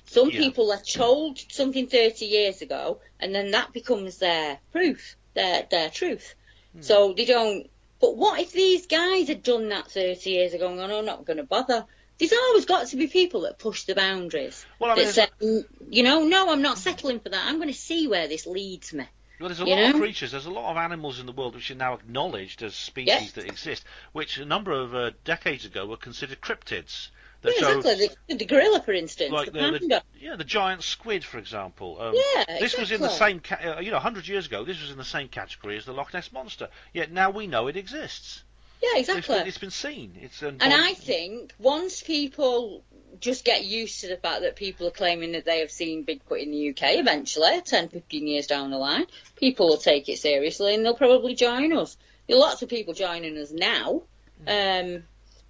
[0.07, 0.41] Some Yeah.
[0.41, 5.91] people are told something 30 years ago, and then that becomes their proof, their their
[5.91, 6.35] truth.
[6.75, 6.83] Hmm.
[6.83, 7.69] So they don't.
[8.01, 11.05] But what if these guys had done that 30 years ago and gone, "Oh, I'm
[11.05, 11.87] not going to bother"?
[12.19, 14.65] There's always got to be people that push the boundaries.
[14.79, 17.45] Well, I mean, that say, "Mm, you know, no, I'm not settling for that.
[17.49, 19.05] I'm going to see where this leads me.
[19.41, 21.57] Well, there's a You lot of creatures, there's a lot of animals in the world
[21.57, 23.33] which are now acknowledged as species Yes.
[23.33, 27.09] that exist, which a number of uh, decades ago were considered cryptids.
[27.41, 28.09] That Yeah, show- exactly.
[28.29, 29.79] The, the gorilla, for instance, like the the, panda.
[29.81, 33.79] the yeah the giant squid for example um, Yeah, this was in the same ca-
[33.79, 36.15] uh, you know 100 years ago this was in the same category as the Loch
[36.15, 38.45] Ness monster yet now we know it exists
[38.83, 39.39] Yeah, it's exactly.
[39.39, 42.83] been, it's been seen it's um, And I think once people
[43.21, 46.43] just get used to the fact that people are claiming that they have seen Bigfoot
[46.43, 49.07] in the UK eventually, 10, 15 years down the line,
[49.37, 51.97] people will take it seriously and they'll probably join us.
[52.27, 54.03] There are lots of people joining us now.
[54.49, 55.05] Um,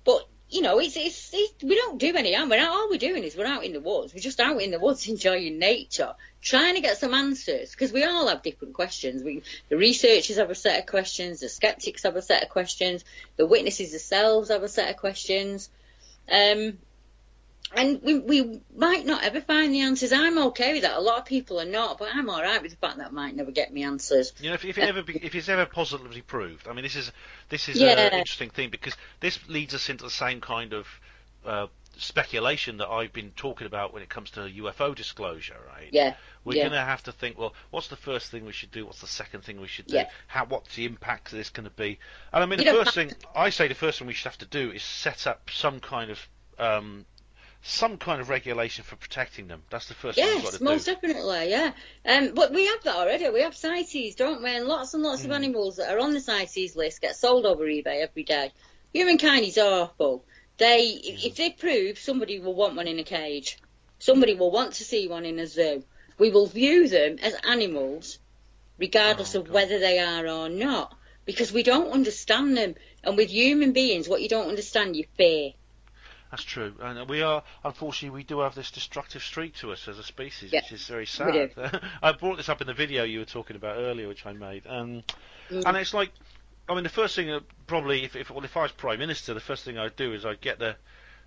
[0.04, 2.50] but, you know, it's, it's, it's, we don't do any harm.
[2.50, 4.12] We're out, all we're doing is we're out in the woods.
[4.12, 8.04] We're just out in the woods enjoying nature, trying to get some answers because we
[8.04, 9.22] all have different questions.
[9.22, 13.04] We, the researchers have a set of questions, the skeptics have a set of questions,
[13.36, 15.70] the witnesses themselves have a set of questions.
[16.30, 16.78] Um,
[17.74, 20.12] and we, we might not ever find the answers.
[20.12, 20.96] I'm okay with that.
[20.96, 23.10] A lot of people are not, but I'm all right with the fact that I
[23.10, 24.32] might never get me answers.
[24.40, 26.96] you know if, if it ever be, if it's ever positively proved I mean this
[26.96, 27.10] is
[27.48, 27.92] this is Yeah.
[27.98, 30.86] an interesting thing because this leads us into the same kind of
[31.46, 31.66] uh,
[31.98, 36.14] speculation that I've been talking about when it comes to UFO disclosure right Yeah,
[36.44, 36.62] We're yeah.
[36.64, 38.86] going to have to think, well, what's the first thing we should do?
[38.86, 39.96] What's the second thing we should do?
[39.96, 40.08] Yeah.
[40.26, 40.46] How?
[40.46, 41.98] What's the impact of this going to be?
[42.32, 44.38] And I mean, You the first thing I say, the first thing we should have
[44.38, 46.28] to do is set up some kind of
[46.58, 47.04] um,
[47.64, 49.62] some kind of regulation for protecting them.
[49.70, 50.94] That's the first thing we've got Yes, to most do.
[50.94, 51.72] definitely, yeah.
[52.04, 53.28] Um, but we have that already.
[53.30, 54.50] We have CITES, don't we?
[54.56, 55.36] And lots and lots of Mm.
[55.36, 58.52] animals that are on the CITES list get sold over eBay every day.
[58.92, 60.24] Humankind is awful.
[60.58, 63.58] They, if they prove somebody will want one in a cage,
[63.98, 65.84] somebody will want to see one in a zoo.
[66.18, 68.18] We will view them as animals,
[68.78, 72.74] regardless Oh, of whether they are or not, because we don't understand them.
[73.02, 75.52] And with human beings, what you don't understand, you fear.
[76.30, 79.98] That's true, and we are unfortunately we do have this destructive streak to us as
[79.98, 81.50] a species, Yeah, which is very sad.
[82.02, 84.62] I brought this up in the video you were talking about earlier, which I made,
[84.66, 85.02] um,
[85.50, 85.66] Mm.
[85.66, 86.10] and it's like,
[86.68, 89.34] I mean, the first thing uh, probably if if, well, if I was prime minister,
[89.34, 90.76] the first thing I'd do is I'd get the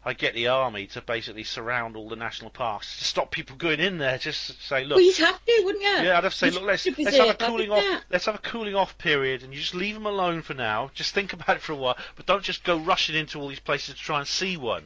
[0.08, 3.80] I'd get the army to basically surround all the national parks to stop people going
[3.80, 4.20] in there.
[4.20, 5.90] Just say, look, well, you'd have to, wouldn't you?
[5.90, 7.80] yeah, I'd have to say, You'd look, let's let's have a cooling off.
[7.84, 8.04] habitat.
[8.12, 10.92] Let's have a cooling off period, and you just leave them alone for now.
[10.94, 13.60] Just think about it for a while, but don't just go rushing into all these
[13.60, 14.84] places to try and see one.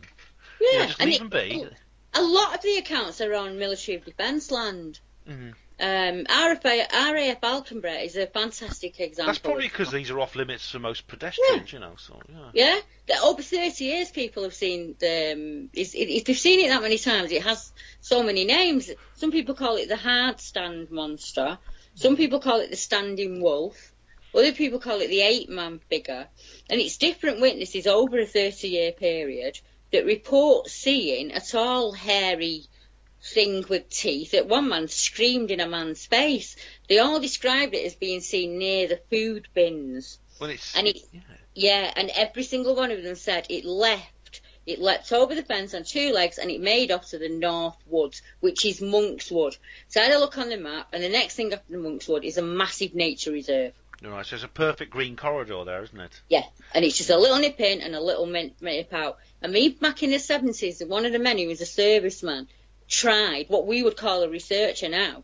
[0.62, 1.68] Yeah, You know, just and leave it- them be.
[2.14, 5.00] A lot of the accounts are on military defence land.
[5.30, 5.54] Mhm.
[5.82, 9.28] Um, RFA, RAF Alconbury is a fantastic example.
[9.28, 11.94] That's probably because these are off limits for most pedestrians, you know.
[11.98, 12.20] So
[12.54, 12.80] yeah.
[13.08, 15.32] Yeah, over 30 years people have seen the.
[15.32, 18.92] Um, it's, it, if they've seen it that many times, it has so many names.
[19.16, 21.58] Some people call it the hard stand monster.
[21.96, 23.94] Some people call it the standing wolf.
[24.36, 26.28] Other people call it the eight man figure.
[26.70, 29.60] And it's different witnesses over a 30 year period
[29.92, 32.66] that report seeing a tall, hairy
[33.22, 36.56] thing with teeth that one man screamed in a man's face.
[36.88, 40.20] They all described it as being seen near the food bins.
[40.40, 40.98] Well, it's And it,
[41.54, 41.92] yeah.
[41.96, 44.42] and every single one of them said it left.
[44.66, 47.78] It leapt over the fence on two legs and it made off to the North
[47.88, 49.58] Woods, which is Monkswood.
[49.88, 52.24] So I had a look on the map, and the next thing after the Monkswood
[52.24, 53.74] is a massive nature reserve.
[54.06, 56.22] All right, so it's a perfect green corridor there, isn't it?
[56.30, 56.44] Yeah,
[56.74, 59.18] and it's just a little nip in and a little nip out.
[59.42, 62.48] And me back in the 70s, one of the men who was a serviceman
[62.90, 65.24] tried what we would call a researcher now,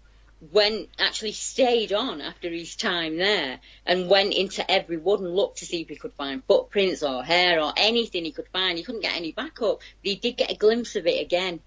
[0.52, 5.58] went actually stayed on after his time there and went into every wood and looked
[5.60, 8.78] to see if he could find footprints or hair or anything he could find.
[8.78, 11.60] He couldn't get any backup, but he did get a glimpse of it again.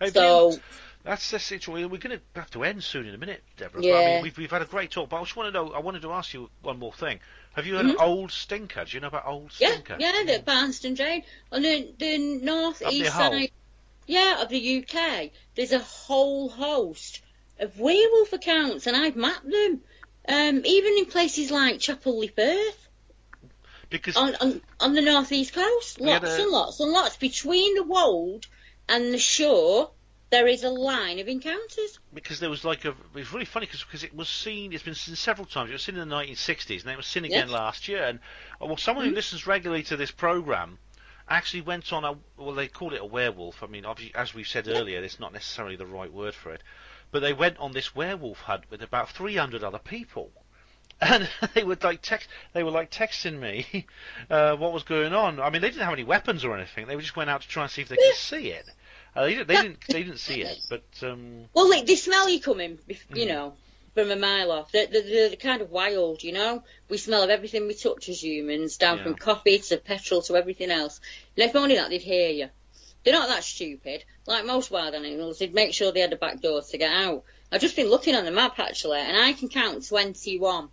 [0.00, 0.58] Hey, So- Bill,
[1.04, 1.88] that's the situation.
[1.88, 3.80] We're going to have to end soon in a minute, Deborah.
[3.80, 4.14] But, I Yeah.
[4.16, 5.72] mean, we've, we've had a great talk, but I just want to know.
[5.72, 7.20] I wanted to ask you one more thing.
[7.54, 7.94] Have you heard Mhm.
[7.94, 8.84] of Old Stinker?
[8.84, 9.96] Do you know about Old Yeah, Stinker?
[9.98, 11.22] yeah, yeah, the Barmston Drain.
[11.52, 13.50] On the, the north Up east side
[14.06, 17.22] yeah, of the UK, there's a whole host
[17.58, 19.80] of werewolf accounts, and I've mapped them.
[20.28, 22.88] Um, even in places like Chapel Firth,
[23.90, 27.16] Because on, on, on the northeast coast, lots a- and lots and lots.
[27.16, 28.46] Between the wold
[28.88, 29.90] and the shore,
[30.30, 32.00] there is a line of encounters.
[32.12, 32.88] because there was like a.
[32.90, 34.72] It was really funny because it was seen.
[34.72, 35.70] It's been seen several times.
[35.70, 37.50] It was seen in the 1960s, and it was seen again Yes.
[37.50, 38.02] last year.
[38.02, 38.18] And
[38.60, 40.78] uh, well, someone who listens regularly to this program
[41.28, 42.16] actually went on a.
[42.36, 43.62] Well, they called it a werewolf.
[43.62, 46.62] I mean, obviously, as we've said earlier, it's not necessarily the right word for it.
[47.10, 50.30] But they went on this werewolf hunt with about 300 other people.
[50.98, 52.26] And they would like text.
[52.54, 53.84] They were like texting me
[54.30, 55.38] uh, what was going on.
[55.40, 56.86] I mean, they didn't have any weapons or anything.
[56.86, 58.64] They just went out to try and see if they could see it.
[59.14, 59.80] Uh, they, didn't, they didn't.
[59.88, 62.78] They didn't see it, but um, Well, like, they smell you coming,
[63.14, 63.52] you know,
[63.96, 64.70] from a mile off.
[64.72, 66.62] They're, they're, they're kind of wild, you know.
[66.90, 70.70] We smell of everything we touch as humans, down from coffee to petrol to everything
[70.70, 71.00] else.
[71.34, 72.50] And if only that, they'd hear you.
[73.02, 74.04] They're not that stupid.
[74.26, 77.24] Like most wild animals, they'd make sure they had a back door to get out.
[77.50, 80.68] I've just been looking on the map, actually, and I can count 21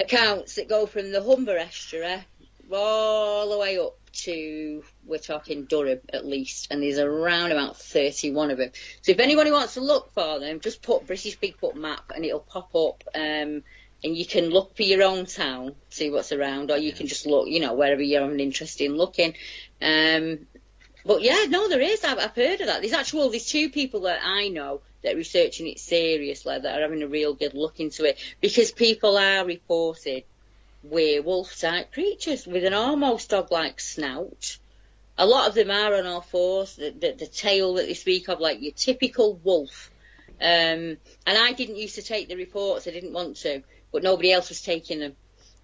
[0.00, 2.24] accounts that go from the Humber estuary
[2.72, 8.50] all the way up to, we're talking Durham at least, and there's around about 31
[8.50, 8.70] of them.
[9.02, 12.40] So if anybody wants to look for them, just put British Bigfoot map and it'll
[12.40, 13.04] pop up.
[13.14, 13.62] Um,
[14.02, 17.26] and you can look for your own town, see what's around, or you can just
[17.26, 19.34] look, you know, wherever you're an interest in looking.
[19.80, 20.46] Um,
[21.06, 22.04] but yeah, no, there is.
[22.04, 22.82] I've, I've heard of that.
[22.82, 26.82] There's actual, there's two people that I know that are researching it seriously, that are
[26.82, 30.24] having a real good look into it, because people are reported
[30.84, 34.58] werewolf type creatures with an almost dog like snout.
[35.16, 38.28] A lot of them are on all fours, the, the, the tail that they speak
[38.28, 39.90] of, like your typical wolf.
[40.40, 43.62] Um, and I didn't used to take the reports, I didn't want to,
[43.92, 45.14] but nobody else was taking them.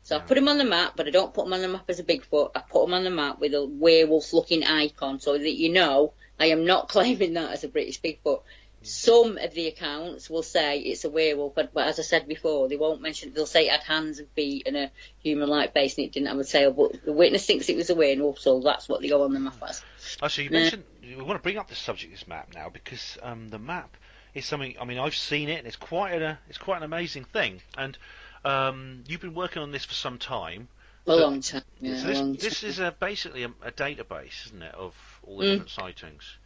[0.02, 1.84] So I put them on the map, but I don't put them on the map
[1.88, 2.52] as a Bigfoot.
[2.54, 6.14] I put them on the map with a werewolf looking icon so that you know
[6.38, 8.42] I am not claiming that as a British Bigfoot.
[8.82, 12.68] Some of the accounts will say it's a werewolf, but, but as I said before,
[12.68, 13.32] they won't mention.
[13.34, 14.90] They'll say it had hands and feet and a
[15.22, 16.72] human-like face, and it didn't have a tail.
[16.72, 19.40] But the witness thinks it was a werewolf, so that's what they go on the
[19.40, 19.82] map as.
[20.22, 20.60] Oh, so you Yeah.
[20.60, 23.58] mentioned we want to bring up the subject of this map now because um, the
[23.58, 23.96] map
[24.34, 24.74] is something.
[24.80, 27.60] I mean, I've seen it, and it's quite a it's quite an amazing thing.
[27.76, 27.98] And
[28.44, 30.68] um, you've been working on this for some time.
[31.06, 31.62] A long time.
[31.80, 35.38] Yeah, so this, long this is a, basically a, a database, isn't it, of all
[35.38, 35.48] the Mm.
[35.50, 36.36] different sightings?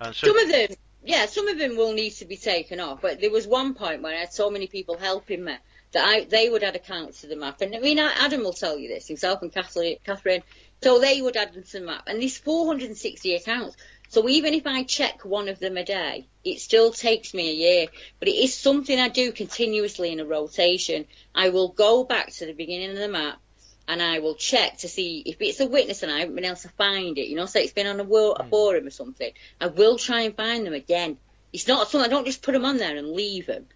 [0.00, 0.68] And so Some of them,
[1.04, 3.00] yeah, some of them will need to be taken off.
[3.02, 5.56] But there was one point where I had so many people helping me
[5.92, 7.60] that I they would add accounts to the map.
[7.60, 10.42] And I mean, Adam will tell you this himself and Catherine.
[10.82, 12.04] So they would add them to the map.
[12.06, 13.76] And there's 460 accounts.
[14.08, 17.54] So even if I check one of them a day, it still takes me a
[17.54, 17.86] year.
[18.18, 21.06] But it is something I do continuously in a rotation.
[21.34, 23.40] I will go back to the beginning of the map
[23.88, 26.56] and I will check to see if it's a witness and I haven't been able
[26.56, 27.28] to find it.
[27.28, 28.50] You know, say it's been on a, wo- a hmm.
[28.50, 29.32] forum or something.
[29.60, 31.18] I will try and find them again.
[31.52, 33.66] It's not something I don't just put them on there and leave them.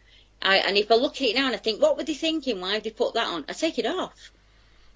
[0.41, 2.61] I, and if I look at it now and I think, what were they thinking?
[2.61, 3.45] Why did they put that on?
[3.49, 4.33] I take it off.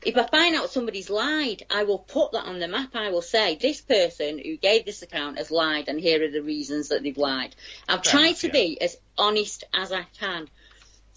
[0.03, 2.95] If I find out somebody's lied, I will put that on the map.
[2.95, 6.43] I will say, this person who gave this account has lied, and here are the
[6.43, 7.55] reasons that they've lied.
[7.87, 8.53] I've Fair tried enough, to yeah.
[8.53, 10.49] be as honest as I can.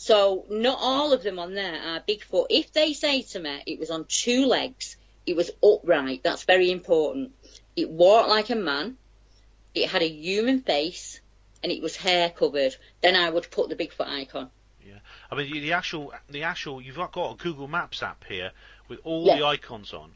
[0.03, 2.47] So not all of them on there are Bigfoot.
[2.49, 6.71] If they say to me it was on two legs, it was upright, that's very
[6.71, 7.31] important.
[7.77, 8.97] It walked like a man,
[9.73, 11.21] it had a human face,
[11.63, 14.49] and it was hair covered, then I would put the Bigfoot icon.
[14.85, 14.95] Yeah,
[15.31, 18.51] I mean, the, actual the actual you've got a Google Maps app here
[18.89, 19.37] with all Yeah.
[19.37, 20.11] the icons on,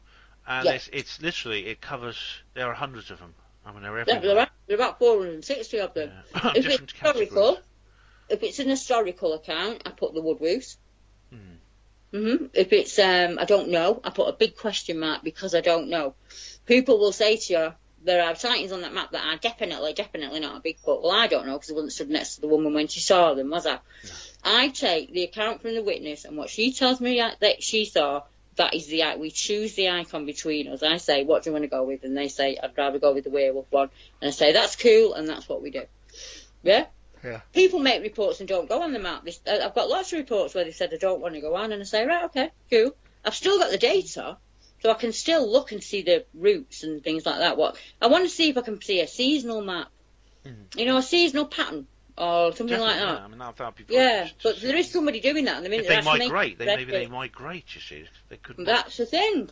[0.46, 0.72] and Yeah.
[0.72, 2.18] it's, it's literally it covers.
[2.52, 3.34] There are hundreds of them.
[3.64, 4.48] I mean, they're There everywhere.
[4.66, 6.10] there are, are about 460 of them.
[6.34, 7.58] it's Different historical,
[8.28, 10.76] if it's an historical account, I put the woodwose.
[12.12, 15.60] hmm If it's, um, I don't know, I put a big question mark because I
[15.60, 16.14] don't know.
[16.66, 17.72] People will say to you,
[18.04, 21.02] there are sightings on that map that are definitely, definitely not a Bigfoot.
[21.02, 23.34] Well, I don't know because I wasn't stood next to the woman when she saw
[23.34, 23.80] them, was I?
[24.42, 28.22] I take the account from the witness and what she tells me that she saw.
[28.56, 30.82] That is the we choose the icon between us.
[30.82, 32.02] I say, what do you want to go with?
[32.02, 33.90] And they say, I'd rather go with the werewolf one.
[34.20, 35.82] And I say, that's cool, and that's what we do.
[36.64, 36.86] Yeah.
[37.24, 37.40] Yeah.
[37.52, 39.24] People make reports and don't go on the map.
[39.24, 41.54] This, uh, I've got lots of reports where they said I don't want to go
[41.56, 42.94] on, and I say, right, okay, cool.
[43.24, 44.36] I've still got the data,
[44.82, 47.56] so I can still look and see the routes and things like that.
[47.56, 49.88] What I want to see if I can see a seasonal map,
[50.76, 51.86] you know, a seasonal pattern
[52.16, 53.18] or something Definitely, like that.
[53.18, 53.24] yeah.
[53.24, 55.86] I mean, that, that'd be Yeah, but there is somebody doing that at the minute.
[55.86, 57.74] If they migrate, they, maybe they migrate.
[57.74, 58.56] You see, they could.
[58.64, 59.50] That's the thing.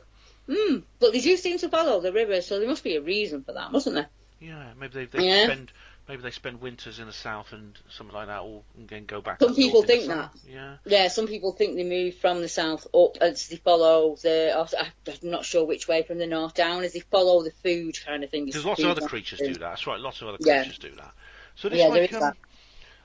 [0.50, 0.78] Hmm.
[1.00, 3.52] But they do seem to follow the river, so there must be a reason for
[3.52, 4.08] that, mustn't there?
[4.40, 5.44] Yeah, maybe they, they Yeah.
[5.44, 5.72] spend
[6.08, 9.20] maybe they spend winters in the south and something like that, or and then go
[9.20, 9.40] back.
[9.40, 10.30] Some people think that.
[10.48, 10.76] Yeah.
[10.84, 14.54] Yeah, some people think they move from the south up as they follow the.
[14.56, 18.24] I'm not sure which way from the north down as they follow the food kind
[18.24, 18.46] of thing.
[18.46, 19.58] There's lots of other creatures do that.
[19.60, 20.00] That's right.
[20.00, 20.62] Lots of other Yeah.
[20.62, 21.12] creatures do that.
[21.56, 22.34] So this Yeah, like, um.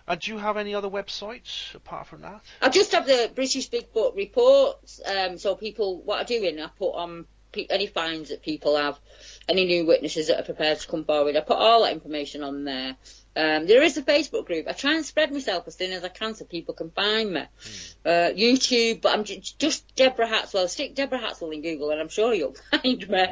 [0.07, 2.41] And do you have any other websites apart from that?
[2.61, 4.99] I just have the British Bigfoot reports.
[5.05, 7.27] Um, so people, what I do in, I put on
[7.69, 8.99] any finds that people have,
[9.49, 11.35] any new witnesses that are prepared to come forward.
[11.35, 12.95] I put all that information on there.
[13.35, 14.67] Um, there is a Facebook group.
[14.67, 17.41] I try and spread myself as thin as I can so people can find me.
[18.05, 20.67] Uh, YouTube, but I'm j- just Deborah Hatswell.
[20.67, 23.27] Stick Deborah Hatswell in Google, and I'm sure you'll find me.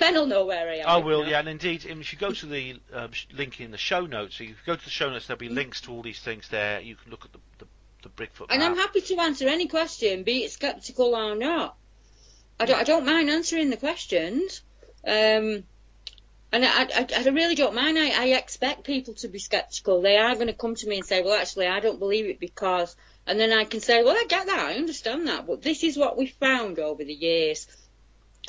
[0.00, 0.88] Ben will know where I am.
[0.88, 3.78] I will, yeah, and indeed, um, if you go to the um, link in the
[3.78, 6.02] show notes, so if you go to the show notes, there'll be links to all
[6.02, 6.80] these things there.
[6.80, 7.66] You can look at the the,
[8.02, 8.70] the Bigfoot And map.
[8.70, 11.76] I'm happy to answer any question, be it sceptical or not.
[12.58, 14.62] I don't, I don't mind answering the questions.
[15.06, 15.64] Um,
[16.52, 17.98] and I, I, I really don't mind.
[17.98, 20.02] I, I expect people to be sceptical.
[20.02, 22.40] They are going to come to me and say, well, actually, I don't believe it
[22.40, 22.96] because...
[23.24, 24.58] And then I can say, well, I get that.
[24.58, 25.46] I understand that.
[25.46, 27.68] But this is what we found over the years.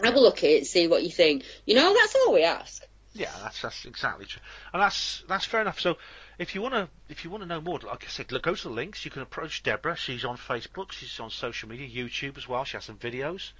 [0.03, 1.43] Have a look at it and see what you think.
[1.67, 2.84] You know, that's all we ask.
[3.13, 4.41] Yeah, that's that's exactly true,
[4.73, 5.80] and that's that's fair enough.
[5.80, 5.97] So,
[6.39, 8.55] if you want to if you want to know more, like I said, look, go
[8.55, 9.05] to the links.
[9.05, 9.95] You can approach Deborah.
[9.95, 10.91] She's on Facebook.
[10.91, 12.63] She's on social media, YouTube as well.
[12.63, 13.51] She has some videos.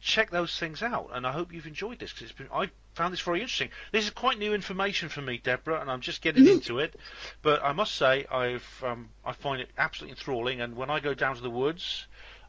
[0.00, 3.12] Check those things out, and I hope you've enjoyed this because it's been I found
[3.12, 3.70] this very interesting.
[3.92, 6.94] This is quite new information for me, Deborah, and I'm just getting into it.
[7.42, 10.60] But I must say, I've um, I find it absolutely enthralling.
[10.60, 12.06] And when I go down to the woods,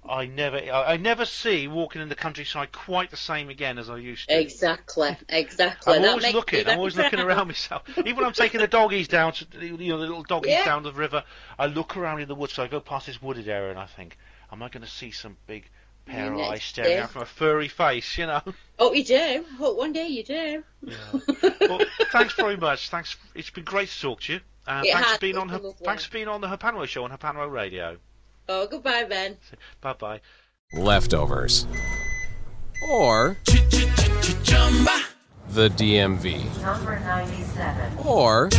[0.10, 3.98] I never I, never see walking in the countryside quite the same again as I
[3.98, 4.40] used to.
[4.40, 5.96] Exactly, exactly.
[5.96, 6.68] I'm That always looking.
[6.68, 7.84] I'm always looking around myself.
[7.98, 10.66] Even when I'm taking the doggies down to you know the little doggies Yeah.
[10.66, 11.24] down the river,
[11.60, 12.54] I look around in the woods.
[12.54, 14.18] So I go past this wooded area and I think,
[14.52, 15.70] am I going to see some big
[16.08, 17.00] pair of eyes staring day.
[17.00, 18.18] out from a furry face?
[18.18, 18.42] You know.
[18.80, 19.44] Oh, you do?
[19.58, 20.64] Hope one day you do.
[21.62, 21.80] well,
[22.12, 22.90] thanks very much.
[22.90, 23.18] Thanks.
[23.36, 24.40] It's been great to talk to you.
[24.68, 25.50] Uh, It thanks has, for being on.
[25.50, 27.98] Her, thanks for being on the Hpanwo show on Hpanwo Radio.
[28.50, 29.38] Oh, goodbye, Ben.
[29.82, 30.22] Bye bye.
[30.74, 31.66] Leftovers.
[32.92, 33.36] Or
[35.50, 36.62] the DMV.
[36.62, 37.98] Number 97.
[38.06, 38.50] Or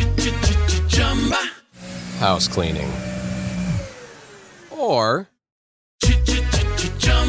[2.19, 2.91] house cleaning.
[4.70, 5.29] Or